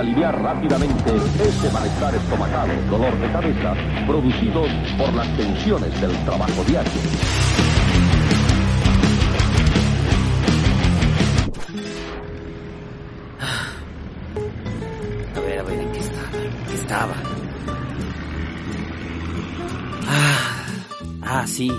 aliviar 0.00 0.42
rápidamente 0.42 1.14
ese 1.14 1.70
malestar 1.72 2.14
estomacal, 2.14 2.68
dolor 2.88 3.18
de 3.18 3.32
cabeza, 3.32 3.74
producidos 4.06 4.68
por 4.96 5.12
las 5.12 5.36
tensiones 5.36 6.00
del 6.00 6.12
trabajo 6.24 6.64
diario. 6.64 6.90
A 15.36 15.40
ver, 15.40 15.58
a 15.58 15.62
ver, 15.64 15.80
¿en 15.80 15.92
qué 15.92 15.98
estaba? 15.98 16.38
¿En 16.38 16.64
qué 16.66 16.74
estaba? 16.74 17.14
Ah, 20.08 20.66
ah, 21.22 21.46
sí. 21.46 21.70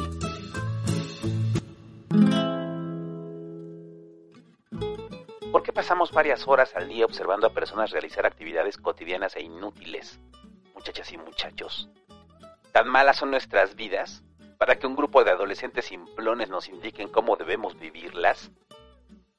Varias 6.12 6.48
horas 6.48 6.76
al 6.76 6.88
día 6.88 7.06
observando 7.06 7.48
a 7.48 7.54
personas 7.54 7.92
realizar 7.92 8.26
actividades 8.26 8.78
cotidianas 8.78 9.36
e 9.36 9.42
inútiles? 9.42 10.20
Muchachas 10.74 11.12
y 11.12 11.18
muchachos. 11.18 11.90
¿Tan 12.72 12.88
malas 12.88 13.18
son 13.18 13.32
nuestras 13.32 13.76
vidas 13.76 14.24
para 14.58 14.78
que 14.78 14.88
un 14.88 14.96
grupo 14.96 15.24
de 15.24 15.32
adolescentes 15.32 15.86
simplones 15.86 16.50
nos 16.50 16.70
indiquen 16.70 17.10
cómo 17.10 17.36
debemos 17.36 17.78
vivirlas? 17.80 18.52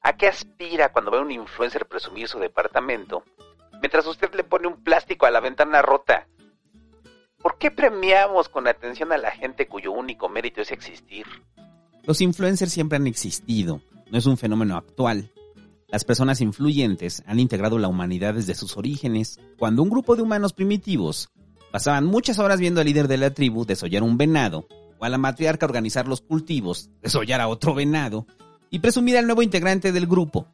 ¿A 0.01 0.17
qué 0.17 0.27
aspira 0.27 0.91
cuando 0.91 1.11
ve 1.11 1.19
a 1.19 1.21
un 1.21 1.31
influencer 1.31 1.85
presumir 1.85 2.27
su 2.27 2.39
departamento 2.39 3.23
mientras 3.81 4.05
usted 4.05 4.33
le 4.35 4.43
pone 4.43 4.67
un 4.67 4.83
plástico 4.83 5.25
a 5.25 5.31
la 5.31 5.39
ventana 5.39 5.81
rota? 5.81 6.27
¿Por 7.41 7.57
qué 7.57 7.71
premiamos 7.71 8.49
con 8.49 8.67
atención 8.67 9.11
a 9.11 9.17
la 9.17 9.31
gente 9.31 9.67
cuyo 9.67 9.91
único 9.91 10.29
mérito 10.29 10.61
es 10.61 10.71
existir? 10.71 11.25
Los 12.03 12.21
influencers 12.21 12.71
siempre 12.71 12.97
han 12.97 13.07
existido, 13.07 13.81
no 14.09 14.17
es 14.17 14.25
un 14.25 14.37
fenómeno 14.37 14.77
actual. 14.77 15.31
Las 15.93 16.05
personas 16.05 16.41
influyentes 16.41 17.21
han 17.27 17.39
integrado 17.39 17.77
la 17.77 17.87
humanidad 17.87 18.33
desde 18.33 18.55
sus 18.55 18.77
orígenes, 18.77 19.39
cuando 19.59 19.83
un 19.83 19.91
grupo 19.91 20.15
de 20.15 20.23
humanos 20.23 20.51
primitivos 20.51 21.29
pasaban 21.71 22.05
muchas 22.05 22.39
horas 22.39 22.59
viendo 22.59 22.81
al 22.81 22.87
líder 22.87 23.07
de 23.07 23.17
la 23.17 23.31
tribu 23.31 23.63
desollar 23.63 24.01
un 24.01 24.17
venado, 24.17 24.67
o 24.97 25.05
a 25.05 25.09
la 25.09 25.19
matriarca 25.19 25.67
organizar 25.67 26.07
los 26.07 26.21
cultivos, 26.21 26.89
desollar 27.03 27.41
a 27.41 27.47
otro 27.47 27.75
venado, 27.75 28.25
y 28.71 28.79
presumir 28.79 29.19
al 29.19 29.27
nuevo 29.27 29.43
integrante 29.43 29.91
del 29.91 30.07
grupo, 30.07 30.47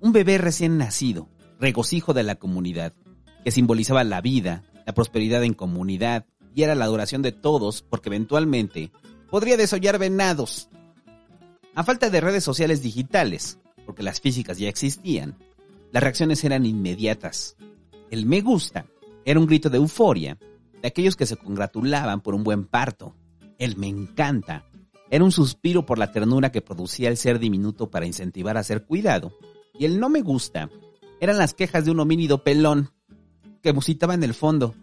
un 0.00 0.12
bebé 0.12 0.38
recién 0.38 0.78
nacido, 0.78 1.28
regocijo 1.60 2.14
de 2.14 2.22
la 2.22 2.36
comunidad, 2.36 2.94
que 3.44 3.50
simbolizaba 3.50 4.02
la 4.02 4.22
vida, 4.22 4.62
la 4.86 4.94
prosperidad 4.94 5.44
en 5.44 5.52
comunidad, 5.52 6.24
y 6.54 6.62
era 6.62 6.74
la 6.74 6.86
adoración 6.86 7.20
de 7.20 7.32
todos, 7.32 7.82
porque 7.82 8.08
eventualmente 8.08 8.92
podría 9.30 9.58
desollar 9.58 9.98
venados. 9.98 10.70
A 11.74 11.84
falta 11.84 12.08
de 12.08 12.22
redes 12.22 12.44
sociales 12.44 12.80
digitales, 12.80 13.58
porque 13.86 14.02
las 14.02 14.20
físicas 14.20 14.58
ya 14.58 14.68
existían, 14.68 15.38
las 15.92 16.02
reacciones 16.02 16.44
eran 16.44 16.66
inmediatas. 16.66 17.56
El 18.10 18.26
me 18.26 18.40
gusta 18.42 18.86
era 19.24 19.40
un 19.40 19.46
grito 19.46 19.70
de 19.70 19.78
euforia 19.78 20.36
de 20.82 20.88
aquellos 20.88 21.16
que 21.16 21.26
se 21.26 21.36
congratulaban 21.36 22.20
por 22.20 22.34
un 22.34 22.44
buen 22.44 22.66
parto. 22.66 23.14
El 23.58 23.76
me 23.76 23.88
encanta 23.88 24.66
era 25.10 25.24
un 25.24 25.32
suspiro 25.32 25.86
por 25.86 25.98
la 25.98 26.12
ternura 26.12 26.50
que 26.50 26.62
producía 26.62 27.08
el 27.08 27.16
ser 27.16 27.38
diminuto 27.38 27.90
para 27.90 28.06
incentivar 28.06 28.56
a 28.56 28.64
ser 28.64 28.84
cuidado. 28.84 29.32
Y 29.78 29.84
el 29.84 30.00
no 30.00 30.08
me 30.08 30.20
gusta 30.20 30.68
eran 31.20 31.38
las 31.38 31.54
quejas 31.54 31.84
de 31.84 31.90
un 31.92 32.00
homínido 32.00 32.42
pelón 32.42 32.90
que 33.62 33.72
musitaba 33.72 34.14
en 34.14 34.24
el 34.24 34.34
fondo. 34.34 34.74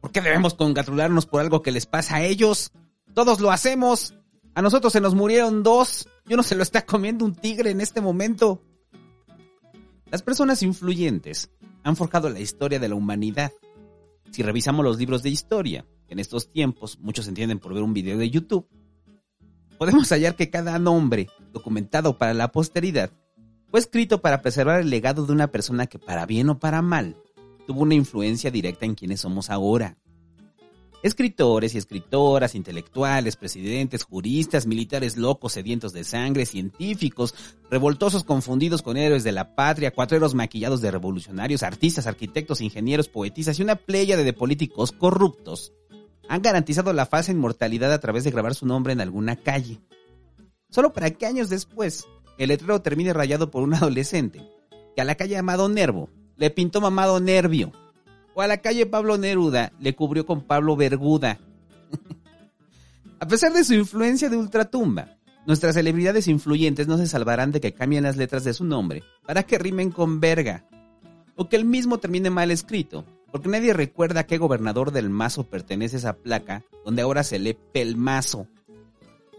¿Por 0.00 0.12
qué 0.12 0.20
debemos 0.20 0.54
congratularnos 0.54 1.26
por 1.26 1.40
algo 1.40 1.62
que 1.62 1.72
les 1.72 1.86
pasa 1.86 2.16
a 2.16 2.22
ellos? 2.22 2.72
Todos 3.14 3.40
lo 3.40 3.50
hacemos. 3.50 4.14
A 4.54 4.60
nosotros 4.60 4.92
se 4.92 5.00
nos 5.00 5.14
murieron 5.14 5.62
dos. 5.62 6.08
Yo 6.26 6.36
no 6.36 6.42
se 6.42 6.54
lo 6.54 6.62
está 6.62 6.84
comiendo 6.84 7.24
un 7.24 7.34
tigre 7.34 7.70
en 7.70 7.80
este 7.80 8.00
momento. 8.00 8.62
Las 10.10 10.22
personas 10.22 10.62
influyentes 10.62 11.50
han 11.84 11.96
forjado 11.96 12.28
la 12.28 12.40
historia 12.40 12.78
de 12.78 12.88
la 12.88 12.94
humanidad. 12.94 13.50
Si 14.30 14.42
revisamos 14.42 14.84
los 14.84 14.98
libros 14.98 15.22
de 15.22 15.30
historia, 15.30 15.86
que 16.06 16.12
en 16.12 16.18
estos 16.18 16.50
tiempos 16.50 16.98
muchos 17.00 17.28
entienden 17.28 17.58
por 17.58 17.72
ver 17.72 17.82
un 17.82 17.94
video 17.94 18.18
de 18.18 18.28
YouTube, 18.28 18.68
podemos 19.78 20.10
hallar 20.10 20.36
que 20.36 20.50
cada 20.50 20.78
nombre 20.78 21.28
documentado 21.52 22.18
para 22.18 22.34
la 22.34 22.52
posteridad 22.52 23.10
fue 23.70 23.80
escrito 23.80 24.20
para 24.20 24.42
preservar 24.42 24.80
el 24.80 24.90
legado 24.90 25.24
de 25.24 25.32
una 25.32 25.48
persona 25.48 25.86
que 25.86 25.98
para 25.98 26.26
bien 26.26 26.50
o 26.50 26.58
para 26.58 26.82
mal 26.82 27.16
tuvo 27.66 27.80
una 27.80 27.94
influencia 27.94 28.50
directa 28.50 28.84
en 28.84 28.94
quienes 28.94 29.20
somos 29.20 29.48
ahora. 29.48 29.96
Escritores 31.02 31.74
y 31.74 31.78
escritoras, 31.78 32.54
intelectuales, 32.54 33.34
presidentes, 33.34 34.04
juristas, 34.04 34.66
militares 34.66 35.16
locos, 35.16 35.54
sedientos 35.54 35.92
de 35.92 36.04
sangre, 36.04 36.46
científicos, 36.46 37.34
revoltosos 37.70 38.22
confundidos 38.22 38.82
con 38.82 38.96
héroes 38.96 39.24
de 39.24 39.32
la 39.32 39.56
patria, 39.56 39.90
cuatreros 39.90 40.34
maquillados 40.34 40.80
de 40.80 40.92
revolucionarios, 40.92 41.64
artistas, 41.64 42.06
arquitectos, 42.06 42.60
ingenieros, 42.60 43.08
poetisas 43.08 43.58
y 43.58 43.62
una 43.62 43.74
playa 43.74 44.16
de 44.16 44.32
políticos 44.32 44.92
corruptos 44.92 45.72
han 46.28 46.40
garantizado 46.40 46.92
la 46.92 47.06
falsa 47.06 47.32
inmortalidad 47.32 47.92
a 47.92 47.98
través 47.98 48.22
de 48.22 48.30
grabar 48.30 48.54
su 48.54 48.64
nombre 48.64 48.92
en 48.92 49.00
alguna 49.00 49.34
calle. 49.34 49.80
Solo 50.70 50.92
para 50.92 51.10
que 51.10 51.26
años 51.26 51.50
después 51.50 52.06
el 52.38 52.48
letrero 52.48 52.80
termine 52.80 53.12
rayado 53.12 53.50
por 53.50 53.64
un 53.64 53.74
adolescente 53.74 54.40
que 54.94 55.02
a 55.02 55.04
la 55.04 55.16
calle 55.16 55.36
Amado 55.36 55.68
Nervo 55.68 56.10
le 56.36 56.50
pintó 56.50 56.80
mamado 56.80 57.18
Nervio 57.18 57.72
o 58.34 58.42
a 58.42 58.46
la 58.46 58.58
calle 58.58 58.86
Pablo 58.86 59.18
Neruda 59.18 59.72
le 59.80 59.94
cubrió 59.94 60.26
con 60.26 60.42
Pablo 60.42 60.76
Verguda. 60.76 61.38
a 63.20 63.26
pesar 63.26 63.52
de 63.52 63.64
su 63.64 63.74
influencia 63.74 64.28
de 64.28 64.36
ultratumba, 64.36 65.16
nuestras 65.46 65.74
celebridades 65.74 66.28
influyentes 66.28 66.86
no 66.86 66.98
se 66.98 67.06
salvarán 67.06 67.50
de 67.52 67.60
que 67.60 67.72
cambien 67.72 68.04
las 68.04 68.16
letras 68.16 68.44
de 68.44 68.54
su 68.54 68.64
nombre 68.64 69.02
para 69.26 69.42
que 69.42 69.58
rimen 69.58 69.90
con 69.90 70.20
verga 70.20 70.64
o 71.36 71.48
que 71.48 71.56
el 71.56 71.64
mismo 71.64 71.98
termine 71.98 72.30
mal 72.30 72.50
escrito, 72.50 73.04
porque 73.30 73.48
nadie 73.48 73.72
recuerda 73.72 74.20
a 74.20 74.26
qué 74.26 74.38
gobernador 74.38 74.92
del 74.92 75.10
Mazo 75.10 75.44
pertenece 75.44 75.96
esa 75.96 76.14
placa 76.14 76.64
donde 76.84 77.02
ahora 77.02 77.24
se 77.24 77.38
lee 77.38 77.56
Pelmazo. 77.72 78.46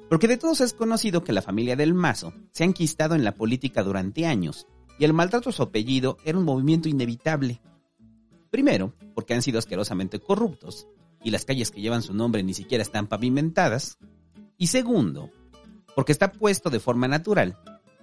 Porque 0.09 0.27
de 0.27 0.37
todos 0.37 0.61
es 0.61 0.73
conocido 0.73 1.23
que 1.23 1.33
la 1.33 1.41
familia 1.41 1.75
del 1.75 1.93
Mazo 1.93 2.33
se 2.51 2.63
ha 2.63 2.67
enquistado 2.67 3.15
en 3.15 3.23
la 3.23 3.35
política 3.35 3.83
durante 3.83 4.25
años 4.25 4.67
y 4.99 5.05
el 5.05 5.13
maltrato 5.13 5.49
a 5.49 5.53
su 5.53 5.63
apellido 5.63 6.17
era 6.25 6.37
un 6.37 6.45
movimiento 6.45 6.89
inevitable. 6.89 7.61
Primero, 8.53 8.93
porque 9.15 9.33
han 9.33 9.41
sido 9.41 9.57
asquerosamente 9.57 10.19
corruptos 10.19 10.87
y 11.23 11.31
las 11.31 11.43
calles 11.43 11.71
que 11.71 11.81
llevan 11.81 12.03
su 12.03 12.13
nombre 12.13 12.43
ni 12.43 12.53
siquiera 12.53 12.83
están 12.83 13.07
pavimentadas. 13.07 13.97
Y 14.59 14.67
segundo, 14.67 15.31
porque 15.95 16.11
está 16.11 16.31
puesto 16.31 16.69
de 16.69 16.79
forma 16.79 17.07
natural 17.07 17.57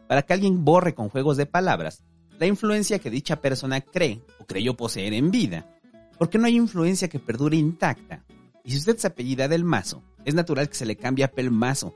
para 0.09 0.23
que 0.23 0.33
alguien 0.33 0.65
borre 0.65 0.93
con 0.93 1.09
juegos 1.09 1.37
de 1.37 1.47
palabras 1.47 2.03
la 2.41 2.47
influencia 2.47 2.99
que 2.99 3.11
dicha 3.11 3.41
persona 3.41 3.81
cree 3.81 4.25
o 4.41 4.45
creyó 4.45 4.77
poseer 4.77 5.15
en 5.15 5.31
vida. 5.31 5.73
Porque 6.19 6.37
no 6.37 6.47
hay 6.47 6.57
influencia 6.57 7.09
que 7.09 7.21
perdure 7.21 7.57
intacta. 7.57 8.25
Y 8.65 8.73
si 8.73 8.79
usted 8.79 8.97
se 8.99 9.07
apellida 9.07 9.47
del 9.47 9.63
Mazo, 9.63 10.03
es 10.25 10.35
natural 10.35 10.69
que 10.69 10.75
se 10.75 10.85
le 10.85 10.97
cambie 10.97 11.25
a 11.25 11.31
Pelmazo. 11.31 11.95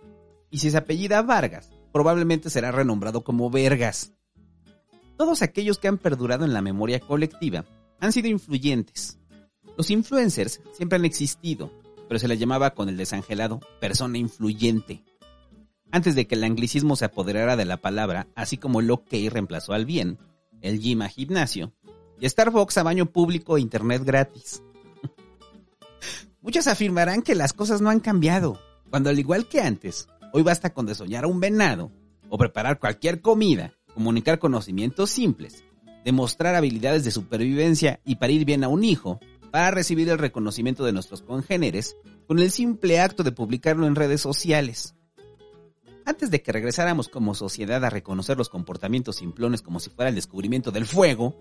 Y 0.52 0.58
si 0.58 0.70
se 0.70 0.76
apellida 0.76 1.22
Vargas, 1.22 1.72
probablemente 1.92 2.50
será 2.50 2.70
renombrado 2.70 3.24
como 3.24 3.50
Vergas. 3.50 4.12
Todos 5.16 5.42
aquellos 5.42 5.80
que 5.80 5.88
han 5.88 5.98
perdurado 5.98 6.44
en 6.44 6.52
la 6.52 6.62
memoria 6.62 7.00
colectiva 7.00 7.64
han 8.00 8.12
sido 8.12 8.28
influyentes. 8.28 9.18
Los 9.76 9.90
influencers 9.90 10.60
siempre 10.72 10.96
han 10.96 11.04
existido, 11.04 11.70
pero 12.08 12.18
se 12.18 12.28
les 12.28 12.38
llamaba 12.38 12.74
con 12.74 12.88
el 12.88 12.96
desangelado 12.96 13.60
persona 13.80 14.18
influyente. 14.18 15.02
Antes 15.90 16.14
de 16.14 16.26
que 16.26 16.34
el 16.34 16.44
anglicismo 16.44 16.96
se 16.96 17.04
apoderara 17.04 17.56
de 17.56 17.64
la 17.64 17.78
palabra, 17.78 18.28
así 18.34 18.56
como 18.56 18.80
el 18.80 18.90
OK 18.90 19.10
reemplazó 19.30 19.72
al 19.72 19.84
bien, 19.86 20.18
el 20.60 20.80
gym 20.80 21.02
a 21.02 21.08
gimnasio, 21.08 21.72
y 22.20 22.28
Starbucks 22.28 22.78
a 22.78 22.82
baño 22.82 23.06
público 23.06 23.56
e 23.56 23.60
internet 23.60 24.02
gratis. 24.04 24.62
Muchos 26.40 26.66
afirmarán 26.66 27.22
que 27.22 27.34
las 27.34 27.52
cosas 27.52 27.80
no 27.80 27.90
han 27.90 28.00
cambiado, 28.00 28.60
cuando 28.90 29.10
al 29.10 29.18
igual 29.18 29.48
que 29.48 29.60
antes, 29.60 30.08
hoy 30.32 30.42
basta 30.42 30.72
con 30.72 30.86
desoñar 30.86 31.24
a 31.24 31.28
un 31.28 31.40
venado, 31.40 31.90
o 32.28 32.38
preparar 32.38 32.78
cualquier 32.78 33.20
comida, 33.20 33.74
comunicar 33.92 34.38
conocimientos 34.38 35.10
simples, 35.10 35.64
demostrar 36.04 36.54
habilidades 36.54 37.04
de 37.04 37.10
supervivencia 37.10 38.00
y 38.04 38.16
parir 38.16 38.44
bien 38.44 38.62
a 38.62 38.68
un 38.68 38.84
hijo 38.84 39.18
para 39.50 39.70
recibir 39.70 40.08
el 40.08 40.18
reconocimiento 40.18 40.84
de 40.84 40.92
nuestros 40.92 41.22
congéneres 41.22 41.96
con 42.26 42.38
el 42.38 42.50
simple 42.50 43.00
acto 43.00 43.22
de 43.22 43.32
publicarlo 43.32 43.86
en 43.86 43.94
redes 43.94 44.20
sociales. 44.20 44.94
Antes 46.04 46.30
de 46.30 46.42
que 46.42 46.52
regresáramos 46.52 47.08
como 47.08 47.34
sociedad 47.34 47.82
a 47.84 47.90
reconocer 47.90 48.36
los 48.36 48.50
comportamientos 48.50 49.16
simplones 49.16 49.62
como 49.62 49.80
si 49.80 49.90
fuera 49.90 50.10
el 50.10 50.14
descubrimiento 50.14 50.70
del 50.70 50.86
fuego, 50.86 51.38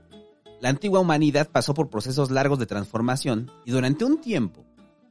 la 0.61 0.69
antigua 0.69 1.01
humanidad 1.01 1.49
pasó 1.51 1.73
por 1.73 1.89
procesos 1.89 2.31
largos 2.31 2.59
de 2.59 2.65
transformación 2.65 3.51
y 3.65 3.71
durante 3.71 4.05
un 4.05 4.21
tiempo, 4.21 4.63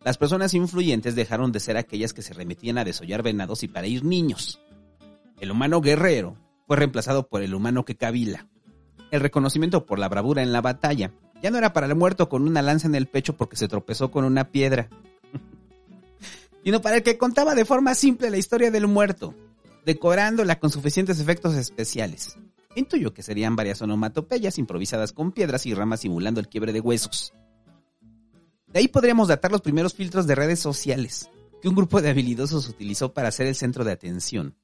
las 0.03 0.17
personas 0.17 0.55
influyentes 0.55 1.15
dejaron 1.15 1.53
de 1.53 1.61
ser 1.61 1.77
aquellas 1.77 2.13
que 2.13 2.23
se 2.23 2.33
remitían 2.33 2.79
a 2.79 2.85
desollar 2.85 3.23
venados 3.23 3.63
y 3.63 3.69
parir 3.69 4.05
niños. 4.05 4.61
El 5.39 5.51
humano 5.51 5.81
guerrero 5.81 6.37
fue 6.67 6.77
reemplazado 6.77 7.29
por 7.29 7.43
el 7.43 7.55
humano 7.55 7.85
que 7.85 7.97
cabila 7.97 8.49
el 9.13 9.21
reconocimiento 9.21 9.87
por 9.87 10.01
la 10.01 10.09
bravura 10.09 10.43
en 10.43 10.53
la 10.53 10.61
batalla. 10.61 11.13
Ya 11.43 11.51
no 11.51 11.59
era 11.59 11.73
para 11.73 11.87
el 11.87 11.95
muerto 11.95 12.29
con 12.29 12.43
una 12.49 12.63
lanza 12.63 12.89
en 12.89 12.95
el 12.95 13.07
pecho 13.07 13.37
porque 13.37 13.57
se 13.57 13.69
tropezó 13.69 14.11
con 14.11 14.25
una 14.25 14.51
piedra, 14.51 14.89
sino 16.65 16.81
para 16.81 16.97
el 16.97 17.03
que 17.03 17.19
contaba 17.19 17.55
de 17.55 17.65
forma 17.65 17.95
simple 17.95 18.31
la 18.31 18.39
historia 18.39 18.71
del 18.71 18.89
muerto, 18.89 19.35
decorándola 19.85 20.59
con 20.59 20.71
suficientes 20.71 21.21
efectos 21.21 21.55
especiales. 21.55 22.39
Intuyo 22.75 23.13
que 23.13 23.23
serían 23.23 23.55
varias 23.55 23.83
onomatopeyas 23.83 24.57
improvisadas 24.57 25.13
con 25.13 25.33
piedras 25.33 25.67
y 25.67 25.75
ramas 25.75 26.01
simulando 26.01 26.41
el 26.41 26.49
quiebre 26.49 26.73
de 26.73 26.81
huesos. 26.81 27.35
De 28.67 28.81
ahí 28.81 28.89
podríamos 28.89 29.29
datar 29.29 29.53
los 29.53 29.61
primeros 29.61 29.93
filtros 29.93 30.27
de 30.27 30.35
redes 30.35 30.59
sociales 30.59 31.29
que 31.61 31.69
un 31.69 31.75
grupo 31.75 32.01
de 32.01 32.09
habilidosos 32.09 32.67
utilizó 32.69 33.13
para 33.13 33.31
ser 33.31 33.47
el 33.47 33.55
centro 33.55 33.85
de 33.85 33.93
atención, 33.93 34.57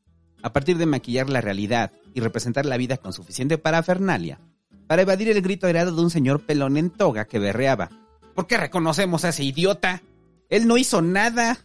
a 0.43 0.53
partir 0.53 0.79
de 0.79 0.87
maquillar 0.87 1.29
la 1.29 1.41
realidad 1.41 1.93
y 2.15 2.21
representar 2.21 2.67
la 2.67 2.77
vida 2.77 2.97
con 2.97 3.13
suficiente 3.13 3.59
parafernalia, 3.59 4.41
para 4.87 5.03
evadir 5.03 5.29
el 5.29 5.43
grito 5.43 5.67
airado 5.67 5.95
de 5.95 6.03
un 6.03 6.11
señor 6.11 6.47
pelón 6.47 6.77
en 6.77 6.91
toga 6.91 7.27
que 7.27 7.39
berreaba. 7.39 7.91
¿Por 8.35 8.47
qué 8.47 8.57
reconocemos 8.57 9.25
a 9.25 9.31
ese 9.31 9.45
idiota? 9.45 10.03
Él 10.49 10.67
no 10.67 10.77
hizo 10.77 11.03
nada. 11.03 11.59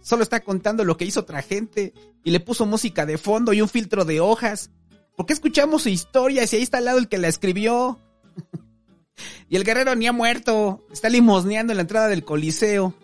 Solo 0.00 0.22
está 0.22 0.40
contando 0.40 0.84
lo 0.84 0.96
que 0.96 1.04
hizo 1.04 1.20
otra 1.20 1.42
gente 1.42 1.92
y 2.24 2.30
le 2.30 2.40
puso 2.40 2.66
música 2.66 3.06
de 3.06 3.18
fondo 3.18 3.52
y 3.52 3.60
un 3.60 3.68
filtro 3.68 4.04
de 4.04 4.20
hojas. 4.20 4.70
¿Por 5.16 5.26
qué 5.26 5.34
escuchamos 5.34 5.82
su 5.82 5.90
historia 5.90 6.46
si 6.46 6.56
ahí 6.56 6.62
está 6.62 6.78
al 6.78 6.86
lado 6.86 6.98
el 6.98 7.08
que 7.08 7.18
la 7.18 7.28
escribió? 7.28 8.00
y 9.48 9.56
el 9.56 9.64
guerrero 9.64 9.94
ni 9.94 10.06
ha 10.06 10.12
muerto. 10.12 10.86
Está 10.90 11.08
limosneando 11.08 11.72
en 11.72 11.76
la 11.76 11.82
entrada 11.82 12.08
del 12.08 12.24
coliseo. 12.24 12.94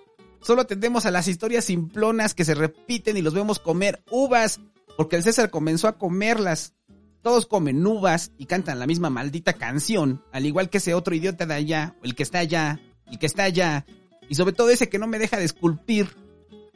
Solo 0.41 0.63
atendemos 0.63 1.05
a 1.05 1.11
las 1.11 1.29
historias 1.29 1.65
simplonas 1.65 2.35
que 2.35 2.45
se 2.45 2.55
repiten 2.55 3.17
y 3.17 3.23
los 3.23 3.35
vemos 3.35 3.59
comer 3.59 4.03
uvas, 4.11 4.61
porque 4.99 5.15
el 5.15 5.23
César 5.23 5.51
comenzó 5.51 5.87
a 5.87 5.97
comerlas. 5.97 6.75
Todos 7.23 7.47
comen 7.47 7.87
uvas 7.87 8.33
y 8.37 8.47
cantan 8.47 8.81
la 8.81 8.87
misma 8.89 9.11
maldita 9.11 9.53
canción, 9.53 10.25
al 10.33 10.45
igual 10.45 10.71
que 10.71 10.79
ese 10.79 10.93
otro 10.93 11.15
idiota 11.15 11.47
de 11.47 11.55
allá, 11.55 11.95
el 12.03 12.17
que 12.17 12.25
está 12.25 12.41
allá, 12.41 12.81
el 13.07 13.21
que 13.21 13.27
está 13.27 13.45
allá, 13.45 13.87
y 14.29 14.35
sobre 14.35 14.55
todo 14.55 14.71
ese 14.71 14.89
que 14.89 14.99
no 14.99 15.07
me 15.07 15.21
deja 15.21 15.37
de 15.37 15.45
esculpir. 15.45 16.17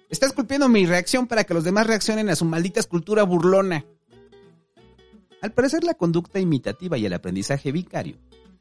Está 0.08 0.26
esculpiendo 0.26 0.69
mi 0.69 0.86
reacción 0.86 1.26
para 1.26 1.42
que 1.42 1.52
los 1.52 1.64
demás 1.64 1.88
reaccionen 1.88 2.30
a 2.30 2.36
su 2.36 2.44
maldita 2.44 2.78
escultura 2.78 3.24
burlona. 3.24 3.84
Al 5.40 5.50
parecer 5.50 5.82
la 5.82 5.94
conducta 5.94 6.38
imitativa 6.38 6.96
y 6.98 7.06
el 7.06 7.14
aprendizaje 7.14 7.72
vicario 7.72 8.18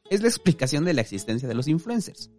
es 0.09 0.23
la 0.23 0.27
explicación 0.27 0.85
de 0.85 0.93
la 0.93 1.01
existencia 1.01 1.47
de 1.47 1.53
los 1.53 1.67
influencers. 1.67 2.31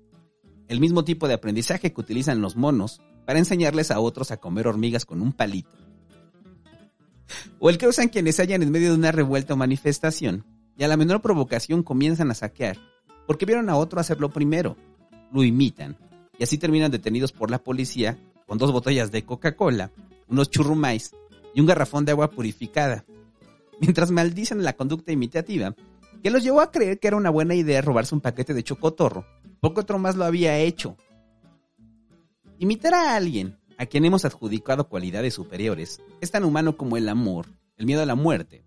El 0.67 0.81
mismo 0.81 1.05
tipo 1.05 1.29
de 1.29 1.35
aprendizaje 1.35 1.93
que 1.93 2.01
utilizan 2.01 2.41
los 2.41 2.57
monos 2.57 3.01
para 3.27 3.39
enseñarles 3.39 3.93
a 3.93 4.01
otros 4.01 4.33
a 4.33 4.39
comer 4.39 4.67
hormigas 4.67 5.05
con 5.05 5.23
un 5.23 5.33
palito. 5.33 5.92
O 7.59 7.71
el 7.71 7.79
que 7.79 7.89
usan 7.89 8.09
quienes 8.09 8.39
hallan 8.39 8.63
en 8.63 8.71
medio 8.71 8.91
de 8.91 8.99
una 8.99 9.13
revuelta 9.13 9.55
o 9.55 9.57
manifestación 9.57 10.45
y 10.77 10.85
a 10.85 10.89
la 10.89 10.97
menor 10.97 11.21
provocación 11.21 11.83
comienzan 11.83 12.31
a 12.31 12.35
saquear 12.35 12.79
porque 13.27 13.47
vieron 13.47 13.71
a 13.71 13.77
otro 13.77 14.01
hacerlo 14.01 14.31
primero, 14.31 14.77
lo 15.33 15.45
imitan 15.45 15.97
y 16.39 16.43
así 16.43 16.59
terminan 16.59 16.91
detenidos 16.91 17.33
por 17.33 17.51
la 17.51 17.63
policía 17.63 18.19
con 18.47 18.59
dos 18.59 18.73
botellas 18.73 19.11
de 19.11 19.25
Coca-Cola, 19.25 19.91
unos 20.29 20.51
churrumais 20.51 21.13
y 21.55 21.61
un 21.61 21.67
garrafón 21.67 22.05
de 22.05 22.13
agua 22.13 22.31
purificada, 22.31 23.05
mientras 23.81 24.11
maldicen 24.11 24.63
la 24.63 24.75
conducta 24.75 25.13
imitativa 25.13 25.75
que 26.23 26.31
los 26.31 26.43
llevó 26.43 26.61
a 26.61 26.71
creer 26.71 26.99
que 26.99 27.09
era 27.09 27.17
una 27.17 27.31
buena 27.31 27.55
idea 27.55 27.81
robarse 27.81 28.15
un 28.15 28.21
paquete 28.21 28.55
de 28.55 28.63
chocotorro, 28.63 29.27
porque 29.61 29.81
otro 29.81 29.99
más 29.99 30.17
lo 30.17 30.25
había 30.25 30.59
hecho. 30.59 30.97
Imitar 32.59 32.95
a 32.95 33.17
alguien 33.17 33.59
a 33.83 33.87
quien 33.87 34.05
hemos 34.05 34.25
adjudicado 34.25 34.89
cualidades 34.89 35.35
superiores 35.35 36.01
es 36.21 36.31
tan 36.31 36.45
humano 36.45 36.77
como 36.77 36.97
el 36.97 37.09
amor, 37.09 37.47
el 37.77 37.85
miedo 37.85 38.01
a 38.01 38.07
la 38.07 38.15
muerte 38.15 38.63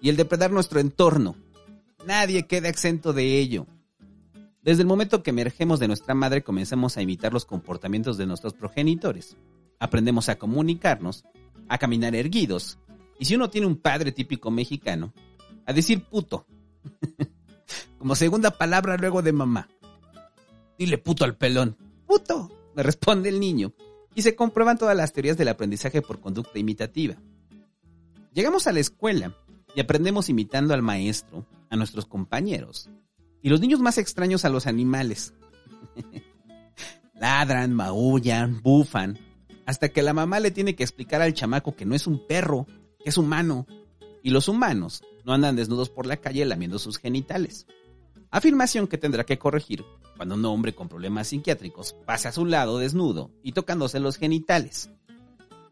y 0.00 0.10
el 0.10 0.16
depredar 0.16 0.52
nuestro 0.52 0.78
entorno. 0.78 1.34
Nadie 2.06 2.46
queda 2.46 2.68
exento 2.68 3.12
de 3.12 3.40
ello. 3.40 3.66
Desde 4.62 4.82
el 4.82 4.86
momento 4.86 5.24
que 5.24 5.30
emergemos 5.30 5.80
de 5.80 5.88
nuestra 5.88 6.14
madre 6.14 6.44
comenzamos 6.44 6.96
a 6.96 7.02
imitar 7.02 7.32
los 7.32 7.46
comportamientos 7.46 8.16
de 8.16 8.26
nuestros 8.26 8.54
progenitores. 8.54 9.36
Aprendemos 9.80 10.28
a 10.28 10.38
comunicarnos, 10.38 11.24
a 11.68 11.76
caminar 11.76 12.14
erguidos, 12.14 12.78
y 13.18 13.24
si 13.24 13.34
uno 13.34 13.50
tiene 13.50 13.66
un 13.66 13.74
padre 13.74 14.12
típico 14.12 14.52
mexicano, 14.52 15.12
a 15.66 15.72
decir 15.72 16.04
puto, 16.04 16.46
como 17.98 18.14
segunda 18.14 18.52
palabra 18.52 18.96
luego 18.96 19.20
de 19.20 19.32
mamá. 19.32 19.68
Dile 20.78 20.96
puto 20.96 21.24
al 21.24 21.36
pelón. 21.36 21.76
Puto, 22.06 22.52
me 22.76 22.84
responde 22.84 23.30
el 23.30 23.40
niño, 23.40 23.74
y 24.14 24.22
se 24.22 24.34
comprueban 24.34 24.78
todas 24.78 24.96
las 24.96 25.12
teorías 25.12 25.36
del 25.36 25.48
aprendizaje 25.48 26.02
por 26.02 26.20
conducta 26.20 26.58
imitativa. 26.58 27.16
Llegamos 28.32 28.66
a 28.66 28.72
la 28.72 28.80
escuela 28.80 29.34
y 29.74 29.80
aprendemos 29.80 30.28
imitando 30.28 30.74
al 30.74 30.82
maestro, 30.82 31.46
a 31.68 31.76
nuestros 31.76 32.06
compañeros, 32.06 32.88
y 33.42 33.48
los 33.48 33.60
niños 33.60 33.80
más 33.80 33.98
extraños 33.98 34.44
a 34.44 34.48
los 34.48 34.66
animales. 34.66 35.34
Ladran, 37.14 37.74
maullan, 37.74 38.62
bufan, 38.62 39.18
hasta 39.66 39.90
que 39.90 40.02
la 40.02 40.12
mamá 40.12 40.40
le 40.40 40.50
tiene 40.50 40.74
que 40.74 40.82
explicar 40.82 41.22
al 41.22 41.34
chamaco 41.34 41.76
que 41.76 41.86
no 41.86 41.94
es 41.94 42.06
un 42.06 42.26
perro, 42.26 42.66
que 43.02 43.10
es 43.10 43.18
humano. 43.18 43.66
Y 44.22 44.30
los 44.30 44.48
humanos 44.48 45.02
no 45.24 45.32
andan 45.32 45.56
desnudos 45.56 45.90
por 45.90 46.06
la 46.06 46.18
calle 46.18 46.44
lamiendo 46.44 46.78
sus 46.78 46.98
genitales. 46.98 47.66
Afirmación 48.30 48.86
que 48.86 48.98
tendrá 48.98 49.24
que 49.24 49.38
corregir 49.38 49.84
cuando 50.20 50.34
un 50.34 50.44
hombre 50.44 50.74
con 50.74 50.86
problemas 50.86 51.28
psiquiátricos 51.28 51.96
pase 52.04 52.28
a 52.28 52.32
su 52.32 52.44
lado 52.44 52.76
desnudo 52.76 53.30
y 53.42 53.52
tocándose 53.52 54.00
los 54.00 54.18
genitales. 54.18 54.90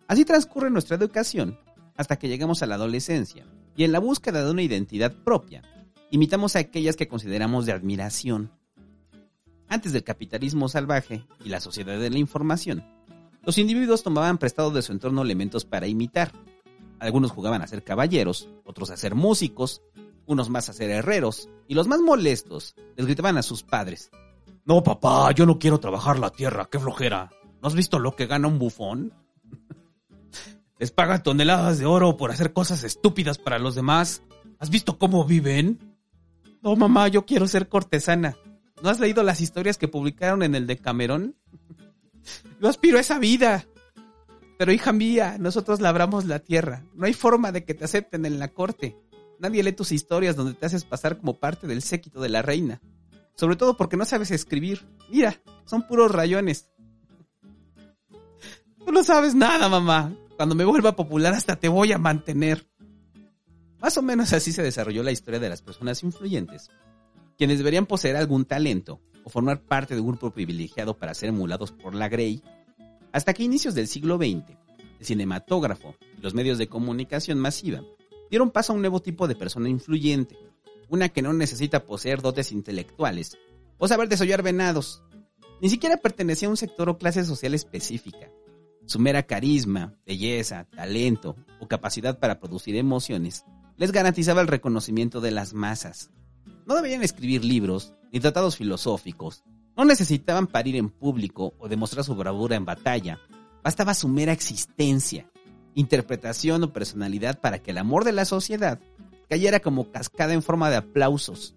Así 0.06 0.24
transcurre 0.24 0.70
nuestra 0.70 0.96
educación 0.96 1.58
hasta 1.98 2.18
que 2.18 2.28
llegamos 2.28 2.62
a 2.62 2.66
la 2.66 2.76
adolescencia 2.76 3.44
y 3.76 3.84
en 3.84 3.92
la 3.92 3.98
búsqueda 3.98 4.42
de 4.42 4.50
una 4.50 4.62
identidad 4.62 5.12
propia 5.22 5.60
imitamos 6.10 6.56
a 6.56 6.60
aquellas 6.60 6.96
que 6.96 7.08
consideramos 7.08 7.66
de 7.66 7.72
admiración. 7.72 8.50
Antes 9.68 9.92
del 9.92 10.02
capitalismo 10.02 10.70
salvaje 10.70 11.26
y 11.44 11.50
la 11.50 11.60
sociedad 11.60 11.98
de 11.98 12.08
la 12.08 12.16
información, 12.16 12.86
los 13.42 13.58
individuos 13.58 14.02
tomaban 14.02 14.38
prestado 14.38 14.70
de 14.70 14.80
su 14.80 14.92
entorno 14.92 15.20
elementos 15.20 15.66
para 15.66 15.88
imitar. 15.88 16.32
Algunos 17.00 17.32
jugaban 17.32 17.60
a 17.60 17.66
ser 17.66 17.84
caballeros, 17.84 18.48
otros 18.64 18.88
a 18.88 18.96
ser 18.96 19.14
músicos, 19.14 19.82
unos 20.24 20.48
más 20.48 20.70
a 20.70 20.72
ser 20.72 20.88
herreros, 20.88 21.50
y 21.66 21.74
los 21.74 21.86
más 21.86 22.00
molestos 22.00 22.76
les 22.96 23.04
gritaban 23.04 23.36
a 23.36 23.42
sus 23.42 23.62
padres. 23.62 24.10
No, 24.68 24.82
papá, 24.82 25.32
yo 25.32 25.46
no 25.46 25.58
quiero 25.58 25.80
trabajar 25.80 26.18
la 26.18 26.28
tierra, 26.28 26.68
qué 26.70 26.78
flojera. 26.78 27.30
¿No 27.62 27.68
has 27.68 27.74
visto 27.74 27.98
lo 27.98 28.14
que 28.14 28.26
gana 28.26 28.48
un 28.48 28.58
bufón? 28.58 29.14
les 30.78 30.90
pagan 30.90 31.22
toneladas 31.22 31.78
de 31.78 31.86
oro 31.86 32.18
por 32.18 32.30
hacer 32.30 32.52
cosas 32.52 32.84
estúpidas 32.84 33.38
para 33.38 33.58
los 33.58 33.74
demás. 33.74 34.22
¿Has 34.58 34.68
visto 34.68 34.98
cómo 34.98 35.24
viven? 35.24 35.96
No, 36.60 36.76
mamá, 36.76 37.08
yo 37.08 37.24
quiero 37.24 37.48
ser 37.48 37.70
cortesana. 37.70 38.36
¿No 38.82 38.90
has 38.90 39.00
leído 39.00 39.22
las 39.22 39.40
historias 39.40 39.78
que 39.78 39.88
publicaron 39.88 40.42
en 40.42 40.54
el 40.54 40.66
de 40.66 40.76
Camerón? 40.76 41.34
Yo 42.60 42.68
aspiro 42.68 42.98
a 42.98 43.00
esa 43.00 43.18
vida. 43.18 43.64
Pero 44.58 44.70
hija 44.70 44.92
mía, 44.92 45.36
nosotros 45.40 45.80
labramos 45.80 46.26
la 46.26 46.40
tierra. 46.40 46.84
No 46.94 47.06
hay 47.06 47.14
forma 47.14 47.52
de 47.52 47.64
que 47.64 47.72
te 47.72 47.86
acepten 47.86 48.26
en 48.26 48.38
la 48.38 48.48
corte. 48.48 48.98
Nadie 49.38 49.62
lee 49.62 49.72
tus 49.72 49.92
historias 49.92 50.36
donde 50.36 50.52
te 50.52 50.66
haces 50.66 50.84
pasar 50.84 51.16
como 51.16 51.40
parte 51.40 51.66
del 51.66 51.80
séquito 51.80 52.20
de 52.20 52.28
la 52.28 52.42
reina. 52.42 52.82
Sobre 53.38 53.54
todo 53.54 53.76
porque 53.76 53.96
no 53.96 54.04
sabes 54.04 54.32
escribir. 54.32 54.84
Mira, 55.10 55.40
son 55.64 55.86
puros 55.86 56.10
rayones. 56.10 56.68
Tú 58.84 58.90
no 58.90 59.04
sabes 59.04 59.36
nada, 59.36 59.68
mamá. 59.68 60.12
Cuando 60.36 60.56
me 60.56 60.64
vuelva 60.64 60.96
popular 60.96 61.34
hasta 61.34 61.54
te 61.54 61.68
voy 61.68 61.92
a 61.92 61.98
mantener. 61.98 62.68
Más 63.80 63.96
o 63.96 64.02
menos 64.02 64.32
así 64.32 64.50
se 64.50 64.62
desarrolló 64.62 65.04
la 65.04 65.12
historia 65.12 65.38
de 65.38 65.48
las 65.48 65.62
personas 65.62 66.02
influyentes, 66.02 66.68
quienes 67.36 67.58
deberían 67.58 67.86
poseer 67.86 68.16
algún 68.16 68.44
talento 68.44 69.00
o 69.22 69.30
formar 69.30 69.62
parte 69.62 69.94
de 69.94 70.00
un 70.00 70.08
grupo 70.08 70.32
privilegiado 70.32 70.96
para 70.96 71.14
ser 71.14 71.28
emulados 71.28 71.70
por 71.70 71.94
la 71.94 72.08
Grey, 72.08 72.42
hasta 73.12 73.34
que 73.34 73.42
a 73.42 73.46
inicios 73.46 73.74
del 73.76 73.86
siglo 73.86 74.16
XX, 74.16 74.50
el 74.98 75.06
cinematógrafo 75.06 75.94
y 76.16 76.22
los 76.22 76.34
medios 76.34 76.58
de 76.58 76.66
comunicación 76.66 77.38
masiva 77.38 77.82
dieron 78.30 78.50
paso 78.50 78.72
a 78.72 78.76
un 78.76 78.82
nuevo 78.82 79.00
tipo 79.00 79.28
de 79.28 79.36
persona 79.36 79.68
influyente, 79.68 80.36
una 80.88 81.08
que 81.08 81.22
no 81.22 81.32
necesita 81.32 81.84
poseer 81.84 82.22
dotes 82.22 82.52
intelectuales 82.52 83.36
o 83.78 83.88
saber 83.88 84.08
desollar 84.08 84.42
venados, 84.42 85.02
ni 85.60 85.68
siquiera 85.68 85.96
pertenecía 85.96 86.48
a 86.48 86.50
un 86.50 86.56
sector 86.56 86.88
o 86.88 86.98
clase 86.98 87.24
social 87.24 87.54
específica. 87.54 88.30
Su 88.86 88.98
mera 88.98 89.24
carisma, 89.24 89.94
belleza, 90.06 90.64
talento 90.64 91.36
o 91.60 91.68
capacidad 91.68 92.18
para 92.18 92.40
producir 92.40 92.76
emociones 92.76 93.44
les 93.76 93.92
garantizaba 93.92 94.40
el 94.40 94.48
reconocimiento 94.48 95.20
de 95.20 95.30
las 95.30 95.54
masas. 95.54 96.10
No 96.66 96.74
debían 96.74 97.02
escribir 97.02 97.44
libros 97.44 97.94
ni 98.12 98.20
tratados 98.20 98.56
filosóficos, 98.56 99.44
no 99.76 99.84
necesitaban 99.84 100.48
parir 100.48 100.74
en 100.76 100.90
público 100.90 101.54
o 101.58 101.68
demostrar 101.68 102.04
su 102.04 102.14
bravura 102.16 102.56
en 102.56 102.64
batalla, 102.64 103.20
bastaba 103.62 103.94
su 103.94 104.08
mera 104.08 104.32
existencia, 104.32 105.30
interpretación 105.74 106.64
o 106.64 106.72
personalidad 106.72 107.40
para 107.40 107.60
que 107.60 107.70
el 107.70 107.78
amor 107.78 108.04
de 108.04 108.12
la 108.12 108.24
sociedad 108.24 108.80
cayera 109.28 109.60
como 109.60 109.90
cascada 109.90 110.32
en 110.32 110.42
forma 110.42 110.70
de 110.70 110.76
aplausos. 110.76 111.54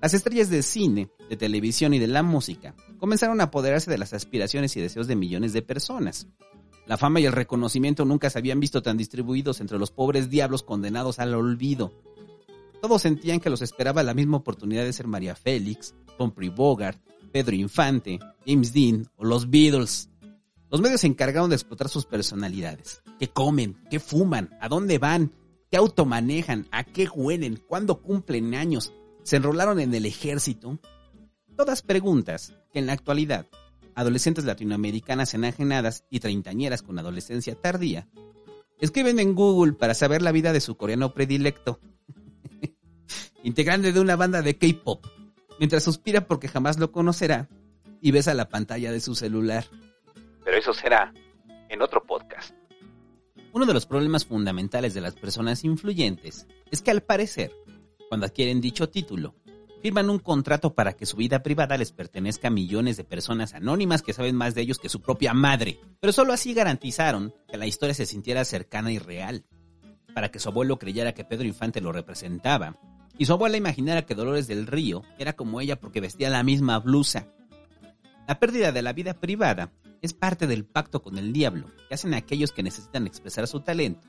Las 0.00 0.14
estrellas 0.14 0.50
de 0.50 0.62
cine, 0.62 1.10
de 1.28 1.36
televisión 1.36 1.94
y 1.94 1.98
de 1.98 2.08
la 2.08 2.22
música 2.22 2.74
comenzaron 2.98 3.40
a 3.40 3.44
apoderarse 3.44 3.90
de 3.90 3.98
las 3.98 4.12
aspiraciones 4.12 4.76
y 4.76 4.80
deseos 4.80 5.06
de 5.06 5.16
millones 5.16 5.52
de 5.52 5.62
personas. 5.62 6.26
La 6.86 6.96
fama 6.96 7.20
y 7.20 7.26
el 7.26 7.32
reconocimiento 7.32 8.04
nunca 8.04 8.28
se 8.28 8.38
habían 8.38 8.58
visto 8.58 8.82
tan 8.82 8.96
distribuidos 8.96 9.60
entre 9.60 9.78
los 9.78 9.92
pobres 9.92 10.28
diablos 10.28 10.62
condenados 10.62 11.20
al 11.20 11.34
olvido. 11.34 11.92
Todos 12.80 13.02
sentían 13.02 13.38
que 13.38 13.50
los 13.50 13.62
esperaba 13.62 14.02
la 14.02 14.14
misma 14.14 14.38
oportunidad 14.38 14.84
de 14.84 14.92
ser 14.92 15.06
María 15.06 15.36
Félix, 15.36 15.94
Humphrey 16.18 16.48
Bogart, 16.48 17.00
Pedro 17.30 17.54
Infante, 17.54 18.18
James 18.44 18.72
Dean 18.72 19.06
o 19.16 19.24
los 19.24 19.48
Beatles. 19.48 20.10
Los 20.68 20.80
medios 20.80 21.02
se 21.02 21.06
encargaron 21.06 21.50
de 21.50 21.56
explotar 21.56 21.88
sus 21.88 22.06
personalidades. 22.06 23.02
¿Qué 23.20 23.28
comen? 23.28 23.78
¿Qué 23.88 24.00
fuman? 24.00 24.50
¿A 24.60 24.68
dónde 24.68 24.98
van? 24.98 25.32
Qué 25.72 25.78
auto 25.78 26.04
manejan, 26.04 26.68
a 26.70 26.84
qué 26.84 27.08
huelen, 27.08 27.56
cuándo 27.56 28.02
cumplen 28.02 28.54
años, 28.54 28.92
se 29.22 29.36
enrolaron 29.36 29.80
en 29.80 29.94
el 29.94 30.04
ejército. 30.04 30.78
Todas 31.56 31.80
preguntas 31.80 32.54
que 32.70 32.78
en 32.78 32.86
la 32.86 32.92
actualidad 32.92 33.46
adolescentes 33.94 34.44
latinoamericanas 34.44 35.32
enajenadas 35.32 36.04
y 36.10 36.20
treintañeras 36.20 36.82
con 36.82 36.98
adolescencia 36.98 37.54
tardía 37.54 38.06
escriben 38.80 39.18
en 39.18 39.34
Google 39.34 39.72
para 39.72 39.94
saber 39.94 40.20
la 40.20 40.30
vida 40.30 40.52
de 40.52 40.60
su 40.60 40.76
coreano 40.76 41.14
predilecto, 41.14 41.80
integrante 43.42 43.92
de 43.92 44.00
una 44.00 44.16
banda 44.16 44.42
de 44.42 44.58
K-pop, 44.58 45.06
mientras 45.58 45.84
suspira 45.84 46.26
porque 46.26 46.48
jamás 46.48 46.78
lo 46.78 46.92
conocerá 46.92 47.48
y 48.02 48.10
besa 48.10 48.34
la 48.34 48.50
pantalla 48.50 48.92
de 48.92 49.00
su 49.00 49.14
celular. 49.14 49.64
Pero 50.44 50.58
eso 50.58 50.74
será 50.74 51.14
en 51.70 51.80
otro 51.80 52.04
podcast. 52.04 52.54
Uno 53.54 53.66
de 53.66 53.74
los 53.74 53.84
problemas 53.84 54.24
fundamentales 54.24 54.94
de 54.94 55.02
las 55.02 55.14
personas 55.14 55.62
influyentes 55.62 56.46
es 56.70 56.80
que 56.80 56.90
al 56.90 57.02
parecer, 57.02 57.52
cuando 58.08 58.24
adquieren 58.24 58.62
dicho 58.62 58.88
título, 58.88 59.34
firman 59.82 60.08
un 60.08 60.20
contrato 60.20 60.74
para 60.74 60.94
que 60.94 61.04
su 61.04 61.18
vida 61.18 61.42
privada 61.42 61.76
les 61.76 61.92
pertenezca 61.92 62.48
a 62.48 62.50
millones 62.50 62.96
de 62.96 63.04
personas 63.04 63.52
anónimas 63.52 64.00
que 64.00 64.14
saben 64.14 64.36
más 64.36 64.54
de 64.54 64.62
ellos 64.62 64.78
que 64.78 64.88
su 64.88 65.02
propia 65.02 65.34
madre. 65.34 65.78
Pero 66.00 66.14
solo 66.14 66.32
así 66.32 66.54
garantizaron 66.54 67.34
que 67.46 67.58
la 67.58 67.66
historia 67.66 67.92
se 67.92 68.06
sintiera 68.06 68.46
cercana 68.46 68.90
y 68.90 68.98
real. 68.98 69.44
Para 70.14 70.30
que 70.30 70.38
su 70.38 70.48
abuelo 70.48 70.78
creyera 70.78 71.12
que 71.12 71.24
Pedro 71.24 71.46
Infante 71.46 71.82
lo 71.82 71.92
representaba. 71.92 72.78
Y 73.18 73.26
su 73.26 73.34
abuela 73.34 73.58
imaginara 73.58 74.06
que 74.06 74.14
Dolores 74.14 74.46
del 74.46 74.66
Río 74.66 75.02
era 75.18 75.34
como 75.34 75.60
ella 75.60 75.78
porque 75.78 76.00
vestía 76.00 76.30
la 76.30 76.42
misma 76.42 76.78
blusa. 76.78 77.26
La 78.26 78.38
pérdida 78.38 78.72
de 78.72 78.80
la 78.80 78.94
vida 78.94 79.12
privada 79.12 79.72
es 80.02 80.12
parte 80.12 80.46
del 80.46 80.64
pacto 80.64 81.02
con 81.02 81.16
el 81.16 81.32
diablo 81.32 81.68
que 81.88 81.94
hacen 81.94 82.12
aquellos 82.12 82.52
que 82.52 82.62
necesitan 82.62 83.06
expresar 83.06 83.46
su 83.46 83.60
talento 83.60 84.08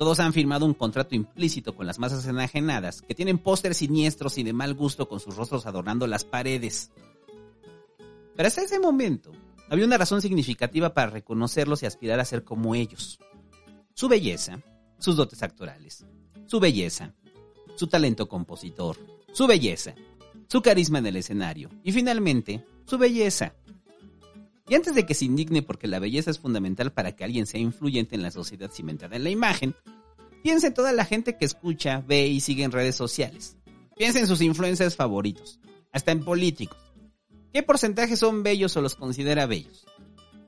todos 0.00 0.18
han 0.18 0.32
firmado 0.32 0.64
un 0.64 0.72
contrato 0.72 1.14
implícito 1.14 1.76
con 1.76 1.86
las 1.86 1.98
masas 1.98 2.26
enajenadas, 2.26 3.02
que 3.02 3.14
tienen 3.14 3.36
pósteres 3.36 3.76
siniestros 3.76 4.38
y 4.38 4.42
de 4.42 4.54
mal 4.54 4.72
gusto 4.72 5.06
con 5.06 5.20
sus 5.20 5.36
rostros 5.36 5.66
adornando 5.66 6.06
las 6.06 6.24
paredes. 6.24 6.90
Pero 8.34 8.46
hasta 8.46 8.62
ese 8.62 8.80
momento, 8.80 9.30
había 9.68 9.84
una 9.84 9.98
razón 9.98 10.22
significativa 10.22 10.94
para 10.94 11.10
reconocerlos 11.10 11.82
y 11.82 11.86
aspirar 11.86 12.18
a 12.18 12.24
ser 12.24 12.44
como 12.44 12.74
ellos. 12.74 13.18
Su 13.92 14.08
belleza, 14.08 14.62
sus 14.98 15.16
dotes 15.16 15.42
actorales, 15.42 16.06
su 16.46 16.60
belleza, 16.60 17.12
su 17.76 17.86
talento 17.86 18.26
compositor, 18.26 18.96
su 19.34 19.46
belleza, 19.46 19.94
su 20.48 20.62
carisma 20.62 21.00
en 21.00 21.08
el 21.08 21.16
escenario 21.16 21.68
y 21.84 21.92
finalmente, 21.92 22.64
su 22.86 22.96
belleza, 22.96 23.54
y 24.70 24.76
antes 24.76 24.94
de 24.94 25.04
que 25.04 25.14
se 25.14 25.24
indigne 25.24 25.62
porque 25.62 25.88
la 25.88 25.98
belleza 25.98 26.30
es 26.30 26.38
fundamental 26.38 26.92
para 26.92 27.16
que 27.16 27.24
alguien 27.24 27.44
sea 27.44 27.60
influyente 27.60 28.14
en 28.14 28.22
la 28.22 28.30
sociedad 28.30 28.70
cimentada 28.70 29.16
en 29.16 29.24
la 29.24 29.30
imagen, 29.30 29.74
piense 30.44 30.68
en 30.68 30.74
toda 30.74 30.92
la 30.92 31.04
gente 31.04 31.36
que 31.36 31.44
escucha, 31.44 32.04
ve 32.06 32.28
y 32.28 32.38
sigue 32.40 32.62
en 32.62 32.70
redes 32.70 32.94
sociales. 32.94 33.56
Piense 33.96 34.20
en 34.20 34.28
sus 34.28 34.40
influencers 34.40 34.94
favoritos, 34.94 35.58
hasta 35.90 36.12
en 36.12 36.24
políticos. 36.24 36.78
¿Qué 37.52 37.64
porcentaje 37.64 38.16
son 38.16 38.44
bellos 38.44 38.76
o 38.76 38.80
los 38.80 38.94
considera 38.94 39.46
bellos? 39.46 39.86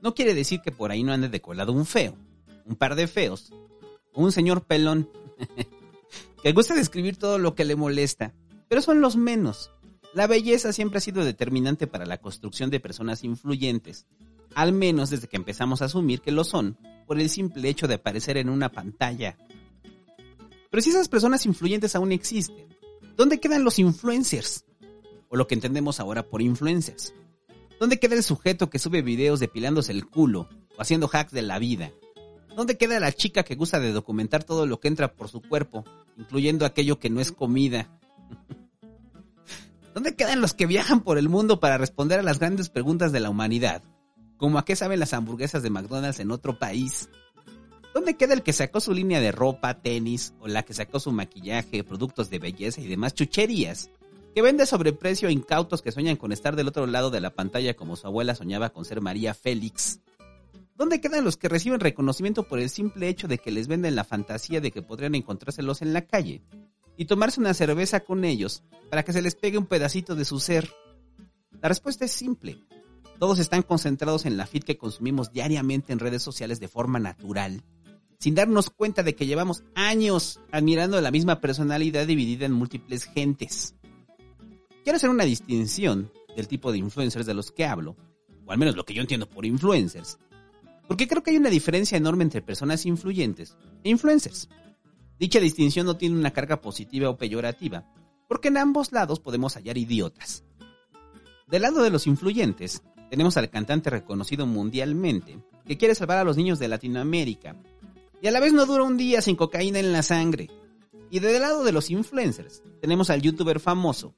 No 0.01 0.15
quiere 0.15 0.33
decir 0.33 0.61
que 0.61 0.71
por 0.71 0.91
ahí 0.91 1.03
no 1.03 1.11
ande 1.11 1.27
decolado 1.27 1.73
un 1.73 1.85
feo, 1.85 2.15
un 2.65 2.77
par 2.77 2.95
de 2.95 3.07
feos, 3.07 3.51
un 4.13 4.31
señor 4.31 4.63
pelón, 4.63 5.09
que 6.43 6.53
gusta 6.53 6.75
describir 6.75 7.17
todo 7.17 7.39
lo 7.39 7.55
que 7.55 7.65
le 7.65 7.75
molesta, 7.75 8.33
pero 8.69 8.81
son 8.81 9.01
los 9.01 9.17
menos. 9.17 9.69
La 10.13 10.27
belleza 10.27 10.71
siempre 10.73 10.99
ha 10.99 11.01
sido 11.01 11.25
determinante 11.25 11.87
para 11.87 12.05
la 12.05 12.19
construcción 12.19 12.69
de 12.69 12.79
personas 12.79 13.23
influyentes, 13.23 14.05
al 14.53 14.71
menos 14.71 15.09
desde 15.09 15.27
que 15.27 15.37
empezamos 15.37 15.81
a 15.81 15.85
asumir 15.85 16.21
que 16.21 16.31
lo 16.31 16.43
son 16.43 16.77
por 17.07 17.19
el 17.19 17.31
simple 17.31 17.67
hecho 17.67 17.87
de 17.87 17.95
aparecer 17.95 18.37
en 18.37 18.49
una 18.49 18.69
pantalla. 18.69 19.37
Pero 20.69 20.81
si 20.83 20.91
esas 20.91 21.09
personas 21.09 21.47
influyentes 21.47 21.95
aún 21.95 22.11
existen, 22.11 22.67
¿dónde 23.17 23.39
quedan 23.39 23.63
los 23.63 23.79
influencers? 23.79 24.65
O 25.29 25.35
lo 25.35 25.47
que 25.47 25.55
entendemos 25.55 25.99
ahora 25.99 26.21
por 26.21 26.43
influencers. 26.43 27.13
¿Dónde 27.79 27.99
queda 27.99 28.15
el 28.15 28.23
sujeto 28.23 28.69
que 28.69 28.77
sube 28.77 29.01
videos 29.01 29.39
depilándose 29.39 29.91
el 29.91 30.05
culo 30.07 30.47
o 30.77 30.81
haciendo 30.81 31.09
hacks 31.11 31.31
de 31.31 31.41
la 31.41 31.57
vida? 31.57 31.91
¿Dónde 32.55 32.77
queda 32.77 32.99
la 32.99 33.11
chica 33.11 33.41
que 33.41 33.55
gusta 33.55 33.79
de 33.79 33.91
documentar 33.91 34.43
todo 34.43 34.67
lo 34.67 34.79
que 34.79 34.89
entra 34.89 35.15
por 35.15 35.27
su 35.27 35.41
cuerpo, 35.41 35.83
incluyendo 36.17 36.67
aquello 36.67 36.99
que 36.99 37.09
no 37.09 37.19
es 37.19 37.31
comida? 37.31 37.99
¿Dónde 39.93 40.15
quedan 40.15 40.41
los 40.41 40.55
que 40.55 40.65
viajan 40.65 41.01
por 41.01 41.19
el 41.19 41.29
mundo 41.29 41.59
para 41.59 41.77
responder 41.77 42.19
a 42.19 42.23
las 42.23 42.39
grandes 42.39 42.69
preguntas 42.69 43.11
de 43.11 43.19
la 43.19 43.29
humanidad? 43.29 43.83
Como 44.37 44.57
a 44.57 44.65
qué 44.65 44.75
saben 44.75 44.99
las 44.99 45.13
hamburguesas 45.13 45.61
de 45.61 45.69
McDonald's 45.69 46.19
en 46.19 46.31
otro 46.31 46.57
país. 46.57 47.09
¿Dónde 47.93 48.15
queda 48.15 48.33
el 48.33 48.41
que 48.41 48.53
sacó 48.53 48.79
su 48.79 48.91
línea 48.91 49.21
de 49.21 49.31
ropa, 49.31 49.81
tenis, 49.81 50.33
o 50.39 50.47
la 50.47 50.63
que 50.63 50.73
sacó 50.73 50.99
su 50.99 51.11
maquillaje, 51.11 51.83
productos 51.83 52.31
de 52.31 52.39
belleza 52.39 52.81
y 52.81 52.87
demás 52.87 53.13
chucherías? 53.13 53.91
Que 54.33 54.41
vende 54.41 54.65
sobreprecio 54.65 55.27
a 55.29 55.31
incautos 55.31 55.83
que 55.83 55.91
sueñan 55.91 56.15
con 56.15 56.31
estar 56.31 56.55
del 56.55 56.69
otro 56.69 56.87
lado 56.87 57.11
de 57.11 57.21
la 57.21 57.29
pantalla 57.29 57.75
como 57.75 57.95
su 57.95 58.07
abuela 58.07 58.33
soñaba 58.33 58.71
con 58.71 58.85
ser 58.85 58.99
María 58.99 59.35
Félix. 59.35 59.99
¿Dónde 60.75 61.01
quedan 61.01 61.23
los 61.23 61.37
que 61.37 61.49
reciben 61.49 61.79
reconocimiento 61.79 62.47
por 62.47 62.59
el 62.59 62.71
simple 62.71 63.09
hecho 63.09 63.27
de 63.27 63.37
que 63.37 63.51
les 63.51 63.67
venden 63.67 63.95
la 63.95 64.03
fantasía 64.03 64.59
de 64.59 64.71
que 64.71 64.81
podrían 64.81 65.13
encontrárselos 65.13 65.83
en 65.83 65.93
la 65.93 66.01
calle? 66.01 66.41
Y 66.97 67.05
tomarse 67.05 67.39
una 67.39 67.53
cerveza 67.53 68.01
con 68.01 68.23
ellos 68.23 68.63
para 68.89 69.03
que 69.03 69.13
se 69.13 69.21
les 69.21 69.35
pegue 69.35 69.57
un 69.57 69.65
pedacito 69.65 70.15
de 70.15 70.25
su 70.25 70.39
ser? 70.39 70.69
La 71.61 71.69
respuesta 71.69 72.05
es 72.05 72.11
simple. 72.11 72.57
Todos 73.19 73.39
están 73.39 73.61
concentrados 73.61 74.25
en 74.25 74.37
la 74.37 74.45
fit 74.45 74.63
que 74.63 74.77
consumimos 74.77 75.31
diariamente 75.31 75.93
en 75.93 75.99
redes 75.99 76.21
sociales 76.21 76.59
de 76.59 76.67
forma 76.67 76.99
natural, 76.99 77.63
sin 78.19 78.35
darnos 78.35 78.69
cuenta 78.69 79.03
de 79.03 79.15
que 79.15 79.25
llevamos 79.25 79.63
años 79.75 80.39
admirando 80.51 80.99
la 80.99 81.11
misma 81.11 81.39
personalidad 81.39 82.05
dividida 82.05 82.45
en 82.45 82.51
múltiples 82.51 83.05
gentes. 83.05 83.75
Quiero 84.83 84.97
hacer 84.97 85.09
una 85.09 85.23
distinción 85.23 86.11
del 86.35 86.47
tipo 86.47 86.71
de 86.71 86.79
influencers 86.79 87.25
de 87.25 87.33
los 87.33 87.51
que 87.51 87.65
hablo, 87.65 87.95
o 88.45 88.51
al 88.51 88.57
menos 88.57 88.75
lo 88.75 88.85
que 88.85 88.93
yo 88.93 89.01
entiendo 89.01 89.29
por 89.29 89.45
influencers, 89.45 90.17
porque 90.87 91.07
creo 91.07 91.23
que 91.23 91.31
hay 91.31 91.37
una 91.37 91.49
diferencia 91.49 91.97
enorme 91.97 92.23
entre 92.23 92.41
personas 92.41 92.85
influyentes 92.85 93.55
e 93.83 93.89
influencers. 93.89 94.49
Dicha 95.19 95.39
distinción 95.39 95.85
no 95.85 95.97
tiene 95.97 96.17
una 96.17 96.31
carga 96.31 96.61
positiva 96.61 97.09
o 97.09 97.17
peyorativa, 97.17 97.85
porque 98.27 98.47
en 98.47 98.57
ambos 98.57 98.91
lados 98.91 99.19
podemos 99.19 99.55
hallar 99.55 99.77
idiotas. 99.77 100.43
Del 101.47 101.61
lado 101.61 101.83
de 101.83 101.91
los 101.91 102.07
influyentes, 102.07 102.81
tenemos 103.09 103.37
al 103.37 103.49
cantante 103.49 103.89
reconocido 103.89 104.47
mundialmente, 104.47 105.37
que 105.65 105.77
quiere 105.77 105.95
salvar 105.95 106.17
a 106.17 106.23
los 106.23 106.35
niños 106.35 106.57
de 106.59 106.67
Latinoamérica, 106.67 107.55
y 108.21 108.27
a 108.27 108.31
la 108.31 108.39
vez 108.39 108.53
no 108.53 108.65
dura 108.65 108.83
un 108.83 108.97
día 108.97 109.21
sin 109.21 109.35
cocaína 109.35 109.79
en 109.79 109.91
la 109.91 110.01
sangre. 110.01 110.49
Y 111.11 111.19
del 111.19 111.41
lado 111.41 111.63
de 111.63 111.71
los 111.71 111.91
influencers, 111.91 112.63
tenemos 112.81 113.09
al 113.09 113.21
youtuber 113.21 113.59
famoso, 113.59 114.15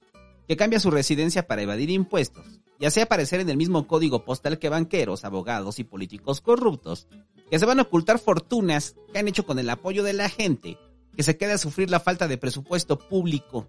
que 0.48 0.56
cambia 0.56 0.80
su 0.80 0.92
residencia 0.92 1.46
para 1.46 1.64
evadir 1.64 1.90
impuestos, 1.90 2.62
y 2.80 2.86
hace 2.86 3.02
aparecer 3.02 3.42
en 3.42 3.50
el 3.50 3.58
mismo 3.58 3.86
código 3.86 4.24
postal 4.24 4.60
que 4.60 4.70
banqueros, 4.70 5.26
abogados 5.26 5.80
y 5.80 5.84
políticos 5.84 6.40
corruptos, 6.40 7.08
que 7.50 7.60
se 7.60 7.66
van 7.66 7.80
a 7.80 7.84
ocultar 7.84 8.20
fortunas 8.20 8.96
que 9.12 9.20
han 9.20 9.28
hecho 9.28 9.46
con 9.46 9.60
el 9.60 9.70
apoyo 9.70 10.04
de 10.04 10.14
la 10.14 10.30
gente 10.30 10.78
que 11.16 11.24
se 11.24 11.38
queda 11.38 11.56
a 11.56 11.58
sufrir 11.58 11.90
la 11.90 12.00
falta 12.00 12.28
de 12.28 12.38
presupuesto 12.38 12.98
público. 12.98 13.68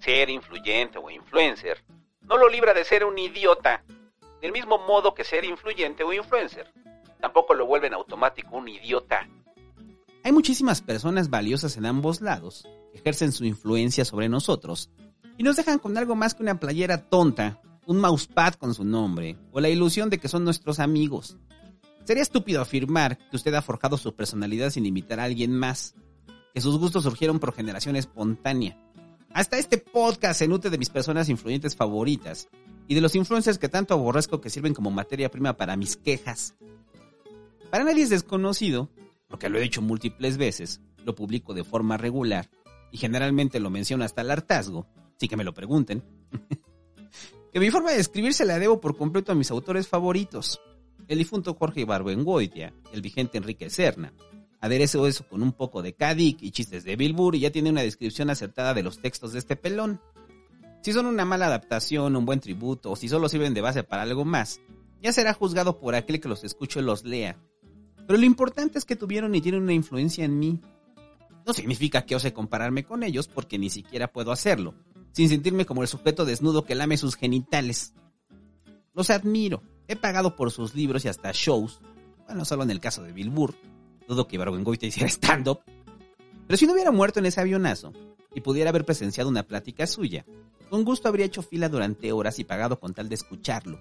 Ser 0.00 0.30
influyente 0.30 0.98
o 0.98 1.10
influencer 1.10 1.84
no 2.22 2.36
lo 2.36 2.48
libra 2.48 2.74
de 2.74 2.84
ser 2.84 3.04
un 3.04 3.18
idiota, 3.18 3.84
del 4.40 4.52
mismo 4.52 4.78
modo 4.78 5.14
que 5.14 5.24
ser 5.24 5.44
influyente 5.44 6.04
o 6.04 6.12
influencer. 6.12 6.72
Tampoco 7.20 7.54
lo 7.54 7.66
vuelven 7.66 7.94
automático 7.94 8.56
un 8.56 8.68
idiota. 8.68 9.28
Hay 10.22 10.32
muchísimas 10.32 10.82
personas 10.82 11.30
valiosas 11.30 11.76
en 11.76 11.86
ambos 11.86 12.20
lados 12.20 12.68
que 12.92 12.98
ejercen 12.98 13.32
su 13.32 13.44
influencia 13.44 14.04
sobre 14.04 14.28
nosotros 14.28 14.90
y 15.36 15.42
nos 15.42 15.56
dejan 15.56 15.78
con 15.78 15.96
algo 15.96 16.16
más 16.16 16.34
que 16.34 16.42
una 16.42 16.60
playera 16.60 17.08
tonta, 17.08 17.60
un 17.86 18.00
mousepad 18.00 18.54
con 18.54 18.74
su 18.74 18.84
nombre 18.84 19.36
o 19.52 19.60
la 19.60 19.68
ilusión 19.68 20.10
de 20.10 20.18
que 20.18 20.28
son 20.28 20.44
nuestros 20.44 20.80
amigos. 20.80 21.36
Sería 22.04 22.22
estúpido 22.22 22.60
afirmar 22.60 23.18
que 23.30 23.36
usted 23.36 23.54
ha 23.54 23.62
forjado 23.62 23.96
su 23.96 24.14
personalidad 24.14 24.70
sin 24.70 24.86
imitar 24.86 25.20
a 25.20 25.24
alguien 25.24 25.54
más, 25.54 25.94
que 26.54 26.60
sus 26.60 26.78
gustos 26.78 27.04
surgieron 27.04 27.38
por 27.38 27.54
generación 27.54 27.96
espontánea. 27.96 28.78
Hasta 29.32 29.58
este 29.58 29.78
podcast 29.78 30.38
se 30.38 30.48
nutre 30.48 30.70
de 30.70 30.78
mis 30.78 30.90
personas 30.90 31.28
influyentes 31.28 31.76
favoritas 31.76 32.48
y 32.86 32.94
de 32.94 33.00
los 33.00 33.14
influencers 33.14 33.58
que 33.58 33.68
tanto 33.68 33.94
aborrezco 33.94 34.40
que 34.40 34.50
sirven 34.50 34.74
como 34.74 34.90
materia 34.90 35.30
prima 35.30 35.56
para 35.56 35.76
mis 35.76 35.96
quejas. 35.96 36.54
Para 37.70 37.84
nadie 37.84 38.02
es 38.02 38.10
desconocido, 38.10 38.90
porque 39.28 39.48
lo 39.48 39.58
he 39.58 39.62
dicho 39.62 39.82
múltiples 39.82 40.38
veces, 40.38 40.80
lo 41.04 41.14
publico 41.14 41.52
de 41.54 41.64
forma 41.64 41.96
regular 41.96 42.48
y 42.90 42.96
generalmente 42.96 43.60
lo 43.60 43.70
menciono 43.70 44.04
hasta 44.04 44.22
el 44.22 44.30
hartazgo, 44.30 44.86
sí 45.18 45.28
que 45.28 45.36
me 45.36 45.44
lo 45.44 45.52
pregunten, 45.52 46.02
que 47.52 47.60
mi 47.60 47.70
forma 47.70 47.92
de 47.92 48.00
escribir 48.00 48.32
se 48.32 48.46
la 48.46 48.58
debo 48.58 48.80
por 48.80 48.96
completo 48.96 49.32
a 49.32 49.34
mis 49.34 49.50
autores 49.50 49.86
favoritos 49.86 50.60
el 51.08 51.18
difunto 51.18 51.54
Jorge 51.54 51.86
Barbengoitia, 51.86 52.74
el 52.92 53.00
vigente 53.00 53.38
Enrique 53.38 53.70
Serna. 53.70 54.12
Aderezo 54.60 55.06
eso 55.06 55.26
con 55.28 55.42
un 55.42 55.52
poco 55.52 55.82
de 55.82 55.94
Kadik 55.94 56.42
y 56.42 56.50
chistes 56.50 56.82
de 56.84 56.96
Bilbur 56.96 57.36
y 57.36 57.40
ya 57.40 57.52
tiene 57.52 57.70
una 57.70 57.82
descripción 57.82 58.28
acertada 58.28 58.74
de 58.74 58.82
los 58.82 59.00
textos 59.00 59.32
de 59.32 59.38
este 59.38 59.54
pelón. 59.54 60.00
Si 60.82 60.92
son 60.92 61.06
una 61.06 61.24
mala 61.24 61.46
adaptación, 61.46 62.16
un 62.16 62.26
buen 62.26 62.40
tributo 62.40 62.90
o 62.90 62.96
si 62.96 63.08
solo 63.08 63.28
sirven 63.28 63.54
de 63.54 63.60
base 63.60 63.84
para 63.84 64.02
algo 64.02 64.24
más, 64.24 64.60
ya 65.00 65.12
será 65.12 65.32
juzgado 65.32 65.78
por 65.78 65.94
aquel 65.94 66.20
que 66.20 66.28
los 66.28 66.42
escuche 66.42 66.80
y 66.80 66.82
los 66.82 67.04
lea. 67.04 67.38
Pero 68.06 68.18
lo 68.18 68.26
importante 68.26 68.78
es 68.78 68.84
que 68.84 68.96
tuvieron 68.96 69.34
y 69.34 69.40
tienen 69.40 69.62
una 69.62 69.74
influencia 69.74 70.24
en 70.24 70.38
mí. 70.38 70.60
No 71.46 71.52
significa 71.52 72.04
que 72.04 72.16
ose 72.16 72.32
compararme 72.32 72.84
con 72.84 73.02
ellos 73.02 73.28
porque 73.28 73.58
ni 73.58 73.70
siquiera 73.70 74.12
puedo 74.12 74.32
hacerlo, 74.32 74.74
sin 75.12 75.28
sentirme 75.28 75.66
como 75.66 75.82
el 75.82 75.88
sujeto 75.88 76.24
desnudo 76.24 76.64
que 76.64 76.74
lame 76.74 76.96
sus 76.96 77.14
genitales. 77.14 77.94
Los 78.92 79.10
admiro, 79.10 79.62
he 79.86 79.94
pagado 79.94 80.34
por 80.34 80.50
sus 80.50 80.74
libros 80.74 81.04
y 81.04 81.08
hasta 81.08 81.30
shows, 81.32 81.80
bueno, 82.26 82.44
solo 82.44 82.64
en 82.64 82.70
el 82.70 82.80
caso 82.80 83.02
de 83.02 83.12
Bill 83.12 83.30
dudo 84.08 84.26
que 84.26 84.36
Ibargüengoitia 84.36 84.88
hiciera 84.88 85.08
stand-up, 85.08 85.60
pero 86.46 86.56
si 86.56 86.66
no 86.66 86.72
hubiera 86.72 86.90
muerto 86.90 87.20
en 87.20 87.26
ese 87.26 87.40
avionazo 87.40 87.92
y 88.34 88.40
pudiera 88.40 88.70
haber 88.70 88.84
presenciado 88.84 89.28
una 89.28 89.44
plática 89.44 89.86
suya, 89.86 90.24
con 90.70 90.84
gusto 90.84 91.08
habría 91.08 91.26
hecho 91.26 91.42
fila 91.42 91.68
durante 91.68 92.10
horas 92.10 92.38
y 92.38 92.44
pagado 92.44 92.80
con 92.80 92.94
tal 92.94 93.08
de 93.08 93.14
escucharlo. 93.14 93.80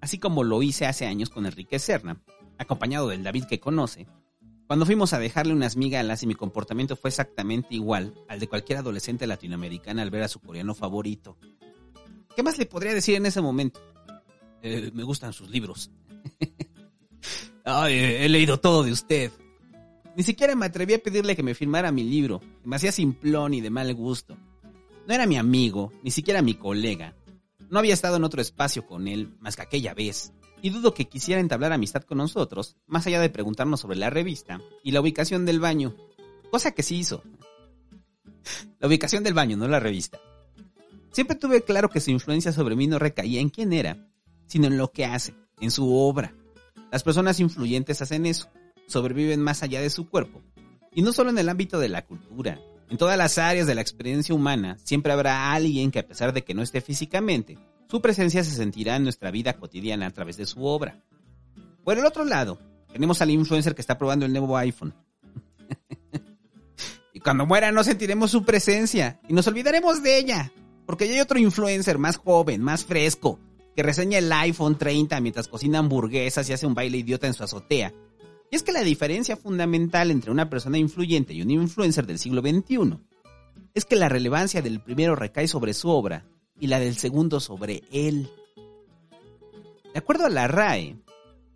Así 0.00 0.18
como 0.18 0.42
lo 0.42 0.62
hice 0.62 0.86
hace 0.86 1.06
años 1.06 1.30
con 1.30 1.46
Enrique 1.46 1.78
Serna, 1.78 2.20
acompañado 2.58 3.08
del 3.08 3.22
David 3.22 3.44
que 3.44 3.60
conoce, 3.60 4.06
cuando 4.66 4.86
fuimos 4.86 5.12
a 5.12 5.18
dejarle 5.18 5.52
unas 5.52 5.76
migalas 5.76 6.22
y 6.22 6.26
mi 6.26 6.34
comportamiento 6.34 6.96
fue 6.96 7.10
exactamente 7.10 7.74
igual 7.74 8.14
al 8.28 8.40
de 8.40 8.48
cualquier 8.48 8.78
adolescente 8.78 9.26
latinoamericana 9.26 10.00
al 10.00 10.10
ver 10.10 10.22
a 10.22 10.28
su 10.28 10.40
coreano 10.40 10.74
favorito. 10.74 11.36
¿Qué 12.34 12.42
más 12.42 12.56
le 12.56 12.64
podría 12.64 12.94
decir 12.94 13.16
en 13.16 13.26
ese 13.26 13.42
momento? 13.42 13.80
Eh, 14.62 14.90
me 14.94 15.02
gustan 15.02 15.34
sus 15.34 15.50
libros. 15.50 15.90
Ay, 17.64 17.94
he 17.94 18.28
leído 18.28 18.58
todo 18.58 18.82
de 18.82 18.92
usted. 18.92 19.30
Ni 20.16 20.22
siquiera 20.22 20.54
me 20.54 20.66
atreví 20.66 20.94
a 20.94 20.98
pedirle 20.98 21.34
que 21.34 21.42
me 21.42 21.54
firmara 21.54 21.90
mi 21.90 22.04
libro. 22.04 22.40
Me 22.64 22.76
hacía 22.76 22.92
simplón 22.92 23.54
y 23.54 23.60
de 23.60 23.70
mal 23.70 23.94
gusto. 23.94 24.36
No 25.06 25.14
era 25.14 25.26
mi 25.26 25.36
amigo, 25.36 25.92
ni 26.02 26.10
siquiera 26.10 26.42
mi 26.42 26.54
colega. 26.54 27.16
No 27.70 27.78
había 27.78 27.94
estado 27.94 28.16
en 28.16 28.24
otro 28.24 28.42
espacio 28.42 28.86
con 28.86 29.08
él 29.08 29.34
más 29.40 29.56
que 29.56 29.62
aquella 29.62 29.94
vez. 29.94 30.32
Y 30.60 30.70
dudo 30.70 30.94
que 30.94 31.08
quisiera 31.08 31.40
entablar 31.40 31.72
amistad 31.72 32.02
con 32.02 32.18
nosotros, 32.18 32.76
más 32.86 33.06
allá 33.06 33.20
de 33.20 33.30
preguntarnos 33.30 33.80
sobre 33.80 33.96
la 33.96 34.10
revista 34.10 34.60
y 34.84 34.92
la 34.92 35.00
ubicación 35.00 35.46
del 35.46 35.58
baño. 35.58 35.96
Cosa 36.50 36.72
que 36.72 36.82
sí 36.82 36.98
hizo. 36.98 37.22
La 38.78 38.88
ubicación 38.88 39.22
del 39.22 39.34
baño, 39.34 39.56
no 39.56 39.68
la 39.68 39.78
revista. 39.78 40.20
Siempre 41.12 41.36
tuve 41.36 41.62
claro 41.62 41.88
que 41.88 42.00
su 42.00 42.10
influencia 42.10 42.52
sobre 42.52 42.74
mí 42.74 42.88
no 42.88 42.98
recaía 42.98 43.40
en 43.40 43.50
quién 43.50 43.72
era, 43.72 44.08
sino 44.46 44.66
en 44.66 44.76
lo 44.76 44.90
que 44.90 45.04
hace, 45.04 45.34
en 45.60 45.70
su 45.70 45.94
obra. 45.94 46.34
Las 46.90 47.04
personas 47.04 47.38
influyentes 47.38 48.02
hacen 48.02 48.26
eso, 48.26 48.48
sobreviven 48.86 49.40
más 49.40 49.62
allá 49.62 49.80
de 49.80 49.90
su 49.90 50.08
cuerpo. 50.08 50.42
Y 50.94 51.02
no 51.02 51.12
solo 51.12 51.30
en 51.30 51.38
el 51.38 51.48
ámbito 51.48 51.78
de 51.78 51.88
la 51.88 52.04
cultura, 52.04 52.60
en 52.90 52.98
todas 52.98 53.16
las 53.16 53.38
áreas 53.38 53.66
de 53.66 53.74
la 53.74 53.80
experiencia 53.80 54.34
humana 54.34 54.76
siempre 54.84 55.12
habrá 55.12 55.52
alguien 55.52 55.90
que 55.90 56.00
a 56.00 56.06
pesar 56.06 56.32
de 56.32 56.44
que 56.44 56.54
no 56.54 56.62
esté 56.62 56.80
físicamente, 56.80 57.58
su 57.88 58.00
presencia 58.00 58.44
se 58.44 58.50
sentirá 58.50 58.96
en 58.96 59.04
nuestra 59.04 59.30
vida 59.30 59.54
cotidiana 59.54 60.06
a 60.06 60.10
través 60.10 60.36
de 60.36 60.46
su 60.46 60.64
obra. 60.64 61.02
Por 61.84 61.98
el 61.98 62.04
otro 62.04 62.24
lado, 62.24 62.58
tenemos 62.92 63.20
al 63.22 63.30
influencer 63.30 63.74
que 63.74 63.80
está 63.80 63.98
probando 63.98 64.26
el 64.26 64.32
nuevo 64.32 64.56
iPhone. 64.56 64.94
y 67.14 67.20
cuando 67.20 67.46
muera 67.46 67.72
no 67.72 67.82
sentiremos 67.82 68.30
su 68.30 68.44
presencia 68.44 69.20
y 69.28 69.32
nos 69.32 69.46
olvidaremos 69.46 70.02
de 70.02 70.18
ella, 70.18 70.52
porque 70.86 71.08
ya 71.08 71.14
hay 71.14 71.20
otro 71.20 71.38
influencer 71.38 71.98
más 71.98 72.18
joven, 72.18 72.62
más 72.62 72.84
fresco, 72.84 73.38
que 73.74 73.82
reseña 73.82 74.18
el 74.18 74.30
iPhone 74.30 74.76
30 74.76 75.20
mientras 75.20 75.48
cocina 75.48 75.78
hamburguesas 75.78 76.48
y 76.48 76.52
hace 76.52 76.66
un 76.66 76.74
baile 76.74 76.98
idiota 76.98 77.26
en 77.26 77.34
su 77.34 77.42
azotea. 77.42 77.92
Y 78.52 78.56
es 78.56 78.62
que 78.62 78.72
la 78.72 78.82
diferencia 78.82 79.38
fundamental 79.38 80.10
entre 80.10 80.30
una 80.30 80.50
persona 80.50 80.76
influyente 80.76 81.32
y 81.32 81.40
un 81.40 81.50
influencer 81.50 82.06
del 82.06 82.18
siglo 82.18 82.42
XXI 82.42 82.98
es 83.72 83.86
que 83.86 83.96
la 83.96 84.10
relevancia 84.10 84.60
del 84.60 84.82
primero 84.82 85.16
recae 85.16 85.48
sobre 85.48 85.72
su 85.72 85.88
obra 85.88 86.26
y 86.60 86.66
la 86.66 86.78
del 86.78 86.96
segundo 86.96 87.40
sobre 87.40 87.82
él. 87.90 88.30
De 89.94 89.98
acuerdo 89.98 90.26
a 90.26 90.28
la 90.28 90.48
RAE, 90.48 90.98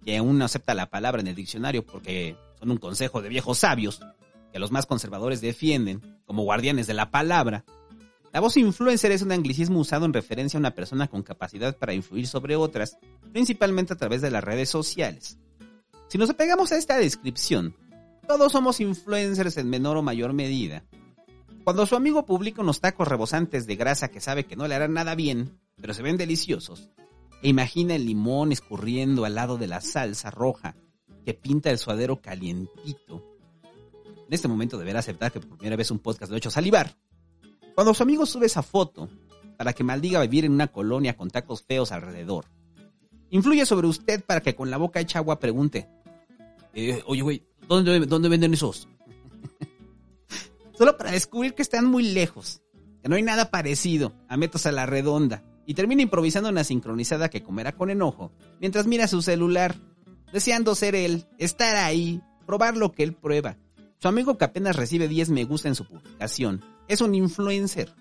que 0.06 0.16
aún 0.16 0.38
no 0.38 0.46
acepta 0.46 0.72
la 0.72 0.88
palabra 0.88 1.20
en 1.20 1.26
el 1.26 1.34
diccionario 1.34 1.84
porque 1.84 2.34
son 2.58 2.70
un 2.70 2.78
consejo 2.78 3.20
de 3.20 3.28
viejos 3.28 3.58
sabios 3.58 4.00
que 4.50 4.58
los 4.58 4.72
más 4.72 4.86
conservadores 4.86 5.42
defienden 5.42 6.00
como 6.24 6.44
guardianes 6.44 6.86
de 6.86 6.94
la 6.94 7.10
palabra, 7.10 7.66
la 8.32 8.40
voz 8.40 8.56
influencer 8.56 9.12
es 9.12 9.20
un 9.20 9.32
anglicismo 9.32 9.80
usado 9.80 10.06
en 10.06 10.14
referencia 10.14 10.56
a 10.56 10.60
una 10.60 10.74
persona 10.74 11.08
con 11.08 11.22
capacidad 11.22 11.76
para 11.76 11.92
influir 11.92 12.26
sobre 12.26 12.56
otras, 12.56 12.96
principalmente 13.34 13.92
a 13.92 13.96
través 13.96 14.22
de 14.22 14.30
las 14.30 14.42
redes 14.42 14.70
sociales. 14.70 15.36
Si 16.08 16.18
nos 16.18 16.30
apegamos 16.30 16.70
a 16.70 16.76
esta 16.76 16.98
descripción, 16.98 17.74
todos 18.28 18.52
somos 18.52 18.80
influencers 18.80 19.56
en 19.56 19.68
menor 19.68 19.96
o 19.96 20.02
mayor 20.02 20.32
medida. 20.32 20.84
Cuando 21.64 21.84
su 21.84 21.96
amigo 21.96 22.24
publica 22.24 22.62
unos 22.62 22.80
tacos 22.80 23.08
rebosantes 23.08 23.66
de 23.66 23.74
grasa 23.74 24.08
que 24.08 24.20
sabe 24.20 24.46
que 24.46 24.54
no 24.54 24.68
le 24.68 24.76
harán 24.76 24.94
nada 24.94 25.16
bien, 25.16 25.58
pero 25.80 25.94
se 25.94 26.02
ven 26.02 26.16
deliciosos, 26.16 26.90
e 27.42 27.48
imagina 27.48 27.96
el 27.96 28.06
limón 28.06 28.52
escurriendo 28.52 29.24
al 29.24 29.34
lado 29.34 29.58
de 29.58 29.66
la 29.66 29.80
salsa 29.80 30.30
roja 30.30 30.76
que 31.24 31.34
pinta 31.34 31.70
el 31.70 31.78
suadero 31.78 32.20
calientito. 32.22 33.24
En 33.64 34.32
este 34.32 34.46
momento 34.46 34.78
deberá 34.78 35.00
aceptar 35.00 35.32
que 35.32 35.40
por 35.40 35.58
primera 35.58 35.76
vez 35.76 35.90
un 35.90 35.98
podcast 35.98 36.30
lo 36.30 36.36
ha 36.36 36.38
hecho 36.38 36.50
salivar. 36.50 36.96
Cuando 37.74 37.94
su 37.94 38.04
amigo 38.04 38.26
sube 38.26 38.46
esa 38.46 38.62
foto 38.62 39.08
para 39.56 39.72
que 39.72 39.82
maldiga 39.82 40.20
vivir 40.20 40.44
en 40.44 40.52
una 40.52 40.68
colonia 40.68 41.16
con 41.16 41.30
tacos 41.30 41.62
feos 41.62 41.90
alrededor, 41.90 42.46
influye 43.30 43.66
sobre 43.66 43.86
usted 43.86 44.24
para 44.24 44.40
que 44.40 44.54
con 44.54 44.70
la 44.70 44.76
boca 44.76 45.00
hecha 45.00 45.18
agua 45.18 45.38
pregunte, 45.38 45.88
eh, 46.74 47.02
oye 47.06 47.22
güey, 47.22 47.42
¿dónde, 47.68 48.00
¿dónde 48.00 48.28
venden 48.28 48.54
esos? 48.54 48.88
Solo 50.78 50.96
para 50.96 51.12
descubrir 51.12 51.54
que 51.54 51.62
están 51.62 51.86
muy 51.86 52.02
lejos, 52.02 52.62
que 53.02 53.08
no 53.08 53.16
hay 53.16 53.22
nada 53.22 53.50
parecido 53.50 54.12
a 54.28 54.36
Metos 54.36 54.66
a 54.66 54.72
la 54.72 54.86
Redonda, 54.86 55.42
y 55.66 55.74
termina 55.74 56.02
improvisando 56.02 56.48
una 56.48 56.64
sincronizada 56.64 57.28
que 57.28 57.42
comerá 57.42 57.72
con 57.72 57.90
enojo, 57.90 58.30
mientras 58.60 58.86
mira 58.86 59.08
su 59.08 59.20
celular, 59.20 59.74
deseando 60.32 60.74
ser 60.74 60.94
él, 60.94 61.26
estar 61.38 61.76
ahí, 61.76 62.22
probar 62.46 62.76
lo 62.76 62.92
que 62.92 63.02
él 63.02 63.14
prueba. 63.14 63.58
Su 63.98 64.08
amigo 64.08 64.38
que 64.38 64.44
apenas 64.44 64.76
recibe 64.76 65.08
10 65.08 65.30
me 65.30 65.44
gusta 65.44 65.68
en 65.68 65.74
su 65.74 65.86
publicación, 65.86 66.64
es 66.88 67.00
un 67.00 67.14
influencer. 67.14 67.92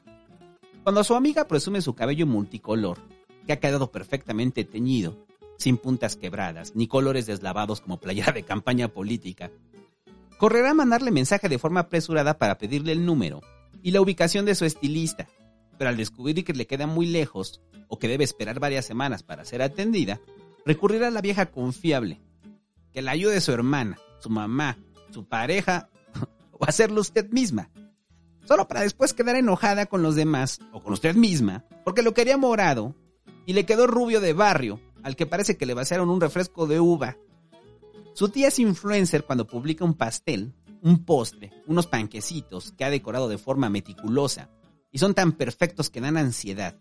Cuando 0.83 1.03
su 1.03 1.15
amiga 1.15 1.47
presume 1.47 1.81
su 1.81 1.95
cabello 1.95 2.27
multicolor, 2.27 2.99
que 3.45 3.53
ha 3.53 3.59
quedado 3.59 3.91
perfectamente 3.91 4.63
teñido, 4.63 5.25
sin 5.57 5.77
puntas 5.77 6.15
quebradas, 6.15 6.75
ni 6.75 6.87
colores 6.87 7.25
deslavados 7.25 7.81
como 7.81 7.99
playera 7.99 8.33
de 8.33 8.43
campaña 8.43 8.89
política, 8.89 9.51
correrá 10.37 10.71
a 10.71 10.75
mandarle 10.75 11.11
mensaje 11.11 11.49
de 11.49 11.59
forma 11.59 11.81
apresurada 11.81 12.37
para 12.37 12.57
pedirle 12.57 12.91
el 12.91 13.05
número 13.05 13.41
y 13.81 13.91
la 13.91 14.01
ubicación 14.01 14.45
de 14.45 14.55
su 14.55 14.65
estilista, 14.65 15.27
pero 15.77 15.89
al 15.89 15.97
descubrir 15.97 16.43
que 16.43 16.53
le 16.53 16.67
queda 16.67 16.87
muy 16.87 17.05
lejos 17.05 17.61
o 17.87 17.99
que 17.99 18.07
debe 18.07 18.23
esperar 18.23 18.59
varias 18.59 18.85
semanas 18.85 19.23
para 19.23 19.45
ser 19.45 19.61
atendida, 19.61 20.19
recurrirá 20.65 21.07
a 21.07 21.11
la 21.11 21.21
vieja 21.21 21.45
confiable, 21.47 22.19
que 22.91 23.01
la 23.01 23.11
ayude 23.11 23.41
su 23.41 23.51
hermana, 23.51 23.97
su 24.19 24.29
mamá, 24.29 24.77
su 25.11 25.25
pareja 25.25 25.89
o 26.51 26.65
hacerlo 26.65 27.01
usted 27.01 27.29
misma 27.29 27.69
solo 28.45 28.67
para 28.67 28.81
después 28.81 29.13
quedar 29.13 29.35
enojada 29.35 29.87
con 29.87 30.01
los 30.01 30.15
demás 30.15 30.59
o 30.71 30.81
con 30.81 30.93
usted 30.93 31.15
misma, 31.15 31.65
porque 31.83 32.01
lo 32.01 32.13
quería 32.13 32.37
morado 32.37 32.95
y 33.45 33.53
le 33.53 33.65
quedó 33.65 33.87
rubio 33.87 34.21
de 34.21 34.33
barrio, 34.33 34.79
al 35.03 35.15
que 35.15 35.25
parece 35.25 35.57
que 35.57 35.65
le 35.65 35.73
vaciaron 35.73 36.09
un 36.09 36.21
refresco 36.21 36.67
de 36.67 36.79
uva. 36.79 37.17
Su 38.13 38.29
tía 38.29 38.47
es 38.47 38.59
influencer 38.59 39.23
cuando 39.23 39.45
publica 39.45 39.85
un 39.85 39.93
pastel, 39.93 40.53
un 40.81 41.03
postre, 41.03 41.51
unos 41.67 41.87
panquecitos 41.87 42.71
que 42.71 42.85
ha 42.85 42.89
decorado 42.89 43.27
de 43.27 43.37
forma 43.37 43.69
meticulosa 43.69 44.49
y 44.91 44.99
son 44.99 45.13
tan 45.13 45.33
perfectos 45.33 45.89
que 45.89 46.01
dan 46.01 46.17
ansiedad. 46.17 46.79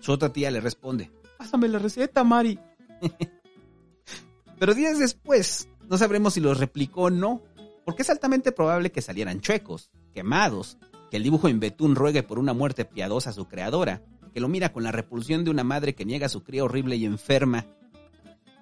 Su 0.00 0.12
otra 0.12 0.32
tía 0.32 0.50
le 0.50 0.60
responde, 0.60 1.10
pásame 1.38 1.68
la 1.68 1.78
receta, 1.78 2.22
Mari. 2.24 2.58
Pero 4.58 4.74
días 4.74 4.98
después, 4.98 5.68
no 5.88 5.98
sabremos 5.98 6.34
si 6.34 6.40
los 6.40 6.58
replicó 6.58 7.02
o 7.02 7.10
no, 7.10 7.42
porque 7.84 8.02
es 8.02 8.10
altamente 8.10 8.52
probable 8.52 8.92
que 8.92 9.02
salieran 9.02 9.40
chuecos, 9.40 9.90
quemados 10.12 10.78
que 11.10 11.16
el 11.18 11.22
dibujo 11.22 11.48
en 11.48 11.60
betún 11.60 11.94
ruegue 11.94 12.22
por 12.22 12.38
una 12.38 12.52
muerte 12.52 12.84
piadosa 12.84 13.30
a 13.30 13.32
su 13.32 13.46
creadora, 13.46 14.02
que 14.36 14.40
lo 14.40 14.48
mira 14.48 14.70
con 14.70 14.82
la 14.82 14.92
repulsión 14.92 15.44
de 15.44 15.50
una 15.50 15.64
madre 15.64 15.94
que 15.94 16.04
niega 16.04 16.26
a 16.26 16.28
su 16.28 16.44
cría 16.44 16.62
horrible 16.62 16.96
y 16.96 17.06
enferma. 17.06 17.64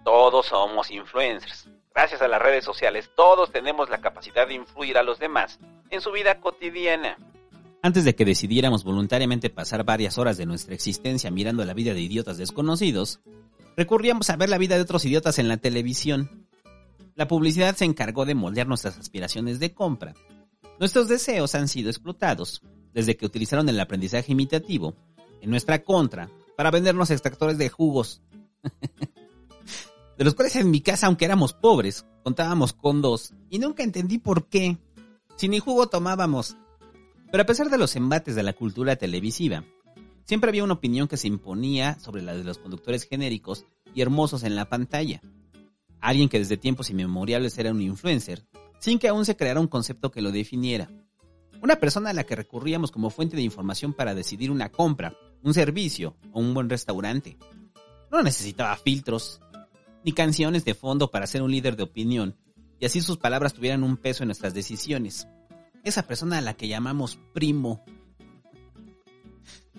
Todos 0.04 0.46
somos 0.46 0.88
influencers. 0.92 1.68
Gracias 1.92 2.22
a 2.22 2.28
las 2.28 2.40
redes 2.40 2.64
sociales, 2.64 3.10
todos 3.16 3.50
tenemos 3.50 3.90
la 3.90 4.00
capacidad 4.00 4.46
de 4.46 4.54
influir 4.54 4.96
a 4.96 5.02
los 5.02 5.18
demás 5.18 5.58
en 5.90 6.00
su 6.00 6.12
vida 6.12 6.38
cotidiana. 6.38 7.18
Antes 7.82 8.04
de 8.04 8.14
que 8.14 8.24
decidiéramos 8.24 8.84
voluntariamente 8.84 9.50
pasar 9.50 9.82
varias 9.82 10.16
horas 10.16 10.36
de 10.36 10.46
nuestra 10.46 10.76
existencia 10.76 11.32
mirando 11.32 11.64
la 11.64 11.74
vida 11.74 11.92
de 11.92 12.02
idiotas 12.02 12.38
desconocidos, 12.38 13.18
recurríamos 13.76 14.30
a 14.30 14.36
ver 14.36 14.50
la 14.50 14.58
vida 14.58 14.76
de 14.76 14.82
otros 14.82 15.04
idiotas 15.04 15.40
en 15.40 15.48
la 15.48 15.56
televisión. 15.56 16.46
La 17.16 17.26
publicidad 17.26 17.74
se 17.74 17.84
encargó 17.84 18.26
de 18.26 18.36
moldear 18.36 18.68
nuestras 18.68 18.96
aspiraciones 18.96 19.58
de 19.58 19.74
compra, 19.74 20.14
Nuestros 20.78 21.08
deseos 21.08 21.54
han 21.54 21.68
sido 21.68 21.88
explotados 21.88 22.62
desde 22.92 23.16
que 23.16 23.26
utilizaron 23.26 23.68
el 23.68 23.78
aprendizaje 23.78 24.32
imitativo 24.32 24.94
en 25.44 25.50
nuestra 25.50 25.84
contra 25.84 26.30
para 26.56 26.70
vendernos 26.70 27.10
extractores 27.10 27.58
de 27.58 27.68
jugos. 27.68 28.22
de 30.18 30.24
los 30.24 30.34
cuales 30.34 30.56
en 30.56 30.70
mi 30.70 30.80
casa, 30.80 31.06
aunque 31.06 31.26
éramos 31.26 31.52
pobres, 31.52 32.06
contábamos 32.22 32.72
con 32.72 33.02
dos 33.02 33.34
y 33.50 33.58
nunca 33.58 33.82
entendí 33.82 34.18
por 34.18 34.48
qué. 34.48 34.78
Si 35.36 35.48
ni 35.48 35.58
jugo 35.58 35.86
tomábamos. 35.88 36.56
Pero 37.30 37.42
a 37.42 37.46
pesar 37.46 37.68
de 37.68 37.78
los 37.78 37.94
embates 37.94 38.34
de 38.34 38.42
la 38.42 38.54
cultura 38.54 38.96
televisiva, 38.96 39.64
siempre 40.24 40.48
había 40.48 40.64
una 40.64 40.74
opinión 40.74 41.08
que 41.08 41.18
se 41.18 41.28
imponía 41.28 41.98
sobre 41.98 42.22
la 42.22 42.34
de 42.34 42.44
los 42.44 42.58
conductores 42.58 43.04
genéricos 43.04 43.66
y 43.94 44.00
hermosos 44.00 44.44
en 44.44 44.56
la 44.56 44.68
pantalla. 44.70 45.20
Alguien 46.00 46.30
que 46.30 46.38
desde 46.38 46.56
tiempos 46.56 46.88
inmemoriales 46.88 47.58
era 47.58 47.70
un 47.70 47.82
influencer 47.82 48.46
sin 48.78 48.98
que 48.98 49.08
aún 49.08 49.24
se 49.24 49.36
creara 49.36 49.60
un 49.60 49.68
concepto 49.68 50.10
que 50.10 50.22
lo 50.22 50.32
definiera. 50.32 50.90
Una 51.64 51.76
persona 51.76 52.10
a 52.10 52.12
la 52.12 52.24
que 52.24 52.36
recurríamos 52.36 52.90
como 52.90 53.08
fuente 53.08 53.36
de 53.36 53.42
información 53.42 53.94
para 53.94 54.14
decidir 54.14 54.50
una 54.50 54.68
compra, 54.68 55.16
un 55.42 55.54
servicio 55.54 56.14
o 56.34 56.40
un 56.40 56.52
buen 56.52 56.68
restaurante. 56.68 57.38
No 58.12 58.22
necesitaba 58.22 58.76
filtros, 58.76 59.40
ni 60.04 60.12
canciones 60.12 60.66
de 60.66 60.74
fondo 60.74 61.10
para 61.10 61.26
ser 61.26 61.40
un 61.40 61.50
líder 61.50 61.74
de 61.76 61.84
opinión, 61.84 62.36
y 62.78 62.84
así 62.84 63.00
sus 63.00 63.16
palabras 63.16 63.54
tuvieran 63.54 63.82
un 63.82 63.96
peso 63.96 64.24
en 64.24 64.26
nuestras 64.26 64.52
decisiones. 64.52 65.26
Esa 65.84 66.06
persona 66.06 66.36
a 66.36 66.42
la 66.42 66.52
que 66.52 66.68
llamamos 66.68 67.18
primo. 67.32 67.82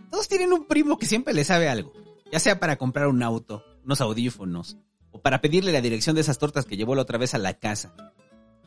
Todos 0.09 0.27
tienen 0.27 0.53
un 0.53 0.65
primo 0.65 0.97
que 0.97 1.05
siempre 1.05 1.35
le 1.35 1.43
sabe 1.43 1.69
algo, 1.69 1.93
ya 2.31 2.39
sea 2.39 2.59
para 2.59 2.77
comprar 2.77 3.09
un 3.09 3.21
auto, 3.21 3.63
unos 3.83 4.01
audífonos, 4.01 4.75
o 5.11 5.21
para 5.21 5.39
pedirle 5.39 5.71
la 5.71 5.81
dirección 5.81 6.15
de 6.15 6.21
esas 6.21 6.39
tortas 6.39 6.65
que 6.65 6.77
llevó 6.77 6.95
la 6.95 7.03
otra 7.03 7.19
vez 7.19 7.35
a 7.35 7.37
la 7.37 7.53
casa. 7.53 7.93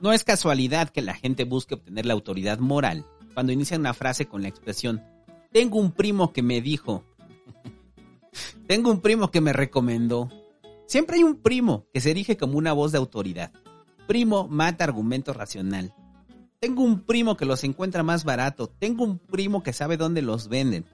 No 0.00 0.12
es 0.12 0.24
casualidad 0.24 0.90
que 0.90 1.02
la 1.02 1.14
gente 1.14 1.44
busque 1.44 1.74
obtener 1.74 2.06
la 2.06 2.14
autoridad 2.14 2.58
moral 2.58 3.04
cuando 3.34 3.52
inicia 3.52 3.78
una 3.78 3.94
frase 3.94 4.26
con 4.26 4.42
la 4.42 4.48
expresión 4.48 5.02
tengo 5.52 5.78
un 5.78 5.92
primo 5.92 6.32
que 6.32 6.42
me 6.42 6.60
dijo. 6.60 7.04
tengo 8.66 8.90
un 8.90 9.00
primo 9.00 9.30
que 9.30 9.40
me 9.40 9.52
recomendó. 9.52 10.30
Siempre 10.86 11.16
hay 11.16 11.22
un 11.22 11.36
primo 11.36 11.86
que 11.92 12.00
se 12.00 12.10
erige 12.10 12.36
como 12.36 12.58
una 12.58 12.72
voz 12.72 12.92
de 12.92 12.98
autoridad. 12.98 13.52
Primo 14.06 14.46
mata 14.48 14.84
argumento 14.84 15.32
racional. 15.32 15.94
Tengo 16.60 16.82
un 16.82 17.00
primo 17.00 17.36
que 17.36 17.44
los 17.44 17.64
encuentra 17.64 18.02
más 18.02 18.24
barato. 18.24 18.68
Tengo 18.68 19.04
un 19.04 19.18
primo 19.18 19.62
que 19.62 19.72
sabe 19.72 19.96
dónde 19.96 20.22
los 20.22 20.48
venden. 20.48 20.84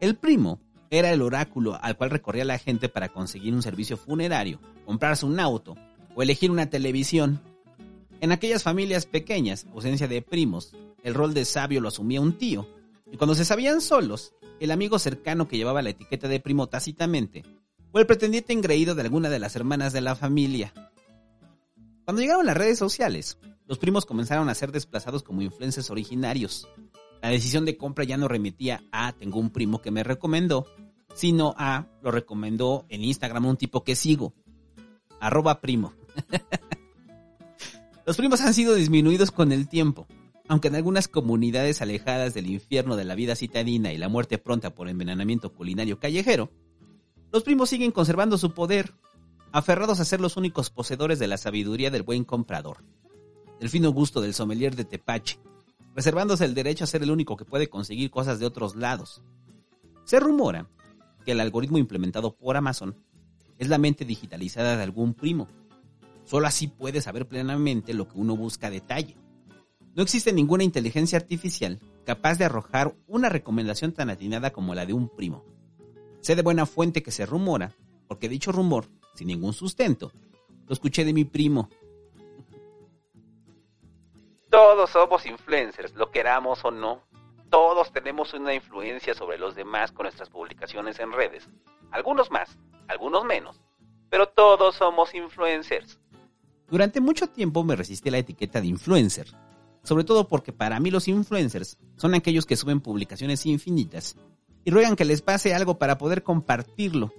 El 0.00 0.16
primo 0.16 0.60
era 0.90 1.12
el 1.12 1.22
oráculo 1.22 1.78
al 1.80 1.96
cual 1.96 2.10
recorría 2.10 2.44
la 2.44 2.58
gente 2.58 2.88
para 2.88 3.08
conseguir 3.08 3.54
un 3.54 3.62
servicio 3.62 3.96
funerario, 3.96 4.60
comprarse 4.84 5.26
un 5.26 5.40
auto 5.40 5.76
o 6.14 6.22
elegir 6.22 6.50
una 6.50 6.68
televisión. 6.68 7.40
En 8.24 8.32
aquellas 8.32 8.62
familias 8.62 9.04
pequeñas, 9.04 9.66
ausencia 9.74 10.08
de 10.08 10.22
primos, 10.22 10.74
el 11.02 11.12
rol 11.12 11.34
de 11.34 11.44
sabio 11.44 11.82
lo 11.82 11.88
asumía 11.88 12.22
un 12.22 12.38
tío, 12.38 12.66
y 13.12 13.18
cuando 13.18 13.34
se 13.34 13.44
sabían 13.44 13.82
solos, 13.82 14.32
el 14.60 14.70
amigo 14.70 14.98
cercano 14.98 15.46
que 15.46 15.58
llevaba 15.58 15.82
la 15.82 15.90
etiqueta 15.90 16.26
de 16.26 16.40
primo 16.40 16.66
tácitamente, 16.66 17.44
o 17.92 17.98
el 17.98 18.06
pretendiente 18.06 18.54
engreído 18.54 18.94
de 18.94 19.02
alguna 19.02 19.28
de 19.28 19.38
las 19.38 19.56
hermanas 19.56 19.92
de 19.92 20.00
la 20.00 20.16
familia. 20.16 20.72
Cuando 22.06 22.22
llegaron 22.22 22.46
las 22.46 22.56
redes 22.56 22.78
sociales, 22.78 23.36
los 23.66 23.76
primos 23.76 24.06
comenzaron 24.06 24.48
a 24.48 24.54
ser 24.54 24.72
desplazados 24.72 25.22
como 25.22 25.42
influencers 25.42 25.90
originarios. 25.90 26.66
La 27.20 27.28
decisión 27.28 27.66
de 27.66 27.76
compra 27.76 28.04
ya 28.04 28.16
no 28.16 28.26
remitía 28.26 28.84
a 28.90 29.12
tengo 29.12 29.38
un 29.38 29.50
primo 29.50 29.82
que 29.82 29.90
me 29.90 30.02
recomendó, 30.02 30.64
sino 31.14 31.54
a 31.58 31.88
lo 32.00 32.10
recomendó 32.10 32.86
en 32.88 33.04
Instagram 33.04 33.44
un 33.44 33.58
tipo 33.58 33.84
que 33.84 33.94
sigo. 33.94 34.32
Arroba 35.20 35.60
primo. 35.60 35.92
Los 38.06 38.18
primos 38.18 38.42
han 38.42 38.52
sido 38.52 38.74
disminuidos 38.74 39.30
con 39.30 39.50
el 39.50 39.66
tiempo, 39.66 40.06
aunque 40.46 40.68
en 40.68 40.74
algunas 40.74 41.08
comunidades 41.08 41.80
alejadas 41.80 42.34
del 42.34 42.50
infierno 42.50 42.96
de 42.96 43.04
la 43.04 43.14
vida 43.14 43.34
citadina 43.34 43.92
y 43.92 43.98
la 43.98 44.10
muerte 44.10 44.36
pronta 44.36 44.74
por 44.74 44.90
envenenamiento 44.90 45.54
culinario 45.54 45.98
callejero, 45.98 46.50
los 47.32 47.42
primos 47.42 47.70
siguen 47.70 47.92
conservando 47.92 48.36
su 48.36 48.52
poder, 48.52 48.92
aferrados 49.52 50.00
a 50.00 50.04
ser 50.04 50.20
los 50.20 50.36
únicos 50.36 50.68
poseedores 50.68 51.18
de 51.18 51.28
la 51.28 51.38
sabiduría 51.38 51.90
del 51.90 52.02
buen 52.02 52.24
comprador, 52.24 52.84
del 53.58 53.70
fino 53.70 53.90
gusto 53.90 54.20
del 54.20 54.34
sommelier 54.34 54.76
de 54.76 54.84
tepache, 54.84 55.38
reservándose 55.94 56.44
el 56.44 56.54
derecho 56.54 56.84
a 56.84 56.88
ser 56.88 57.02
el 57.02 57.10
único 57.10 57.36
que 57.36 57.46
puede 57.46 57.68
conseguir 57.68 58.10
cosas 58.10 58.38
de 58.38 58.44
otros 58.46 58.76
lados. 58.76 59.22
Se 60.04 60.20
rumora 60.20 60.68
que 61.24 61.32
el 61.32 61.40
algoritmo 61.40 61.78
implementado 61.78 62.36
por 62.36 62.58
Amazon 62.58 62.96
es 63.58 63.68
la 63.68 63.78
mente 63.78 64.04
digitalizada 64.04 64.76
de 64.76 64.82
algún 64.82 65.14
primo, 65.14 65.48
Solo 66.24 66.46
así 66.46 66.68
puede 66.68 67.00
saber 67.00 67.28
plenamente 67.28 67.94
lo 67.94 68.08
que 68.08 68.18
uno 68.18 68.36
busca 68.36 68.68
a 68.68 68.70
detalle. 68.70 69.16
No 69.94 70.02
existe 70.02 70.32
ninguna 70.32 70.64
inteligencia 70.64 71.18
artificial 71.18 71.78
capaz 72.04 72.36
de 72.38 72.46
arrojar 72.46 72.94
una 73.06 73.28
recomendación 73.28 73.92
tan 73.92 74.10
atinada 74.10 74.52
como 74.52 74.74
la 74.74 74.86
de 74.86 74.92
un 74.92 75.08
primo. 75.08 75.44
Sé 76.20 76.34
de 76.34 76.42
buena 76.42 76.66
fuente 76.66 77.02
que 77.02 77.10
se 77.10 77.26
rumora, 77.26 77.72
porque 78.08 78.28
dicho 78.28 78.52
rumor, 78.52 78.86
sin 79.14 79.28
ningún 79.28 79.52
sustento, 79.52 80.12
lo 80.66 80.72
escuché 80.72 81.04
de 81.04 81.12
mi 81.12 81.24
primo. 81.24 81.68
Todos 84.50 84.90
somos 84.90 85.26
influencers, 85.26 85.94
lo 85.94 86.10
queramos 86.10 86.64
o 86.64 86.70
no. 86.70 87.02
Todos 87.50 87.92
tenemos 87.92 88.34
una 88.34 88.54
influencia 88.54 89.14
sobre 89.14 89.38
los 89.38 89.54
demás 89.54 89.92
con 89.92 90.04
nuestras 90.04 90.30
publicaciones 90.30 90.98
en 90.98 91.12
redes. 91.12 91.48
Algunos 91.90 92.30
más, 92.30 92.56
algunos 92.88 93.24
menos. 93.24 93.60
Pero 94.10 94.28
todos 94.28 94.76
somos 94.76 95.14
influencers. 95.14 96.00
Durante 96.74 97.00
mucho 97.00 97.28
tiempo 97.28 97.62
me 97.62 97.76
resistí 97.76 98.08
a 98.08 98.10
la 98.10 98.18
etiqueta 98.18 98.60
de 98.60 98.66
influencer, 98.66 99.28
sobre 99.84 100.02
todo 100.02 100.26
porque 100.26 100.52
para 100.52 100.80
mí 100.80 100.90
los 100.90 101.06
influencers 101.06 101.78
son 101.96 102.14
aquellos 102.14 102.46
que 102.46 102.56
suben 102.56 102.80
publicaciones 102.80 103.46
infinitas 103.46 104.16
y 104.64 104.72
ruegan 104.72 104.96
que 104.96 105.04
les 105.04 105.22
pase 105.22 105.54
algo 105.54 105.78
para 105.78 105.98
poder 105.98 106.24
compartirlo. 106.24 107.14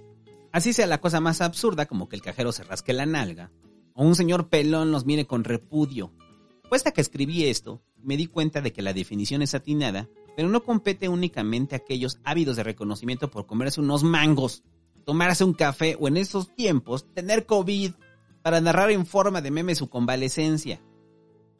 Así 0.52 0.74
sea 0.74 0.86
la 0.86 1.00
cosa 1.00 1.22
más 1.22 1.40
absurda 1.40 1.86
como 1.86 2.06
que 2.06 2.16
el 2.16 2.20
cajero 2.20 2.52
se 2.52 2.64
rasque 2.64 2.92
la 2.92 3.06
nalga, 3.06 3.50
o 3.94 4.04
un 4.04 4.14
señor 4.14 4.50
pelón 4.50 4.90
nos 4.90 5.06
mire 5.06 5.26
con 5.26 5.42
repudio. 5.42 6.12
Puesta 6.68 6.92
que 6.92 7.00
escribí 7.00 7.44
esto, 7.46 7.80
me 8.02 8.18
di 8.18 8.26
cuenta 8.26 8.60
de 8.60 8.74
que 8.74 8.82
la 8.82 8.92
definición 8.92 9.40
es 9.40 9.54
atinada, 9.54 10.10
pero 10.36 10.50
no 10.50 10.64
compete 10.64 11.08
únicamente 11.08 11.74
a 11.74 11.78
aquellos 11.78 12.20
ávidos 12.24 12.56
de 12.56 12.62
reconocimiento 12.62 13.30
por 13.30 13.46
comerse 13.46 13.80
unos 13.80 14.04
mangos, 14.04 14.64
tomarse 15.06 15.44
un 15.44 15.54
café 15.54 15.96
o 15.98 16.08
en 16.08 16.18
estos 16.18 16.54
tiempos 16.54 17.10
tener 17.14 17.46
COVID 17.46 17.92
para 18.46 18.60
narrar 18.60 18.92
en 18.92 19.06
forma 19.06 19.42
de 19.42 19.50
meme 19.50 19.74
su 19.74 19.90
convalecencia. 19.90 20.80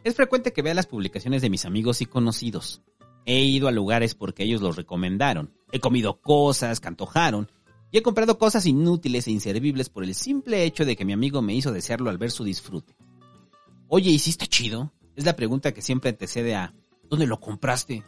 Es 0.04 0.14
frecuente 0.14 0.52
que 0.52 0.62
vea 0.62 0.72
las 0.72 0.86
publicaciones 0.86 1.42
de 1.42 1.50
mis 1.50 1.64
amigos 1.64 2.00
y 2.00 2.06
conocidos. 2.06 2.80
He 3.24 3.40
ido 3.40 3.66
a 3.66 3.72
lugares 3.72 4.14
porque 4.14 4.44
ellos 4.44 4.62
los 4.62 4.76
recomendaron. 4.76 5.52
He 5.72 5.80
comido 5.80 6.20
cosas 6.20 6.78
que 6.78 6.86
antojaron. 6.86 7.50
Y 7.90 7.98
he 7.98 8.02
comprado 8.02 8.38
cosas 8.38 8.66
inútiles 8.66 9.26
e 9.26 9.32
inservibles 9.32 9.88
por 9.88 10.04
el 10.04 10.14
simple 10.14 10.62
hecho 10.62 10.84
de 10.84 10.94
que 10.94 11.04
mi 11.04 11.12
amigo 11.12 11.42
me 11.42 11.56
hizo 11.56 11.72
desearlo 11.72 12.08
al 12.08 12.18
ver 12.18 12.30
su 12.30 12.44
disfrute. 12.44 12.94
Oye, 13.88 14.10
¿y 14.10 14.20
si 14.20 14.30
está 14.30 14.46
chido? 14.46 14.92
Es 15.16 15.24
la 15.24 15.34
pregunta 15.34 15.74
que 15.74 15.82
siempre 15.82 16.10
antecede 16.10 16.54
a 16.54 16.72
¿dónde 17.10 17.26
lo 17.26 17.40
compraste? 17.40 18.04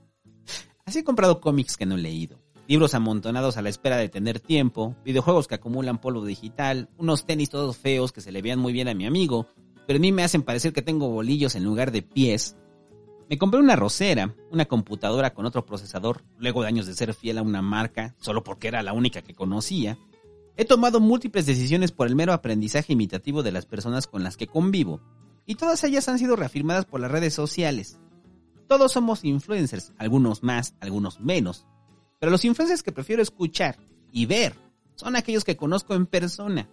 Así 0.86 1.00
he 1.00 1.04
comprado 1.04 1.42
cómics 1.42 1.76
que 1.76 1.84
no 1.84 1.96
he 1.96 1.98
leído 1.98 2.40
libros 2.68 2.92
amontonados 2.92 3.56
a 3.56 3.62
la 3.62 3.70
espera 3.70 3.96
de 3.96 4.10
tener 4.10 4.40
tiempo, 4.40 4.94
videojuegos 5.02 5.48
que 5.48 5.54
acumulan 5.54 5.98
polvo 5.98 6.26
digital, 6.26 6.90
unos 6.98 7.24
tenis 7.24 7.48
todos 7.48 7.78
feos 7.78 8.12
que 8.12 8.20
se 8.20 8.30
le 8.30 8.42
vean 8.42 8.58
muy 8.58 8.74
bien 8.74 8.88
a 8.88 8.94
mi 8.94 9.06
amigo, 9.06 9.48
pero 9.86 9.96
a 9.96 10.00
mí 10.00 10.12
me 10.12 10.22
hacen 10.22 10.42
parecer 10.42 10.74
que 10.74 10.82
tengo 10.82 11.08
bolillos 11.08 11.54
en 11.54 11.64
lugar 11.64 11.92
de 11.92 12.02
pies. 12.02 12.56
Me 13.30 13.38
compré 13.38 13.58
una 13.58 13.74
rosera, 13.74 14.34
una 14.50 14.66
computadora 14.66 15.32
con 15.32 15.46
otro 15.46 15.64
procesador, 15.64 16.22
luego 16.36 16.60
de 16.60 16.68
años 16.68 16.86
de 16.86 16.94
ser 16.94 17.14
fiel 17.14 17.38
a 17.38 17.42
una 17.42 17.62
marca, 17.62 18.14
solo 18.18 18.44
porque 18.44 18.68
era 18.68 18.82
la 18.82 18.92
única 18.92 19.22
que 19.22 19.34
conocía. 19.34 19.98
He 20.58 20.66
tomado 20.66 21.00
múltiples 21.00 21.46
decisiones 21.46 21.90
por 21.90 22.06
el 22.06 22.16
mero 22.16 22.34
aprendizaje 22.34 22.92
imitativo 22.92 23.42
de 23.42 23.52
las 23.52 23.64
personas 23.64 24.06
con 24.06 24.22
las 24.22 24.36
que 24.36 24.46
convivo, 24.46 25.00
y 25.46 25.54
todas 25.54 25.82
ellas 25.84 26.06
han 26.10 26.18
sido 26.18 26.36
reafirmadas 26.36 26.84
por 26.84 27.00
las 27.00 27.10
redes 27.10 27.32
sociales. 27.32 27.98
Todos 28.66 28.92
somos 28.92 29.24
influencers, 29.24 29.94
algunos 29.96 30.42
más, 30.42 30.74
algunos 30.80 31.18
menos, 31.20 31.66
pero 32.18 32.32
los 32.32 32.44
influencers 32.44 32.82
que 32.82 32.92
prefiero 32.92 33.22
escuchar 33.22 33.76
y 34.12 34.26
ver 34.26 34.54
son 34.94 35.16
aquellos 35.16 35.44
que 35.44 35.56
conozco 35.56 35.94
en 35.94 36.06
persona, 36.06 36.68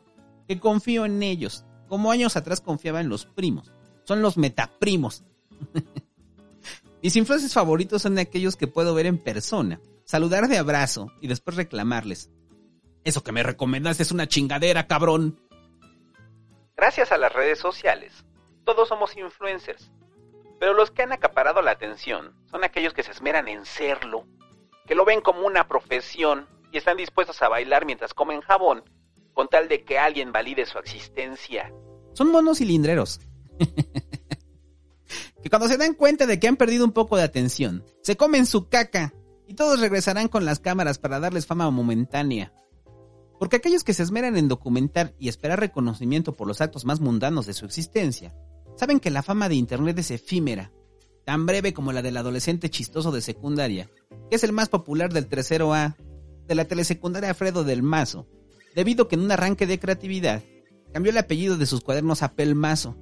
que 0.47 0.60
confío 0.60 1.05
en 1.05 1.21
ellos, 1.21 1.65
como 1.88 2.12
años 2.12 2.36
atrás 2.36 2.62
confiaba 2.62 3.01
en 3.01 3.10
los 3.10 3.25
primos. 3.25 3.71
Son 4.03 4.21
los 4.21 4.38
metaprimos. 4.38 5.23
Mis 7.03 7.15
influencers 7.15 7.53
favoritos 7.53 8.01
son 8.01 8.17
aquellos 8.17 8.55
que 8.55 8.67
puedo 8.67 8.95
ver 8.95 9.05
en 9.05 9.19
persona, 9.19 9.79
saludar 10.05 10.47
de 10.47 10.58
abrazo 10.58 11.12
y 11.21 11.27
después 11.27 11.55
reclamarles. 11.55 12.31
Eso 13.03 13.23
que 13.23 13.31
me 13.31 13.43
recomendaste 13.43 14.01
es 14.01 14.12
una 14.12 14.27
chingadera, 14.27 14.88
cabrón. 14.88 15.39
Gracias 16.75 17.12
a 17.12 17.17
las 17.17 17.31
redes 17.31 17.60
sociales, 17.60 18.25
todos 18.63 18.89
somos 18.89 19.15
influencers. 19.15 19.91
Pero 20.60 20.73
los 20.73 20.89
que 20.89 21.03
han 21.03 21.12
acaparado 21.12 21.62
la 21.62 21.71
atención 21.71 22.34
son 22.49 22.63
aquellos 22.63 22.93
que 22.93 23.03
se 23.03 23.12
esmeran 23.12 23.47
en 23.47 23.65
serlo 23.65 24.25
que 24.86 24.95
lo 24.95 25.06
ven 25.06 25.21
como 25.21 25.45
una 25.45 25.67
profesión 25.67 26.48
y 26.71 26.78
están 26.78 26.98
dispuestos 26.98 27.41
a 27.41 27.50
bailar 27.50 27.86
mientras 27.86 28.13
comen 28.13 28.41
jabón 28.41 28.84
con 29.34 29.48
tal 29.50 29.67
de 29.67 29.84
que 29.84 30.00
alguien 30.00 30.32
valide 30.32 30.65
su 30.65 30.78
existencia. 30.80 31.71
Son 32.13 32.32
monos 32.32 32.60
cilindreros. 32.60 33.19
que 35.43 35.50
cuando 35.50 35.67
se 35.67 35.78
dan 35.78 35.93
cuenta 35.93 36.26
de 36.26 36.39
que 36.39 36.48
han 36.48 36.56
perdido 36.56 36.86
un 36.86 36.93
poco 36.93 37.17
de 37.17 37.24
atención, 37.24 37.84
se 38.02 38.15
comen 38.15 38.45
su 38.45 38.69
caca 38.69 39.13
y 39.48 39.54
todos 39.54 39.80
regresarán 39.80 40.30
con 40.30 40.45
las 40.45 40.60
cámaras 40.60 40.98
para 40.98 41.19
darles 41.19 41.45
fama 41.45 41.69
momentánea. 41.69 42.54
Porque 43.38 43.58
aquellos 43.58 43.84
que 43.84 43.93
se 43.93 44.04
esmeran 44.04 44.38
en 44.38 44.48
documentar 44.48 45.13
y 45.19 45.28
esperar 45.28 45.60
reconocimiento 45.60 46.34
por 46.34 46.48
los 46.48 46.62
actos 46.62 46.86
más 46.86 47.02
mundanos 47.02 47.45
de 47.45 47.54
su 47.54 47.65
existencia, 47.65 48.34
saben 48.78 49.02
que 49.02 49.10
la 49.10 49.24
fama 49.24 49.50
de 49.50 49.56
Internet 49.56 50.00
es 50.00 50.12
efímera 50.12 50.71
tan 51.25 51.45
breve 51.45 51.73
como 51.73 51.91
la 51.91 52.01
del 52.01 52.17
adolescente 52.17 52.69
chistoso 52.69 53.11
de 53.11 53.21
secundaria, 53.21 53.89
que 54.29 54.35
es 54.35 54.43
el 54.43 54.53
más 54.53 54.69
popular 54.69 55.11
del 55.11 55.27
tercero 55.27 55.73
A, 55.73 55.97
de 56.47 56.55
la 56.55 56.65
telesecundaria 56.65 57.29
Alfredo 57.29 57.63
del 57.63 57.83
Mazo, 57.83 58.27
debido 58.75 59.07
que 59.07 59.15
en 59.15 59.21
un 59.21 59.31
arranque 59.31 59.65
de 59.65 59.79
creatividad 59.79 60.43
cambió 60.93 61.11
el 61.11 61.17
apellido 61.17 61.57
de 61.57 61.65
sus 61.65 61.81
cuadernos 61.81 62.23
a 62.23 62.33
Pelmazo. 62.33 62.95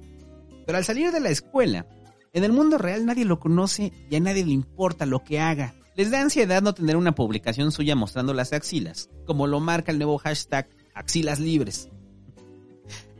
Pero 0.66 0.78
al 0.78 0.84
salir 0.84 1.12
de 1.12 1.20
la 1.20 1.28
escuela, 1.30 1.86
En 2.32 2.42
el 2.42 2.50
mundo 2.50 2.78
real 2.78 3.06
nadie 3.06 3.24
lo 3.24 3.38
conoce 3.38 3.92
y 4.10 4.16
a 4.16 4.20
nadie 4.20 4.44
le 4.44 4.50
importa 4.50 5.06
lo 5.06 5.22
que 5.22 5.38
haga. 5.38 5.72
Les 5.94 6.10
da 6.10 6.20
ansiedad 6.20 6.62
no 6.62 6.74
tener 6.74 6.96
una 6.96 7.14
publicación 7.14 7.70
suya 7.70 7.94
mostrando 7.94 8.34
las 8.34 8.52
axilas, 8.52 9.08
como 9.24 9.46
lo 9.46 9.60
marca 9.60 9.92
el 9.92 9.98
nuevo 9.98 10.18
hashtag 10.18 10.68
axilas 10.94 11.38
libres. 11.38 11.90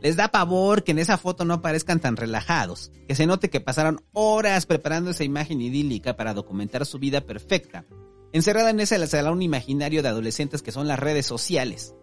Les 0.05 0.15
da 0.15 0.27
pavor 0.27 0.83
que 0.83 0.91
en 0.91 0.99
esa 0.99 1.17
foto 1.17 1.45
no 1.45 1.63
parezcan 1.63 1.99
tan 1.99 2.15
relajados, 2.15 2.91
que 3.07 3.15
se 3.15 3.25
note 3.25 3.49
que 3.49 3.59
pasaron 3.59 4.05
horas 4.13 4.67
preparando 4.67 5.09
esa 5.09 5.23
imagen 5.23 5.61
idílica 5.61 6.15
para 6.15 6.35
documentar 6.35 6.85
su 6.85 6.99
vida 6.99 7.21
perfecta, 7.21 7.87
encerrada 8.31 8.69
en 8.69 8.79
ese 8.79 9.03
salón 9.07 9.41
imaginario 9.41 10.03
de 10.03 10.09
adolescentes 10.09 10.61
que 10.61 10.71
son 10.71 10.87
las 10.87 10.99
redes 10.99 11.25
sociales. 11.25 11.95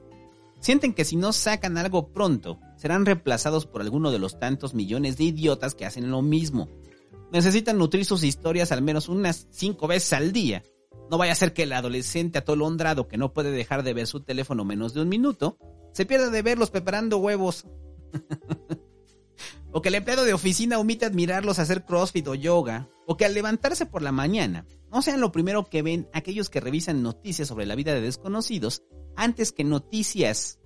Sienten 0.58 0.94
que 0.94 1.04
si 1.04 1.14
no 1.14 1.32
sacan 1.32 1.78
algo 1.78 2.08
pronto, 2.08 2.58
serán 2.76 3.06
reemplazados 3.06 3.66
por 3.66 3.82
alguno 3.82 4.10
de 4.10 4.18
los 4.18 4.36
tantos 4.36 4.74
millones 4.74 5.16
de 5.16 5.22
idiotas 5.22 5.76
que 5.76 5.86
hacen 5.86 6.10
lo 6.10 6.22
mismo. 6.22 6.68
Necesitan 7.30 7.78
nutrir 7.78 8.04
sus 8.04 8.24
historias 8.24 8.72
al 8.72 8.82
menos 8.82 9.08
unas 9.08 9.46
cinco 9.52 9.86
veces 9.86 10.12
al 10.12 10.32
día. 10.32 10.64
No 11.08 11.18
vaya 11.18 11.30
a 11.30 11.36
ser 11.36 11.52
que 11.52 11.62
el 11.62 11.72
adolescente 11.72 12.38
atolondrado 12.38 13.06
que 13.06 13.16
no 13.16 13.32
puede 13.32 13.52
dejar 13.52 13.84
de 13.84 13.94
ver 13.94 14.08
su 14.08 14.22
teléfono 14.24 14.64
menos 14.64 14.92
de 14.92 15.02
un 15.02 15.08
minuto, 15.08 15.56
se 15.92 16.04
pierda 16.04 16.30
de 16.30 16.42
verlos 16.42 16.70
preparando 16.70 17.18
huevos 17.18 17.64
o 19.72 19.82
que 19.82 19.88
el 19.88 19.94
empleado 19.94 20.24
de 20.24 20.34
oficina 20.34 20.78
omite 20.78 21.06
admirarlos 21.06 21.58
hacer 21.58 21.84
crossfit 21.84 22.26
o 22.28 22.34
yoga, 22.34 22.88
o 23.06 23.16
que 23.16 23.24
al 23.24 23.34
levantarse 23.34 23.86
por 23.86 24.02
la 24.02 24.12
mañana 24.12 24.66
no 24.90 25.02
sean 25.02 25.20
lo 25.20 25.32
primero 25.32 25.64
que 25.64 25.82
ven 25.82 26.08
aquellos 26.12 26.50
que 26.50 26.60
revisan 26.60 27.02
noticias 27.02 27.48
sobre 27.48 27.66
la 27.66 27.74
vida 27.74 27.94
de 27.94 28.00
desconocidos 28.00 28.82
antes 29.16 29.52
que 29.52 29.64
noticias. 29.64 30.58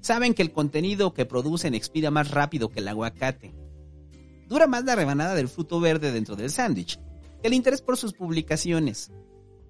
Saben 0.00 0.32
que 0.34 0.42
el 0.42 0.52
contenido 0.52 1.12
que 1.12 1.26
producen 1.26 1.74
expira 1.74 2.10
más 2.10 2.30
rápido 2.30 2.70
que 2.70 2.80
el 2.80 2.88
aguacate. 2.88 3.54
Dura 4.48 4.66
más 4.66 4.84
la 4.84 4.96
rebanada 4.96 5.34
del 5.34 5.48
fruto 5.48 5.78
verde 5.80 6.12
dentro 6.12 6.36
del 6.36 6.50
sándwich 6.50 6.98
que 7.40 7.48
el 7.48 7.54
interés 7.54 7.82
por 7.82 7.96
sus 7.96 8.12
publicaciones. 8.12 9.10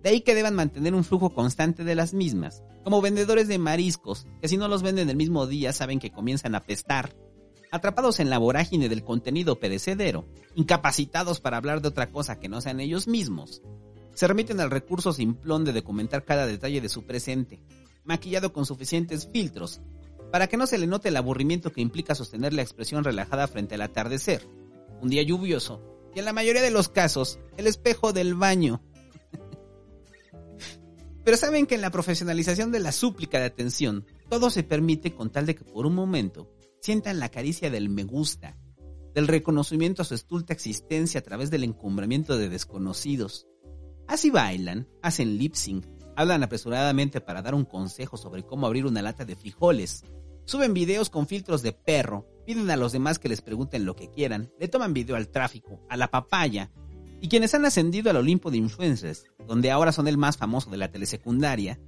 De 0.03 0.11
ahí 0.11 0.21
que 0.23 0.35
deban 0.35 0.55
mantener 0.55 0.95
un 0.95 1.05
flujo 1.05 1.31
constante 1.35 1.85
de 1.85 1.95
las 1.95 2.15
mismas, 2.15 2.63
como 2.85 3.01
vendedores 3.01 3.49
de 3.49 3.59
mariscos, 3.59 4.27
que 4.41 4.49
si 4.49 4.57
no 4.57 4.69
los 4.69 4.83
venden 4.83 5.11
el 5.11 5.17
mismo 5.17 5.47
día 5.47 5.73
saben 5.73 5.99
que 5.99 6.11
comienzan 6.11 6.55
a 6.55 6.65
pestar. 6.65 7.15
Atrapados 7.71 8.21
en 8.21 8.31
la 8.31 8.39
vorágine 8.39 8.89
del 8.89 9.05
contenido 9.05 9.61
perecedero, 9.61 10.27
incapacitados 10.55 11.41
para 11.41 11.57
hablar 11.57 11.83
de 11.83 11.89
otra 11.89 12.11
cosa 12.11 12.41
que 12.41 12.49
no 12.49 12.61
sean 12.61 12.81
ellos 12.81 13.07
mismos, 13.07 13.63
se 14.15 14.27
remiten 14.27 14.61
al 14.61 14.71
recurso 14.71 15.13
simplón 15.13 15.65
de 15.65 15.73
documentar 15.73 16.25
cada 16.25 16.47
detalle 16.47 16.81
de 16.81 16.89
su 16.89 17.05
presente, 17.05 17.63
maquillado 18.05 18.53
con 18.53 18.67
suficientes 18.67 19.29
filtros, 19.33 19.81
para 20.31 20.47
que 20.47 20.57
no 20.57 20.67
se 20.67 20.79
le 20.79 20.87
note 20.87 21.09
el 21.09 21.17
aburrimiento 21.17 21.73
que 21.73 21.81
implica 21.81 22.15
sostener 22.15 22.53
la 22.53 22.63
expresión 22.63 23.05
relajada 23.05 23.49
frente 23.49 23.77
al 23.77 23.83
atardecer, 23.83 24.47
un 25.01 25.09
día 25.09 25.23
lluvioso, 25.23 25.81
y 26.15 26.19
en 26.19 26.25
la 26.25 26.33
mayoría 26.33 26.63
de 26.63 26.71
los 26.71 26.89
casos, 26.89 27.39
el 27.57 27.67
espejo 27.67 28.13
del 28.13 28.35
baño, 28.35 28.83
pero 31.31 31.39
saben 31.39 31.67
que 31.69 31.77
en 31.77 31.81
la 31.81 31.93
profesionalización 31.93 32.73
de 32.73 32.81
la 32.81 32.91
súplica 32.91 33.39
de 33.39 33.45
atención, 33.45 34.05
todo 34.29 34.51
se 34.51 34.65
permite 34.65 35.15
con 35.15 35.31
tal 35.31 35.47
de 35.47 35.55
que 35.55 35.63
por 35.63 35.87
un 35.87 35.95
momento 35.95 36.51
sientan 36.81 37.21
la 37.21 37.29
caricia 37.29 37.71
del 37.71 37.89
me 37.89 38.03
gusta, 38.03 38.59
del 39.15 39.29
reconocimiento 39.29 40.03
a 40.03 40.05
su 40.05 40.15
estulta 40.15 40.53
existencia 40.53 41.21
a 41.21 41.23
través 41.23 41.49
del 41.49 41.63
encumbramiento 41.63 42.37
de 42.37 42.49
desconocidos. 42.49 43.47
Así 44.09 44.31
bailan, 44.31 44.89
hacen 45.03 45.39
lip 45.39 45.55
sync, 45.55 45.87
hablan 46.17 46.43
apresuradamente 46.43 47.21
para 47.21 47.43
dar 47.43 47.55
un 47.55 47.65
consejo 47.65 48.17
sobre 48.17 48.43
cómo 48.43 48.67
abrir 48.67 48.85
una 48.85 49.01
lata 49.01 49.25
de 49.25 49.37
frijoles, 49.37 50.03
suben 50.47 50.75
videos 50.75 51.11
con 51.11 51.29
filtros 51.29 51.63
de 51.63 51.73
perro, 51.73 52.27
piden 52.45 52.69
a 52.73 52.77
los 52.77 52.91
demás 52.91 53.21
que 53.21 53.29
les 53.29 53.41
pregunten 53.41 53.85
lo 53.85 53.95
que 53.95 54.11
quieran, 54.11 54.51
le 54.59 54.67
toman 54.67 54.95
video 54.95 55.15
al 55.15 55.29
tráfico, 55.29 55.81
a 55.89 55.97
la 55.97 56.11
papaya, 56.11 56.73
y 57.21 57.29
quienes 57.29 57.55
han 57.55 57.67
ascendido 57.67 58.11
al 58.11 58.17
Olimpo 58.17 58.51
de 58.51 58.57
influencers, 58.57 59.27
donde 59.47 59.71
ahora 59.71 59.93
son 59.93 60.09
el 60.09 60.17
más 60.17 60.37
famoso 60.37 60.71
de 60.71 60.79
la 60.79 60.91
telesecundaria, 60.91 61.79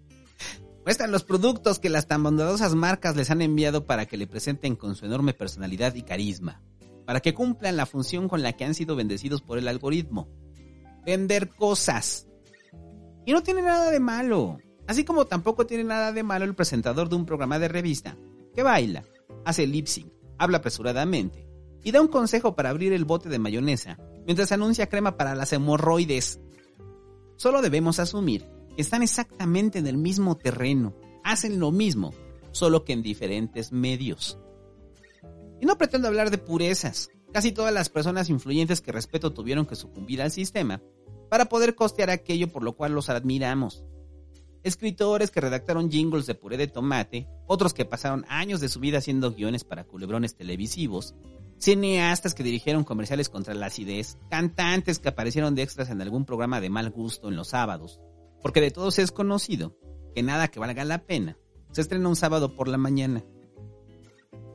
muestran 0.84 1.10
los 1.10 1.24
productos 1.24 1.78
que 1.78 1.88
las 1.88 2.06
tan 2.06 2.22
bondadosas 2.22 2.74
marcas 2.74 3.16
les 3.16 3.30
han 3.30 3.40
enviado 3.40 3.86
para 3.86 4.06
que 4.06 4.18
le 4.18 4.26
presenten 4.26 4.76
con 4.76 4.94
su 4.94 5.06
enorme 5.06 5.32
personalidad 5.32 5.94
y 5.94 6.02
carisma, 6.02 6.62
para 7.06 7.20
que 7.20 7.32
cumplan 7.32 7.76
la 7.76 7.86
función 7.86 8.28
con 8.28 8.42
la 8.42 8.52
que 8.52 8.64
han 8.64 8.74
sido 8.74 8.96
bendecidos 8.96 9.40
por 9.40 9.56
el 9.56 9.66
algoritmo. 9.66 10.28
Vender 11.06 11.48
cosas. 11.48 12.26
Y 13.24 13.32
no 13.32 13.42
tiene 13.42 13.62
nada 13.62 13.90
de 13.90 14.00
malo. 14.00 14.58
Así 14.86 15.04
como 15.04 15.24
tampoco 15.24 15.66
tiene 15.66 15.84
nada 15.84 16.12
de 16.12 16.22
malo 16.22 16.44
el 16.44 16.54
presentador 16.54 17.08
de 17.08 17.16
un 17.16 17.24
programa 17.24 17.58
de 17.58 17.68
revista, 17.68 18.16
que 18.54 18.62
baila, 18.62 19.04
hace 19.44 19.66
lip 19.66 19.86
sync, 19.86 20.12
habla 20.36 20.58
apresuradamente 20.58 21.46
y 21.82 21.92
da 21.92 22.00
un 22.00 22.08
consejo 22.08 22.54
para 22.54 22.70
abrir 22.70 22.92
el 22.92 23.04
bote 23.04 23.28
de 23.28 23.38
mayonesa 23.38 23.98
mientras 24.26 24.52
anuncia 24.52 24.88
crema 24.88 25.16
para 25.16 25.34
las 25.34 25.52
hemorroides. 25.52 26.40
Solo 27.36 27.62
debemos 27.62 27.98
asumir 27.98 28.46
que 28.76 28.82
están 28.82 29.02
exactamente 29.02 29.78
en 29.78 29.86
el 29.86 29.96
mismo 29.96 30.36
terreno, 30.36 30.94
hacen 31.24 31.58
lo 31.58 31.72
mismo, 31.72 32.12
solo 32.52 32.84
que 32.84 32.92
en 32.92 33.02
diferentes 33.02 33.72
medios. 33.72 34.38
Y 35.60 35.66
no 35.66 35.76
pretendo 35.76 36.08
hablar 36.08 36.30
de 36.30 36.38
purezas. 36.38 37.10
Casi 37.32 37.52
todas 37.52 37.72
las 37.72 37.88
personas 37.88 38.28
influyentes 38.28 38.80
que 38.80 38.90
respeto 38.90 39.32
tuvieron 39.32 39.66
que 39.66 39.76
sucumbir 39.76 40.20
al 40.20 40.32
sistema 40.32 40.82
para 41.28 41.44
poder 41.44 41.76
costear 41.76 42.10
aquello 42.10 42.52
por 42.52 42.64
lo 42.64 42.74
cual 42.74 42.92
los 42.92 43.08
admiramos. 43.08 43.84
Escritores 44.62 45.30
que 45.30 45.40
redactaron 45.40 45.90
jingles 45.90 46.26
de 46.26 46.34
puré 46.34 46.56
de 46.56 46.66
tomate, 46.66 47.28
otros 47.46 47.72
que 47.72 47.84
pasaron 47.84 48.26
años 48.28 48.60
de 48.60 48.68
su 48.68 48.80
vida 48.80 48.98
haciendo 48.98 49.32
guiones 49.32 49.64
para 49.64 49.84
culebrones 49.84 50.34
televisivos, 50.34 51.14
cineastas 51.60 52.34
que 52.34 52.42
dirigieron 52.42 52.84
comerciales 52.84 53.28
contra 53.28 53.54
la 53.54 53.66
acidez, 53.66 54.18
cantantes 54.30 54.98
que 54.98 55.10
aparecieron 55.10 55.54
de 55.54 55.62
extras 55.62 55.90
en 55.90 56.00
algún 56.00 56.24
programa 56.24 56.60
de 56.60 56.70
mal 56.70 56.90
gusto 56.90 57.28
en 57.28 57.36
los 57.36 57.48
sábados, 57.48 58.00
porque 58.42 58.60
de 58.60 58.70
todos 58.70 58.98
es 58.98 59.12
conocido 59.12 59.76
que 60.14 60.22
nada 60.22 60.48
que 60.48 60.58
valga 60.58 60.84
la 60.84 61.04
pena 61.04 61.36
se 61.72 61.82
estrena 61.82 62.08
un 62.08 62.16
sábado 62.16 62.54
por 62.56 62.68
la 62.68 62.78
mañana. 62.78 63.22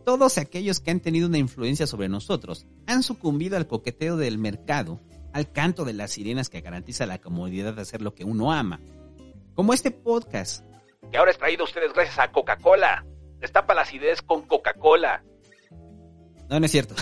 Todos 0.03 0.37
aquellos 0.37 0.79
que 0.79 0.91
han 0.91 0.99
tenido 0.99 1.27
una 1.27 1.37
influencia 1.37 1.87
sobre 1.87 2.09
nosotros 2.09 2.67
han 2.85 3.03
sucumbido 3.03 3.57
al 3.57 3.67
coqueteo 3.67 4.17
del 4.17 4.37
mercado, 4.37 4.99
al 5.33 5.51
canto 5.51 5.85
de 5.85 5.93
las 5.93 6.11
sirenas 6.11 6.49
que 6.49 6.61
garantiza 6.61 7.05
la 7.05 7.19
comodidad 7.19 7.73
de 7.73 7.81
hacer 7.81 8.01
lo 8.01 8.13
que 8.13 8.23
uno 8.23 8.51
ama. 8.51 8.79
Como 9.55 9.73
este 9.73 9.91
podcast. 9.91 10.65
Que 11.11 11.17
ahora 11.17 11.31
es 11.31 11.37
traído 11.37 11.63
a 11.63 11.65
ustedes 11.65 11.93
gracias 11.93 12.19
a 12.19 12.31
Coca-Cola. 12.31 13.05
Destapa 13.39 13.73
la 13.73 13.81
acidez 13.81 14.21
con 14.21 14.43
Coca-Cola. 14.43 15.23
No, 16.49 16.59
no 16.59 16.65
es 16.65 16.71
cierto. 16.71 16.95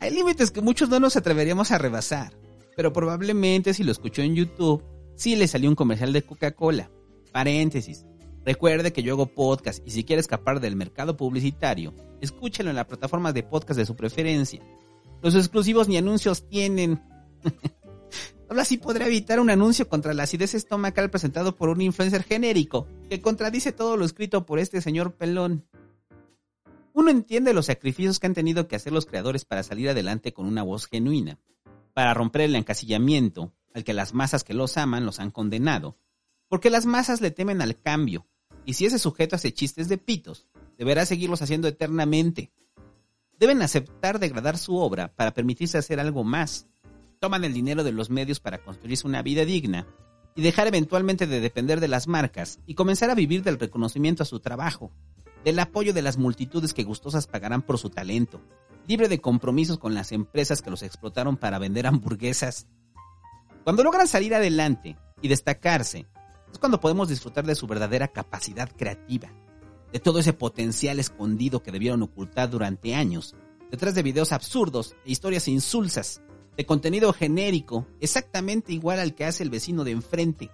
Hay 0.00 0.10
límites 0.10 0.50
que 0.50 0.60
muchos 0.60 0.88
no 0.88 1.00
nos 1.00 1.16
atreveríamos 1.16 1.70
a 1.70 1.78
rebasar, 1.78 2.32
pero 2.76 2.92
probablemente 2.92 3.72
si 3.74 3.84
lo 3.84 3.92
escuchó 3.92 4.22
en 4.22 4.34
YouTube, 4.34 4.84
sí 5.16 5.36
le 5.36 5.48
salió 5.48 5.68
un 5.68 5.76
comercial 5.76 6.12
de 6.12 6.22
Coca-Cola. 6.22 6.90
Paréntesis. 7.32 8.04
Recuerde 8.44 8.92
que 8.92 9.02
yo 9.02 9.14
hago 9.14 9.26
podcast 9.26 9.86
y 9.86 9.90
si 9.90 10.04
quiere 10.04 10.20
escapar 10.20 10.60
del 10.60 10.76
mercado 10.76 11.16
publicitario, 11.16 11.94
escúchelo 12.20 12.70
en 12.70 12.76
la 12.76 12.86
plataforma 12.86 13.32
de 13.32 13.42
podcast 13.42 13.78
de 13.78 13.86
su 13.86 13.96
preferencia. 13.96 14.60
Los 15.22 15.34
exclusivos 15.34 15.88
ni 15.88 15.96
anuncios 15.96 16.46
tienen. 16.48 17.02
Solo 18.48 18.60
así 18.60 18.76
podrá 18.76 19.06
evitar 19.06 19.40
un 19.40 19.48
anuncio 19.48 19.88
contra 19.88 20.12
la 20.12 20.24
acidez 20.24 20.54
estomacal 20.54 21.10
presentado 21.10 21.56
por 21.56 21.70
un 21.70 21.80
influencer 21.80 22.22
genérico 22.22 22.86
que 23.08 23.22
contradice 23.22 23.72
todo 23.72 23.96
lo 23.96 24.04
escrito 24.04 24.44
por 24.44 24.58
este 24.58 24.82
señor 24.82 25.14
pelón. 25.14 25.64
Uno 26.96 27.10
entiende 27.10 27.54
los 27.54 27.66
sacrificios 27.66 28.20
que 28.20 28.28
han 28.28 28.34
tenido 28.34 28.68
que 28.68 28.76
hacer 28.76 28.92
los 28.92 29.04
creadores 29.04 29.44
para 29.44 29.64
salir 29.64 29.88
adelante 29.88 30.32
con 30.32 30.46
una 30.46 30.62
voz 30.62 30.86
genuina, 30.86 31.40
para 31.92 32.14
romper 32.14 32.42
el 32.42 32.54
encasillamiento 32.54 33.52
al 33.74 33.82
que 33.82 33.92
las 33.92 34.14
masas 34.14 34.44
que 34.44 34.54
los 34.54 34.76
aman 34.76 35.04
los 35.04 35.18
han 35.18 35.32
condenado, 35.32 35.98
porque 36.46 36.70
las 36.70 36.86
masas 36.86 37.20
le 37.20 37.32
temen 37.32 37.60
al 37.62 37.80
cambio, 37.80 38.28
y 38.64 38.74
si 38.74 38.86
ese 38.86 39.00
sujeto 39.00 39.34
hace 39.34 39.52
chistes 39.52 39.88
de 39.88 39.98
pitos, 39.98 40.46
deberá 40.78 41.04
seguirlos 41.04 41.42
haciendo 41.42 41.66
eternamente. 41.66 42.52
Deben 43.40 43.60
aceptar 43.62 44.20
degradar 44.20 44.56
su 44.56 44.76
obra 44.76 45.12
para 45.16 45.34
permitirse 45.34 45.76
hacer 45.76 45.98
algo 45.98 46.22
más. 46.22 46.68
Toman 47.18 47.42
el 47.42 47.52
dinero 47.52 47.82
de 47.82 47.90
los 47.90 48.08
medios 48.08 48.38
para 48.38 48.58
construirse 48.62 49.04
una 49.04 49.20
vida 49.20 49.44
digna 49.44 49.84
y 50.36 50.42
dejar 50.42 50.68
eventualmente 50.68 51.26
de 51.26 51.40
depender 51.40 51.80
de 51.80 51.88
las 51.88 52.06
marcas 52.06 52.60
y 52.66 52.76
comenzar 52.76 53.10
a 53.10 53.16
vivir 53.16 53.42
del 53.42 53.58
reconocimiento 53.58 54.22
a 54.22 54.26
su 54.26 54.38
trabajo 54.38 54.92
del 55.44 55.58
apoyo 55.58 55.92
de 55.92 56.02
las 56.02 56.16
multitudes 56.16 56.72
que 56.72 56.84
gustosas 56.84 57.26
pagarán 57.26 57.62
por 57.62 57.78
su 57.78 57.90
talento, 57.90 58.40
libre 58.88 59.08
de 59.08 59.20
compromisos 59.20 59.78
con 59.78 59.94
las 59.94 60.10
empresas 60.10 60.62
que 60.62 60.70
los 60.70 60.82
explotaron 60.82 61.36
para 61.36 61.58
vender 61.58 61.86
hamburguesas. 61.86 62.66
Cuando 63.62 63.84
logran 63.84 64.08
salir 64.08 64.34
adelante 64.34 64.96
y 65.22 65.28
destacarse, 65.28 66.06
es 66.50 66.58
cuando 66.58 66.80
podemos 66.80 67.08
disfrutar 67.08 67.44
de 67.46 67.54
su 67.54 67.66
verdadera 67.66 68.08
capacidad 68.08 68.70
creativa, 68.74 69.32
de 69.92 70.00
todo 70.00 70.18
ese 70.18 70.32
potencial 70.32 70.98
escondido 70.98 71.62
que 71.62 71.72
debieron 71.72 72.02
ocultar 72.02 72.50
durante 72.50 72.94
años, 72.94 73.34
detrás 73.70 73.94
de 73.94 74.02
videos 74.02 74.32
absurdos 74.32 74.94
e 75.04 75.12
historias 75.12 75.48
insulsas, 75.48 76.22
de 76.56 76.64
contenido 76.64 77.12
genérico, 77.12 77.86
exactamente 78.00 78.72
igual 78.72 79.00
al 79.00 79.14
que 79.14 79.24
hace 79.24 79.42
el 79.42 79.50
vecino 79.50 79.82
de 79.84 79.90
enfrente 79.90 80.50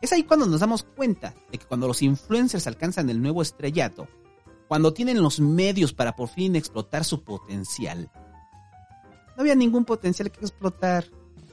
es 0.00 0.12
ahí 0.12 0.22
cuando 0.22 0.46
nos 0.46 0.60
damos 0.60 0.84
cuenta 0.84 1.34
de 1.50 1.58
que 1.58 1.66
cuando 1.66 1.88
los 1.88 2.02
influencers 2.02 2.66
alcanzan 2.66 3.10
el 3.10 3.20
nuevo 3.20 3.42
estrellato, 3.42 4.08
cuando 4.68 4.92
tienen 4.92 5.22
los 5.22 5.40
medios 5.40 5.92
para 5.92 6.14
por 6.14 6.28
fin 6.28 6.54
explotar 6.54 7.04
su 7.04 7.24
potencial, 7.24 8.10
no 9.36 9.42
había 9.42 9.54
ningún 9.54 9.84
potencial 9.84 10.30
que 10.30 10.40
explotar. 10.40 11.06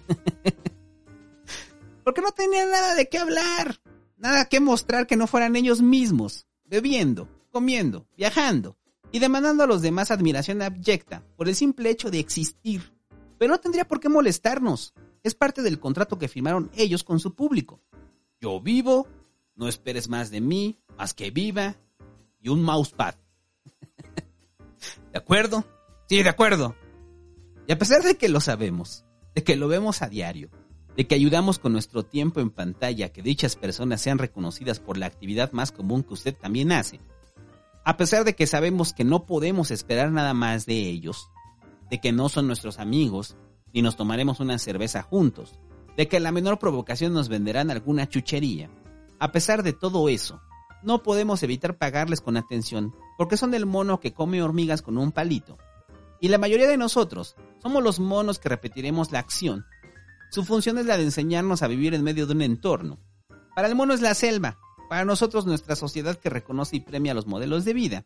Porque 2.03 2.21
no 2.21 2.31
tenían 2.31 2.69
nada 2.69 2.93
de 2.93 3.10
qué 3.10 3.17
hablar, 3.17 3.79
nada 4.17 4.45
que 4.45 4.60
mostrar 4.60 5.08
que 5.08 5.15
no 5.15 5.27
fueran 5.27 5.55
ellos 5.55 5.81
mismos, 5.81 6.45
bebiendo, 6.65 7.27
comiendo, 7.51 8.05
viajando 8.15 8.77
y 9.12 9.19
demandando 9.19 9.63
a 9.63 9.67
los 9.67 9.81
demás 9.81 10.12
admiración 10.12 10.62
abyecta 10.62 11.23
por 11.36 11.47
el 11.47 11.55
simple 11.55 11.89
hecho 11.89 12.12
de 12.12 12.19
existir. 12.19 12.93
Pero 13.38 13.53
no 13.53 13.60
tendría 13.60 13.88
por 13.88 13.99
qué 13.99 14.10
molestarnos. 14.10 14.93
Es 15.23 15.34
parte 15.36 15.62
del 15.62 15.79
contrato 15.79 16.19
que 16.19 16.27
firmaron 16.27 16.69
ellos 16.75 17.03
con 17.03 17.19
su 17.19 17.34
público. 17.34 17.81
Yo 18.39 18.60
vivo, 18.60 19.08
no 19.56 19.67
esperes 19.67 20.10
más 20.10 20.32
de 20.32 20.41
mí, 20.41 20.78
más 20.98 21.13
que 21.13 21.32
viva 21.32 21.76
y 22.39 22.50
un 22.50 22.63
mousepad. 22.63 23.15
¿De 25.12 25.17
acuerdo? 25.17 25.65
Sí, 26.08 26.21
de 26.21 26.30
acuerdo. 26.30 26.76
Y 27.67 27.71
a 27.71 27.78
pesar 27.78 28.04
de 28.04 28.15
que 28.15 28.30
lo 28.30 28.39
sabemos, 28.39 29.06
de 29.34 29.43
que 29.43 29.56
lo 29.56 29.67
vemos 29.67 30.02
a 30.02 30.10
diario, 30.10 30.50
de 30.95 31.08
que 31.08 31.15
ayudamos 31.15 31.60
con 31.60 31.74
nuestro 31.74 32.04
tiempo 32.04 32.39
en 32.39 32.52
pantalla 32.52 33.08
a 33.08 33.10
que 33.10 33.21
dichas 33.21 33.56
personas 33.56 34.02
sean 34.02 34.17
reconocidas 34.17 34.80
por 34.80 34.98
la 34.98 35.08
actividad 35.08 35.52
más 35.52 35.71
común 35.71 36.04
que 36.04 36.13
usted 36.13 36.36
también 36.36 36.71
hace, 36.71 37.00
a 37.84 37.98
pesar 37.98 38.24
de 38.24 38.36
que 38.36 38.48
sabemos 38.48 38.93
que 38.93 39.04
no 39.04 39.26
podemos 39.26 39.71
esperar 39.71 40.12
nada 40.12 40.34
más 40.34 40.65
de 40.65 40.89
ellos, 40.89 41.30
de 41.89 42.00
que 42.00 42.12
no 42.12 42.30
son 42.30 42.48
nuestros 42.48 42.80
amigos, 42.80 43.36
ni 43.74 43.82
nos 43.82 43.95
tomaremos 43.95 44.39
una 44.39 44.58
cerveza 44.58 45.04
juntos, 45.04 45.60
de 45.97 46.08
que 46.08 46.19
la 46.19 46.31
menor 46.31 46.60
provocación 46.60 47.13
nos 47.13 47.29
venderán 47.29 47.71
alguna 47.71 48.08
chuchería, 48.08 48.69
a 49.19 49.31
pesar 49.31 49.63
de 49.63 49.73
todo 49.73 50.10
eso, 50.10 50.41
no 50.84 51.03
podemos 51.03 51.41
evitar 51.43 51.77
pagarles 51.77 52.21
con 52.21 52.38
atención, 52.38 52.93
porque 53.17 53.38
son 53.38 53.53
el 53.53 53.65
mono 53.65 53.99
que 53.99 54.13
come 54.13 54.41
hormigas 54.41 54.81
con 54.81 54.97
un 54.97 55.12
palito. 55.12 55.58
Y 56.19 56.27
la 56.27 56.38
mayoría 56.38 56.67
de 56.67 56.77
nosotros 56.77 57.36
somos 57.62 57.84
los 57.84 57.99
monos 57.99 58.39
que 58.39 58.49
repetiremos 58.49 59.12
la 59.12 59.19
acción 59.19 59.65
su 60.36 60.43
función 60.43 60.77
es 60.77 60.86
la 60.86 60.97
de 60.97 61.03
enseñarnos 61.03 61.62
a 61.62 61.67
vivir 61.67 61.93
en 61.93 62.03
medio 62.03 62.27
de 62.27 62.34
un 62.34 62.41
entorno. 62.41 62.99
Para 63.55 63.69
el 63.69 63.75
mono 63.75 63.93
es 63.93 64.01
la 64.01 64.13
selva, 64.13 64.60
para 64.89 65.05
nosotros 65.05 65.45
nuestra 65.45 65.77
sociedad 65.77 66.17
que 66.17 66.29
reconoce 66.29 66.75
y 66.75 66.81
premia 66.81 67.13
los 67.13 67.25
modelos 67.25 67.63
de 67.63 67.73
vida, 67.73 68.05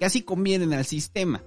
que 0.00 0.04
así 0.04 0.22
convienen 0.22 0.72
al 0.72 0.84
sistema. 0.84 1.44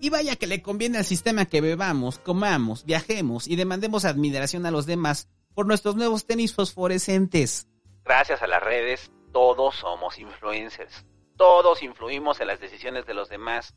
Y 0.00 0.10
vaya 0.10 0.36
que 0.36 0.46
le 0.46 0.62
conviene 0.62 0.98
al 0.98 1.04
sistema 1.04 1.46
que 1.46 1.60
bebamos, 1.60 2.18
comamos, 2.18 2.84
viajemos 2.84 3.46
y 3.46 3.56
demandemos 3.56 4.04
admiración 4.04 4.66
a 4.66 4.70
los 4.70 4.86
demás 4.86 5.28
por 5.54 5.66
nuestros 5.66 5.94
nuevos 5.96 6.26
tenis 6.26 6.54
fosforescentes. 6.54 7.68
Gracias 8.04 8.42
a 8.42 8.46
las 8.46 8.62
redes, 8.62 9.10
todos 9.32 9.76
somos 9.76 10.18
influencers. 10.18 11.04
Todos 11.36 11.82
influimos 11.82 12.40
en 12.40 12.46
las 12.46 12.60
decisiones 12.60 13.06
de 13.06 13.14
los 13.14 13.28
demás. 13.28 13.74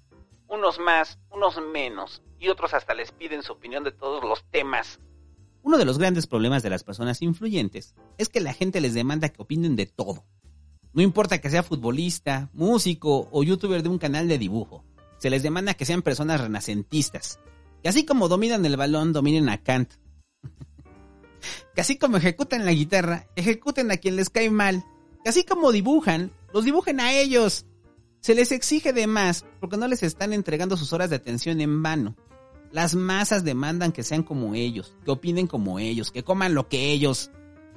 Unos 0.47 0.79
más, 0.79 1.19
unos 1.29 1.61
menos, 1.61 2.21
y 2.39 2.49
otros 2.49 2.73
hasta 2.73 2.93
les 2.93 3.11
piden 3.11 3.43
su 3.43 3.53
opinión 3.53 3.83
de 3.83 3.91
todos 3.91 4.23
los 4.23 4.43
temas 4.49 4.99
uno 5.63 5.77
de 5.77 5.85
los 5.85 5.97
grandes 5.97 6.27
problemas 6.27 6.61
de 6.61 6.69
las 6.69 6.83
personas 6.83 7.21
influyentes 7.21 7.95
es 8.17 8.27
que 8.27 8.41
la 8.41 8.53
gente 8.53 8.81
les 8.81 8.93
demanda 8.93 9.29
que 9.29 9.41
opinen 9.41 9.77
de 9.77 9.85
todo. 9.85 10.25
No 10.91 11.01
importa 11.01 11.39
que 11.39 11.49
sea 11.49 11.63
futbolista, 11.63 12.49
músico 12.53 13.29
o 13.31 13.43
youtuber 13.43 13.81
de 13.81 13.89
un 13.89 13.97
canal 13.97 14.27
de 14.27 14.37
dibujo, 14.37 14.83
se 15.23 15.29
les 15.29 15.41
demanda 15.41 15.73
que 15.73 15.85
sean 15.85 16.01
personas 16.01 16.41
renacentistas. 16.41 17.39
Y 17.81 17.87
así 17.87 18.03
como 18.03 18.27
dominan 18.27 18.65
el 18.65 18.75
balón, 18.75 19.13
dominen 19.13 19.47
a 19.47 19.57
Kant. 19.57 19.93
que 21.73 21.79
así 21.79 21.97
como 21.97 22.17
ejecutan 22.17 22.65
la 22.65 22.73
guitarra, 22.73 23.27
ejecuten 23.37 23.89
a 23.89 23.95
quien 23.95 24.17
les 24.17 24.29
cae 24.29 24.49
mal. 24.49 24.83
Que 25.23 25.29
así 25.29 25.45
como 25.45 25.71
dibujan, 25.71 26.33
los 26.53 26.65
dibujen 26.65 26.99
a 26.99 27.13
ellos. 27.13 27.65
Se 28.19 28.35
les 28.35 28.51
exige 28.51 28.91
de 28.91 29.07
más 29.07 29.45
porque 29.61 29.77
no 29.77 29.87
les 29.87 30.03
están 30.03 30.33
entregando 30.33 30.75
sus 30.75 30.91
horas 30.91 31.09
de 31.09 31.15
atención 31.15 31.61
en 31.61 31.81
vano. 31.81 32.17
Las 32.73 32.93
masas 32.93 33.45
demandan 33.45 33.93
que 33.93 34.03
sean 34.03 34.23
como 34.23 34.55
ellos, 34.55 34.97
que 35.05 35.11
opinen 35.11 35.47
como 35.47 35.79
ellos, 35.79 36.11
que 36.11 36.25
coman 36.25 36.53
lo 36.53 36.67
que 36.67 36.91
ellos. 36.91 37.31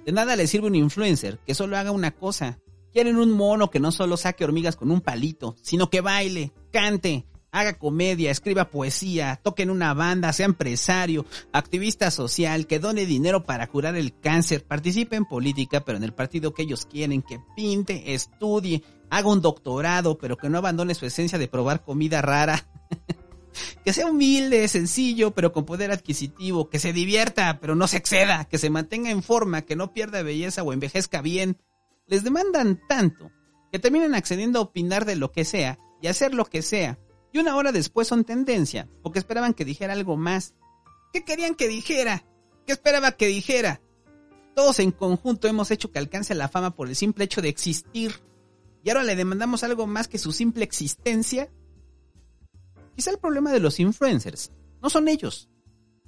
De 0.04 0.11
nada 0.11 0.35
les 0.35 0.50
sirve 0.50 0.66
un 0.66 0.74
influencer 0.74 1.38
que 1.46 1.54
solo 1.54 1.76
haga 1.76 1.92
una 1.92 2.11
cosa. 2.11 2.59
Quieren 2.92 3.18
un 3.18 3.30
mono 3.30 3.70
que 3.70 3.78
no 3.78 3.92
solo 3.92 4.16
saque 4.16 4.42
hormigas 4.42 4.74
con 4.74 4.90
un 4.90 5.00
palito, 5.00 5.54
sino 5.62 5.90
que 5.90 6.00
baile, 6.00 6.52
cante, 6.72 7.24
haga 7.58 7.78
comedia, 7.78 8.30
escriba 8.30 8.68
poesía, 8.68 9.40
toque 9.42 9.62
en 9.62 9.70
una 9.70 9.94
banda, 9.94 10.32
sea 10.34 10.44
empresario, 10.44 11.24
activista 11.52 12.10
social, 12.10 12.66
que 12.66 12.78
done 12.78 13.06
dinero 13.06 13.44
para 13.44 13.66
curar 13.66 13.96
el 13.96 14.18
cáncer, 14.20 14.64
participe 14.64 15.16
en 15.16 15.24
política, 15.24 15.82
pero 15.82 15.96
en 15.96 16.04
el 16.04 16.12
partido 16.12 16.52
que 16.52 16.62
ellos 16.62 16.84
quieren, 16.84 17.22
que 17.22 17.40
pinte, 17.56 18.12
estudie, 18.12 18.82
haga 19.08 19.28
un 19.28 19.40
doctorado, 19.40 20.18
pero 20.18 20.36
que 20.36 20.50
no 20.50 20.58
abandone 20.58 20.94
su 20.94 21.06
esencia 21.06 21.38
de 21.38 21.48
probar 21.48 21.82
comida 21.82 22.20
rara. 22.20 22.68
que 23.84 23.94
sea 23.94 24.06
humilde, 24.06 24.68
sencillo, 24.68 25.30
pero 25.30 25.52
con 25.52 25.64
poder 25.64 25.92
adquisitivo, 25.92 26.68
que 26.68 26.78
se 26.78 26.92
divierta, 26.92 27.58
pero 27.58 27.74
no 27.74 27.88
se 27.88 27.96
exceda, 27.96 28.44
que 28.44 28.58
se 28.58 28.68
mantenga 28.68 29.10
en 29.10 29.22
forma, 29.22 29.62
que 29.62 29.76
no 29.76 29.94
pierda 29.94 30.22
belleza 30.22 30.62
o 30.62 30.74
envejezca 30.74 31.22
bien. 31.22 31.56
Les 32.06 32.22
demandan 32.22 32.78
tanto 32.86 33.30
que 33.72 33.78
terminan 33.78 34.14
accediendo 34.14 34.58
a 34.58 34.62
opinar 34.62 35.06
de 35.06 35.16
lo 35.16 35.32
que 35.32 35.46
sea 35.46 35.78
y 36.02 36.08
hacer 36.08 36.34
lo 36.34 36.44
que 36.44 36.60
sea. 36.60 36.98
Y 37.37 37.38
una 37.38 37.55
hora 37.55 37.70
después 37.70 38.09
son 38.09 38.25
tendencia, 38.25 38.88
porque 39.03 39.18
esperaban 39.18 39.53
que 39.53 39.66
dijera 39.66 39.92
algo 39.92 40.16
más. 40.16 40.55
¿Qué 41.12 41.22
querían 41.22 41.55
que 41.55 41.68
dijera? 41.68 42.25
¿Qué 42.64 42.72
esperaba 42.72 43.12
que 43.12 43.27
dijera? 43.27 43.83
Todos 44.55 44.79
en 44.79 44.90
conjunto 44.90 45.46
hemos 45.46 45.70
hecho 45.70 45.92
que 45.92 45.99
alcance 45.99 46.35
la 46.35 46.49
fama 46.49 46.75
por 46.75 46.88
el 46.88 46.96
simple 46.96 47.25
hecho 47.27 47.42
de 47.42 47.51
existir. 47.51 48.22
Y 48.83 48.88
ahora 48.88 49.05
le 49.05 49.16
demandamos 49.16 49.62
algo 49.64 49.87
más 49.87 50.09
que 50.09 50.16
su 50.16 50.33
simple 50.33 50.64
existencia 50.64 51.51
Quizá 52.94 53.11
el 53.11 53.18
problema 53.18 53.53
de 53.53 53.61
los 53.61 53.79
influencers 53.81 54.51
no 54.81 54.88
son 54.88 55.07
ellos, 55.07 55.51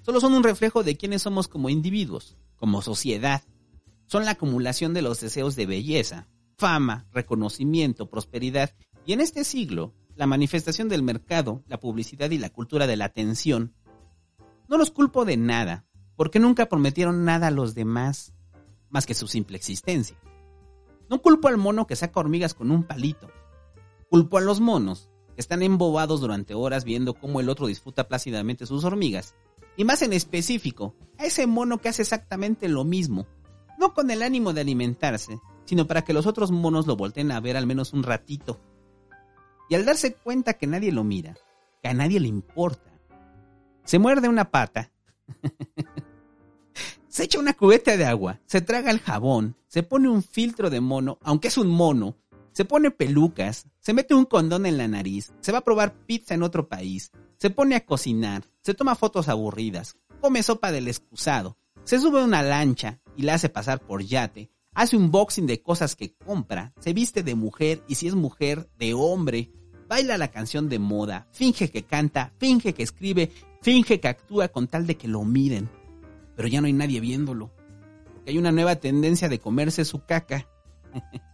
solo 0.00 0.20
son 0.20 0.32
un 0.32 0.42
reflejo 0.42 0.82
de 0.82 0.96
quiénes 0.96 1.20
somos 1.20 1.46
como 1.46 1.68
individuos, 1.68 2.38
como 2.56 2.80
sociedad. 2.80 3.42
Son 4.06 4.24
la 4.24 4.30
acumulación 4.30 4.94
de 4.94 5.02
los 5.02 5.20
deseos 5.20 5.54
de 5.56 5.66
belleza, 5.66 6.26
fama, 6.56 7.06
reconocimiento, 7.12 8.08
prosperidad 8.08 8.74
y 9.04 9.12
en 9.12 9.20
este 9.20 9.44
siglo, 9.44 9.92
la 10.18 10.26
manifestación 10.26 10.88
del 10.88 11.04
mercado, 11.04 11.62
la 11.68 11.78
publicidad 11.78 12.28
y 12.32 12.38
la 12.38 12.50
cultura 12.50 12.88
de 12.88 12.96
la 12.96 13.04
atención. 13.04 13.72
No 14.68 14.76
los 14.76 14.90
culpo 14.90 15.24
de 15.24 15.36
nada, 15.36 15.86
porque 16.16 16.40
nunca 16.40 16.66
prometieron 16.68 17.24
nada 17.24 17.46
a 17.46 17.50
los 17.52 17.76
demás, 17.76 18.34
más 18.90 19.06
que 19.06 19.14
su 19.14 19.28
simple 19.28 19.56
existencia. 19.56 20.18
No 21.08 21.22
culpo 21.22 21.46
al 21.46 21.56
mono 21.56 21.86
que 21.86 21.94
saca 21.94 22.18
hormigas 22.18 22.52
con 22.52 22.72
un 22.72 22.82
palito. 22.82 23.30
Culpo 24.10 24.38
a 24.38 24.40
los 24.40 24.58
monos 24.58 25.08
están 25.36 25.62
embobados 25.62 26.20
durante 26.20 26.52
horas 26.52 26.82
viendo 26.82 27.14
cómo 27.14 27.38
el 27.38 27.48
otro 27.48 27.68
disfruta 27.68 28.08
plácidamente 28.08 28.66
sus 28.66 28.82
hormigas. 28.82 29.36
Y 29.76 29.84
más 29.84 30.02
en 30.02 30.12
específico, 30.12 30.96
a 31.16 31.26
ese 31.26 31.46
mono 31.46 31.78
que 31.78 31.90
hace 31.90 32.02
exactamente 32.02 32.68
lo 32.68 32.82
mismo, 32.82 33.28
no 33.78 33.94
con 33.94 34.10
el 34.10 34.24
ánimo 34.24 34.52
de 34.52 34.62
alimentarse, 34.62 35.38
sino 35.64 35.86
para 35.86 36.02
que 36.02 36.12
los 36.12 36.26
otros 36.26 36.50
monos 36.50 36.88
lo 36.88 36.96
volteen 36.96 37.30
a 37.30 37.38
ver 37.38 37.56
al 37.56 37.68
menos 37.68 37.92
un 37.92 38.02
ratito. 38.02 38.60
Y 39.68 39.74
al 39.74 39.84
darse 39.84 40.14
cuenta 40.14 40.54
que 40.54 40.66
nadie 40.66 40.92
lo 40.92 41.04
mira, 41.04 41.36
que 41.82 41.88
a 41.88 41.94
nadie 41.94 42.20
le 42.20 42.28
importa, 42.28 42.90
se 43.84 43.98
muerde 43.98 44.28
una 44.28 44.50
pata, 44.50 44.90
se 47.08 47.24
echa 47.24 47.38
una 47.38 47.54
cubeta 47.54 47.96
de 47.96 48.04
agua, 48.04 48.40
se 48.46 48.60
traga 48.60 48.90
el 48.90 49.00
jabón, 49.00 49.56
se 49.66 49.82
pone 49.82 50.08
un 50.08 50.22
filtro 50.22 50.70
de 50.70 50.80
mono, 50.80 51.18
aunque 51.22 51.48
es 51.48 51.58
un 51.58 51.68
mono, 51.68 52.16
se 52.52 52.64
pone 52.64 52.90
pelucas, 52.90 53.66
se 53.78 53.92
mete 53.92 54.14
un 54.14 54.24
condón 54.24 54.66
en 54.66 54.78
la 54.78 54.88
nariz, 54.88 55.32
se 55.40 55.52
va 55.52 55.58
a 55.58 55.64
probar 55.64 55.94
pizza 56.06 56.34
en 56.34 56.42
otro 56.42 56.68
país, 56.68 57.12
se 57.36 57.50
pone 57.50 57.76
a 57.76 57.84
cocinar, 57.84 58.44
se 58.62 58.74
toma 58.74 58.94
fotos 58.94 59.28
aburridas, 59.28 59.96
come 60.20 60.42
sopa 60.42 60.72
del 60.72 60.88
excusado, 60.88 61.56
se 61.84 62.00
sube 62.00 62.20
a 62.20 62.24
una 62.24 62.42
lancha 62.42 63.00
y 63.16 63.22
la 63.22 63.34
hace 63.34 63.48
pasar 63.48 63.80
por 63.80 64.02
yate, 64.02 64.50
hace 64.74 64.96
un 64.96 65.10
boxing 65.10 65.46
de 65.46 65.62
cosas 65.62 65.94
que 65.96 66.14
compra, 66.14 66.72
se 66.80 66.92
viste 66.92 67.22
de 67.22 67.34
mujer 67.34 67.82
y 67.88 67.94
si 67.94 68.08
es 68.08 68.14
mujer, 68.14 68.68
de 68.78 68.94
hombre, 68.94 69.50
baila 69.88 70.18
la 70.18 70.28
canción 70.28 70.68
de 70.68 70.78
moda, 70.78 71.26
finge 71.32 71.70
que 71.70 71.82
canta, 71.84 72.32
finge 72.38 72.74
que 72.74 72.82
escribe, 72.82 73.32
finge 73.62 74.00
que 74.00 74.08
actúa 74.08 74.48
con 74.48 74.68
tal 74.68 74.86
de 74.86 74.96
que 74.96 75.08
lo 75.08 75.24
miren. 75.24 75.68
Pero 76.36 76.48
ya 76.48 76.60
no 76.60 76.66
hay 76.66 76.72
nadie 76.72 77.00
viéndolo, 77.00 77.50
porque 78.14 78.30
hay 78.30 78.38
una 78.38 78.52
nueva 78.52 78.76
tendencia 78.76 79.28
de 79.28 79.40
comerse 79.40 79.84
su 79.84 80.04
caca. 80.04 80.46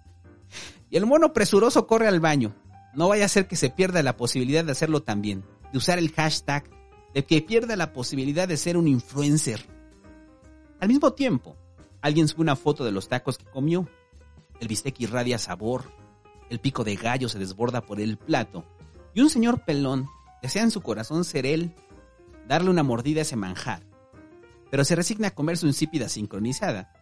Y 0.91 0.97
el 0.97 1.07
mono 1.07 1.33
presuroso 1.33 1.89
corre 1.89 2.07
al 2.07 2.21
baño. 2.21 2.55
No 2.95 3.09
vaya 3.09 3.25
a 3.25 3.29
ser 3.29 3.49
que 3.49 3.57
se 3.57 3.69
pierda 3.69 4.05
la 4.05 4.17
posibilidad 4.17 4.65
de 4.65 4.71
hacerlo 4.71 5.03
también, 5.03 5.43
de 5.73 5.79
usar 5.79 5.99
el 5.99 6.13
hashtag, 6.13 6.71
de 7.13 7.25
que 7.25 7.43
pierda 7.43 7.75
la 7.75 7.93
posibilidad 7.93 8.47
de 8.47 8.57
ser 8.57 8.77
un 8.77 8.87
influencer. 8.87 9.67
Al 10.79 10.87
mismo 10.87 11.13
tiempo, 11.13 11.57
alguien 12.01 12.29
sube 12.29 12.43
una 12.43 12.55
foto 12.55 12.85
de 12.85 12.93
los 12.93 13.09
tacos 13.09 13.39
que 13.39 13.45
comió. 13.47 13.89
El 14.61 14.69
bistec 14.69 15.01
irradia 15.01 15.39
sabor, 15.39 15.91
el 16.51 16.61
pico 16.61 16.85
de 16.85 16.97
gallo 16.97 17.29
se 17.29 17.39
desborda 17.39 17.83
por 17.83 18.01
el 18.01 18.17
plato, 18.17 18.65
y 19.15 19.21
un 19.21 19.31
señor 19.31 19.65
pelón 19.65 20.09
desea 20.43 20.63
en 20.63 20.71
su 20.71 20.81
corazón 20.81 21.25
ser 21.25 21.47
él, 21.47 21.75
darle 22.47 22.71
una 22.71 22.83
mordida 22.83 23.21
a 23.21 23.23
ese 23.23 23.37
manjar, 23.37 23.83
pero 24.71 24.85
se 24.85 24.97
resigna 24.97 25.29
a 25.29 25.35
comer 25.35 25.57
su 25.57 25.67
insípida 25.67 26.09
sincronizada 26.09 26.93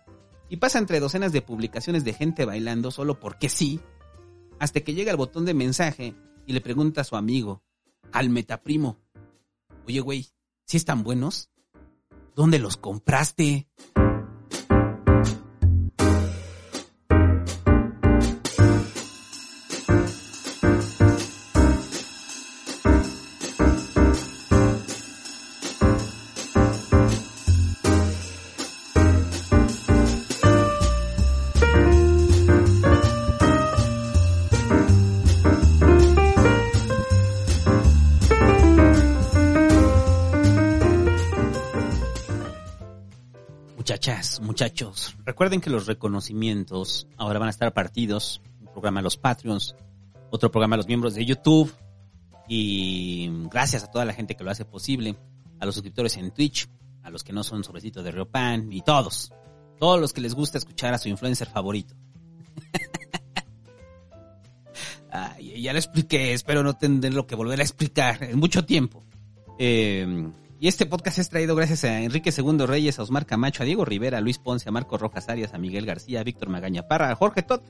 y 0.48 0.58
pasa 0.58 0.78
entre 0.78 1.00
docenas 1.00 1.32
de 1.32 1.42
publicaciones 1.42 2.04
de 2.04 2.12
gente 2.12 2.44
bailando 2.44 2.90
solo 2.90 3.18
porque 3.18 3.48
sí, 3.48 3.80
hasta 4.58 4.80
que 4.80 4.94
llega 4.94 5.10
el 5.10 5.16
botón 5.16 5.44
de 5.44 5.54
mensaje 5.54 6.14
y 6.46 6.52
le 6.52 6.60
pregunta 6.60 7.00
a 7.00 7.04
su 7.04 7.16
amigo, 7.16 7.62
al 8.12 8.28
metaprimo, 8.28 8.98
oye 9.86 10.00
güey, 10.00 10.28
¿si 10.66 10.76
están 10.76 11.02
buenos? 11.02 11.50
¿Dónde 12.36 12.58
los 12.58 12.76
compraste? 12.76 13.66
Muchachos, 44.52 45.16
recuerden 45.24 45.62
que 45.62 45.70
los 45.70 45.86
reconocimientos 45.86 47.06
ahora 47.16 47.38
van 47.38 47.46
a 47.48 47.50
estar 47.50 47.72
partidos. 47.72 48.42
Un 48.60 48.66
programa 48.66 49.00
a 49.00 49.02
los 49.02 49.16
Patreons, 49.16 49.74
otro 50.30 50.50
programa 50.50 50.74
a 50.74 50.76
los 50.76 50.86
miembros 50.86 51.14
de 51.14 51.24
YouTube. 51.24 51.74
Y 52.46 53.30
gracias 53.50 53.82
a 53.82 53.90
toda 53.90 54.04
la 54.04 54.12
gente 54.12 54.36
que 54.36 54.44
lo 54.44 54.50
hace 54.50 54.66
posible, 54.66 55.16
a 55.58 55.64
los 55.64 55.74
suscriptores 55.74 56.18
en 56.18 56.32
Twitch, 56.32 56.68
a 57.02 57.08
los 57.08 57.24
que 57.24 57.32
no 57.32 57.42
son 57.44 57.64
sobrecitos 57.64 58.04
de 58.04 58.10
Riopan 58.10 58.70
y 58.70 58.82
todos. 58.82 59.32
Todos 59.78 59.98
los 59.98 60.12
que 60.12 60.20
les 60.20 60.34
gusta 60.34 60.58
escuchar 60.58 60.92
a 60.92 60.98
su 60.98 61.08
influencer 61.08 61.48
favorito. 61.48 61.94
Ya 65.60 65.72
lo 65.72 65.78
expliqué, 65.78 66.32
espero 66.32 66.62
no 66.62 66.74
tenerlo 66.74 67.26
que 67.26 67.34
volver 67.34 67.60
a 67.60 67.62
explicar 67.62 68.24
en 68.24 68.38
mucho 68.38 68.64
tiempo. 68.64 69.04
Eh, 69.58 70.30
y 70.62 70.68
este 70.68 70.86
podcast 70.86 71.18
es 71.18 71.28
traído 71.28 71.56
gracias 71.56 71.82
a 71.82 72.02
Enrique 72.02 72.30
II 72.30 72.66
Reyes, 72.66 72.96
a 72.96 73.02
Osmar 73.02 73.26
Camacho, 73.26 73.64
a 73.64 73.66
Diego 73.66 73.84
Rivera, 73.84 74.18
a 74.18 74.20
Luis 74.20 74.38
Ponce, 74.38 74.68
a 74.68 74.72
Marco 74.72 74.96
Rojas 74.96 75.28
Arias, 75.28 75.54
a 75.54 75.58
Miguel 75.58 75.84
García, 75.84 76.20
a 76.20 76.22
Víctor 76.22 76.50
Magaña 76.50 76.86
Parra, 76.86 77.10
a 77.10 77.16
Jorge 77.16 77.42
Tot, 77.42 77.64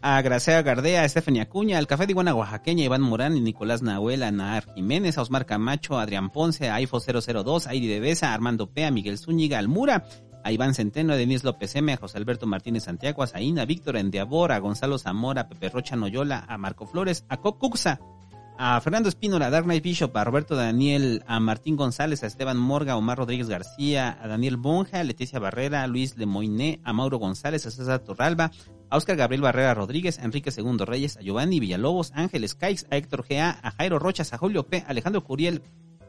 a 0.00 0.22
Gracea 0.22 0.62
Gardea, 0.62 1.02
a 1.02 1.04
Estefania 1.04 1.42
Acuña, 1.42 1.76
al 1.76 1.86
Café 1.86 2.06
de 2.06 2.12
Iguana 2.12 2.34
Oaxaqueña, 2.34 2.84
Iván 2.84 3.02
Morán 3.02 3.36
y 3.36 3.42
Nicolás 3.42 3.82
Nahuel, 3.82 4.22
a 4.22 4.30
Nahar 4.30 4.64
Jiménez, 4.74 5.18
a 5.18 5.20
Osmar 5.20 5.44
Camacho, 5.44 5.98
a 5.98 6.02
Adrián 6.04 6.30
Ponce, 6.30 6.70
a 6.70 6.80
IFO 6.80 7.00
002, 7.00 7.66
a 7.66 7.74
Iri 7.74 7.86
de 7.86 8.00
Besa, 8.00 8.30
a 8.30 8.34
Armando 8.34 8.70
P, 8.70 8.86
a 8.86 8.90
Miguel 8.90 9.18
Zúñiga, 9.18 9.58
al 9.58 9.68
Mura, 9.68 10.08
a 10.42 10.50
Iván 10.50 10.72
Centeno, 10.72 11.12
a 11.12 11.16
Denis 11.16 11.44
López 11.44 11.76
M, 11.76 11.92
a 11.92 11.98
José 11.98 12.16
Alberto 12.16 12.46
Martínez 12.46 12.84
Santiago, 12.84 13.22
a 13.22 13.26
Zaina, 13.26 13.60
a 13.60 13.66
Víctor 13.66 13.98
Endeavor, 13.98 14.52
a 14.52 14.58
Gonzalo 14.58 14.96
Zamora, 14.96 15.42
a 15.42 15.48
Pepe 15.50 15.68
Rocha 15.68 15.96
Noyola, 15.96 16.46
a 16.48 16.56
Marco 16.56 16.86
Flores, 16.86 17.26
a 17.28 17.42
Cocuxa, 17.42 18.00
a 18.60 18.80
Fernando 18.80 19.08
Espínola, 19.08 19.46
a 19.46 19.50
Dark 19.50 19.66
Knight 19.66 19.84
Bishop, 19.84 20.16
a 20.16 20.24
Roberto 20.24 20.56
Daniel, 20.56 21.22
a 21.28 21.38
Martín 21.38 21.76
González, 21.76 22.24
a 22.24 22.26
Esteban 22.26 22.58
Morga, 22.58 22.94
a 22.94 22.96
Omar 22.96 23.16
Rodríguez 23.16 23.48
García, 23.48 24.18
a 24.20 24.26
Daniel 24.26 24.56
Bonja, 24.56 24.98
a 24.98 25.04
Leticia 25.04 25.38
Barrera, 25.38 25.84
a 25.84 25.86
Luis 25.86 26.16
Lemoiné, 26.16 26.80
a 26.82 26.92
Mauro 26.92 27.18
González, 27.18 27.64
a 27.66 27.70
César 27.70 28.00
Torralba, 28.00 28.50
a 28.90 28.96
Oscar 28.96 29.14
Gabriel 29.14 29.42
Barrera 29.42 29.74
Rodríguez, 29.74 30.18
a 30.18 30.24
Enrique 30.24 30.50
Segundo 30.50 30.84
Reyes, 30.84 31.16
a 31.16 31.20
Giovanni 31.20 31.60
Villalobos, 31.60 32.10
a 32.12 32.20
Ángeles 32.20 32.56
Caix, 32.56 32.84
a 32.90 32.96
Héctor 32.96 33.24
G.A., 33.24 33.60
a 33.62 33.70
Jairo 33.70 34.00
Rochas, 34.00 34.32
a 34.32 34.38
Julio 34.38 34.64
P., 34.64 34.78
a 34.84 34.90
Alejandro 34.90 35.22
Curiel, 35.22 35.62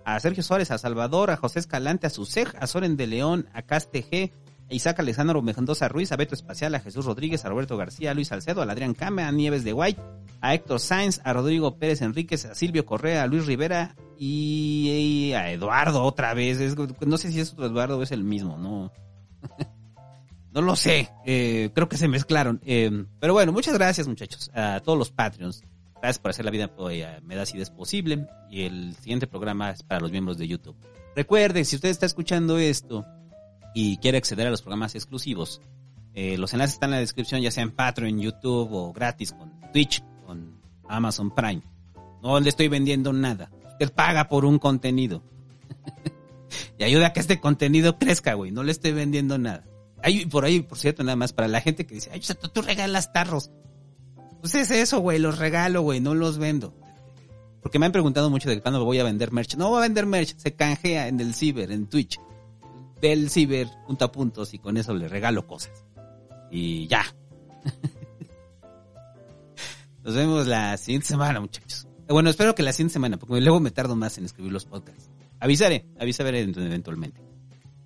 a 0.04 0.20
Sergio 0.20 0.42
Suárez, 0.42 0.72
a 0.72 0.80
Salvador, 0.80 1.30
a 1.30 1.38
José 1.38 1.60
Escalante, 1.60 2.08
a 2.08 2.10
Susej, 2.10 2.48
a 2.60 2.66
Soren 2.66 2.98
de 2.98 3.06
León, 3.06 3.48
a 3.54 3.62
Caste 3.62 4.04
G., 4.04 4.32
Isaac 4.70 5.00
Alexandro 5.00 5.42
Mendoza 5.42 5.88
Ruiz, 5.88 6.12
a 6.12 6.16
Beto 6.16 6.36
Espacial, 6.36 6.76
a 6.76 6.80
Jesús 6.80 7.06
Rodríguez, 7.06 7.44
a 7.44 7.50
Roberto 7.50 7.78
García, 7.78 8.12
a 8.12 8.14
Luis 8.14 8.28
Salcedo, 8.28 8.62
a 8.62 8.66
Adrián 8.72 8.94
Came, 8.94 9.24
a 9.24 9.32
Nieves 9.32 9.64
de 9.64 9.74
White, 9.74 10.02
a 10.42 10.54
Héctor 10.54 10.80
Sainz, 10.80 11.22
a 11.24 11.34
Rodrigo 11.34 11.78
Pérez 11.78 12.02
Enríquez, 12.02 12.46
a 12.46 12.56
Silvio 12.56 12.86
Correa, 12.86 13.24
a 13.24 13.28
Luis 13.28 13.46
Rivera 13.46 13.96
y, 14.18 15.32
a 15.34 15.52
Eduardo 15.52 16.04
otra 16.04 16.34
vez. 16.34 16.60
Es- 16.60 16.76
no 16.78 17.18
sé 17.18 17.32
si 17.32 17.40
es 17.40 17.54
otro 17.54 17.66
Eduardo 17.66 17.98
o 17.98 18.04
es 18.04 18.12
el 18.12 18.24
mismo, 18.24 18.58
no. 18.58 18.92
no 20.52 20.62
lo 20.62 20.76
sé. 20.76 21.10
Eh, 21.26 21.72
creo 21.74 21.90
que 21.90 21.98
se 21.98 22.08
mezclaron. 22.08 22.62
Eh, 22.66 23.06
pero 23.20 23.34
bueno, 23.34 23.52
muchas 23.52 23.74
gracias 23.74 24.08
muchachos 24.08 24.52
a 24.54 24.82
todos 24.84 24.98
los 24.98 25.12
Patreons. 25.12 25.64
Gracias 26.02 26.20
por 26.20 26.32
hacer 26.32 26.46
la 26.46 26.52
vida 26.52 26.72
me 27.24 27.36
da 27.36 27.44
es 27.44 27.70
posible. 27.70 28.28
Y 28.50 28.64
el 28.64 28.96
siguiente 28.96 29.28
programa 29.28 29.72
es 29.72 29.84
para 29.84 30.00
los 30.00 30.12
miembros 30.12 30.38
de 30.38 30.48
YouTube. 30.48 30.78
Recuerden, 31.16 31.66
si 31.66 31.76
usted 31.76 31.90
está 31.90 32.06
escuchando 32.06 32.58
esto 32.58 33.06
y 33.74 33.98
quiere 33.98 34.18
acceder 34.18 34.48
a 34.48 34.52
los 34.52 34.62
programas 34.62 34.96
exclusivos, 34.96 35.62
eh, 36.14 36.38
los 36.38 36.54
enlaces 36.54 36.74
están 36.74 36.90
en 36.90 36.96
la 36.96 37.00
descripción, 37.00 37.42
ya 37.42 37.52
sea 37.52 37.64
en 37.64 37.72
Patreon, 37.72 38.20
YouTube 38.20 38.74
o 38.74 38.92
gratis 38.94 39.32
con 39.32 39.52
Twitch, 39.72 40.04
con 40.26 40.60
Amazon 40.88 41.34
Prime. 41.34 41.62
No 42.22 42.40
le 42.40 42.50
estoy 42.50 42.68
vendiendo 42.68 43.14
nada. 43.14 43.52
Usted 43.72 43.94
paga 43.94 44.28
por 44.28 44.46
un 44.46 44.60
contenido. 44.60 45.24
y 46.78 46.84
ayuda 46.84 47.08
a 47.08 47.14
que 47.14 47.20
este 47.20 47.40
contenido 47.40 47.98
crezca, 47.98 48.34
güey. 48.34 48.52
No 48.52 48.64
le 48.64 48.72
estoy 48.72 48.92
vendiendo 48.92 49.38
nada. 49.38 49.64
Hay 50.02 50.26
por 50.26 50.46
ahí, 50.46 50.62
por 50.62 50.78
cierto, 50.78 51.04
nada 51.04 51.16
más 51.16 51.34
para 51.34 51.48
la 51.48 51.62
gente 51.62 51.86
que 51.86 51.96
dice, 51.96 52.10
ay, 52.14 52.22
tú, 52.22 52.50
tú 52.50 52.62
regalas 52.62 53.14
tarros. 53.14 53.52
Pues 54.42 54.56
es 54.56 54.72
eso, 54.72 55.00
güey, 55.00 55.20
los 55.20 55.38
regalo, 55.38 55.82
güey, 55.82 56.00
no 56.00 56.16
los 56.16 56.38
vendo. 56.38 56.74
Porque 57.62 57.78
me 57.78 57.86
han 57.86 57.92
preguntado 57.92 58.30
mucho 58.30 58.50
de 58.50 58.62
cuándo 58.62 58.84
voy 58.86 59.00
a 59.00 59.04
vender 59.04 59.32
merch. 59.32 59.56
No 59.56 59.70
voy 59.70 59.80
a 59.80 59.82
vender 59.82 60.06
merch, 60.06 60.38
se 60.38 60.56
canjea 60.56 61.08
en 61.08 61.20
el 61.20 61.34
ciber, 61.34 61.72
en 61.72 61.88
Twitch. 61.88 62.20
Del 63.02 63.30
ciber, 63.30 63.68
punto 63.88 64.06
a 64.06 64.12
puntos, 64.12 64.54
y 64.54 64.60
con 64.60 64.78
eso 64.78 64.94
le 64.94 65.08
regalo 65.08 65.48
cosas. 65.48 65.86
Y 66.52 66.88
ya. 66.88 67.04
Nos 70.04 70.16
vemos 70.16 70.48
la 70.48 70.78
siguiente 70.78 71.08
semana, 71.08 71.40
muchachos. 71.40 71.88
Eh, 72.08 72.14
Bueno, 72.14 72.30
espero 72.30 72.56
que 72.56 72.64
la 72.64 72.74
siguiente 72.74 72.94
semana, 72.94 73.18
porque 73.18 73.40
luego 73.42 73.60
me 73.60 73.72
tardo 73.72 73.96
más 73.96 74.18
en 74.18 74.26
escribir 74.26 74.52
los 74.52 74.66
podcasts. 74.66 75.10
Avisaré, 75.40 75.86
avisaré 76.00 76.42
eventualmente. 76.42 77.22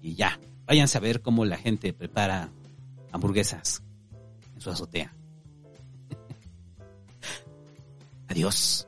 Y 0.02 0.16
ya, 0.16 0.40
váyanse 0.66 0.98
a 0.98 1.02
ver 1.02 1.22
cómo 1.22 1.46
la 1.46 1.58
gente 1.58 1.94
prepara 1.94 2.50
hamburguesas 3.12 3.84
en 4.56 4.62
su 4.62 4.70
azotea. 4.70 5.14
Adiós. 8.28 8.88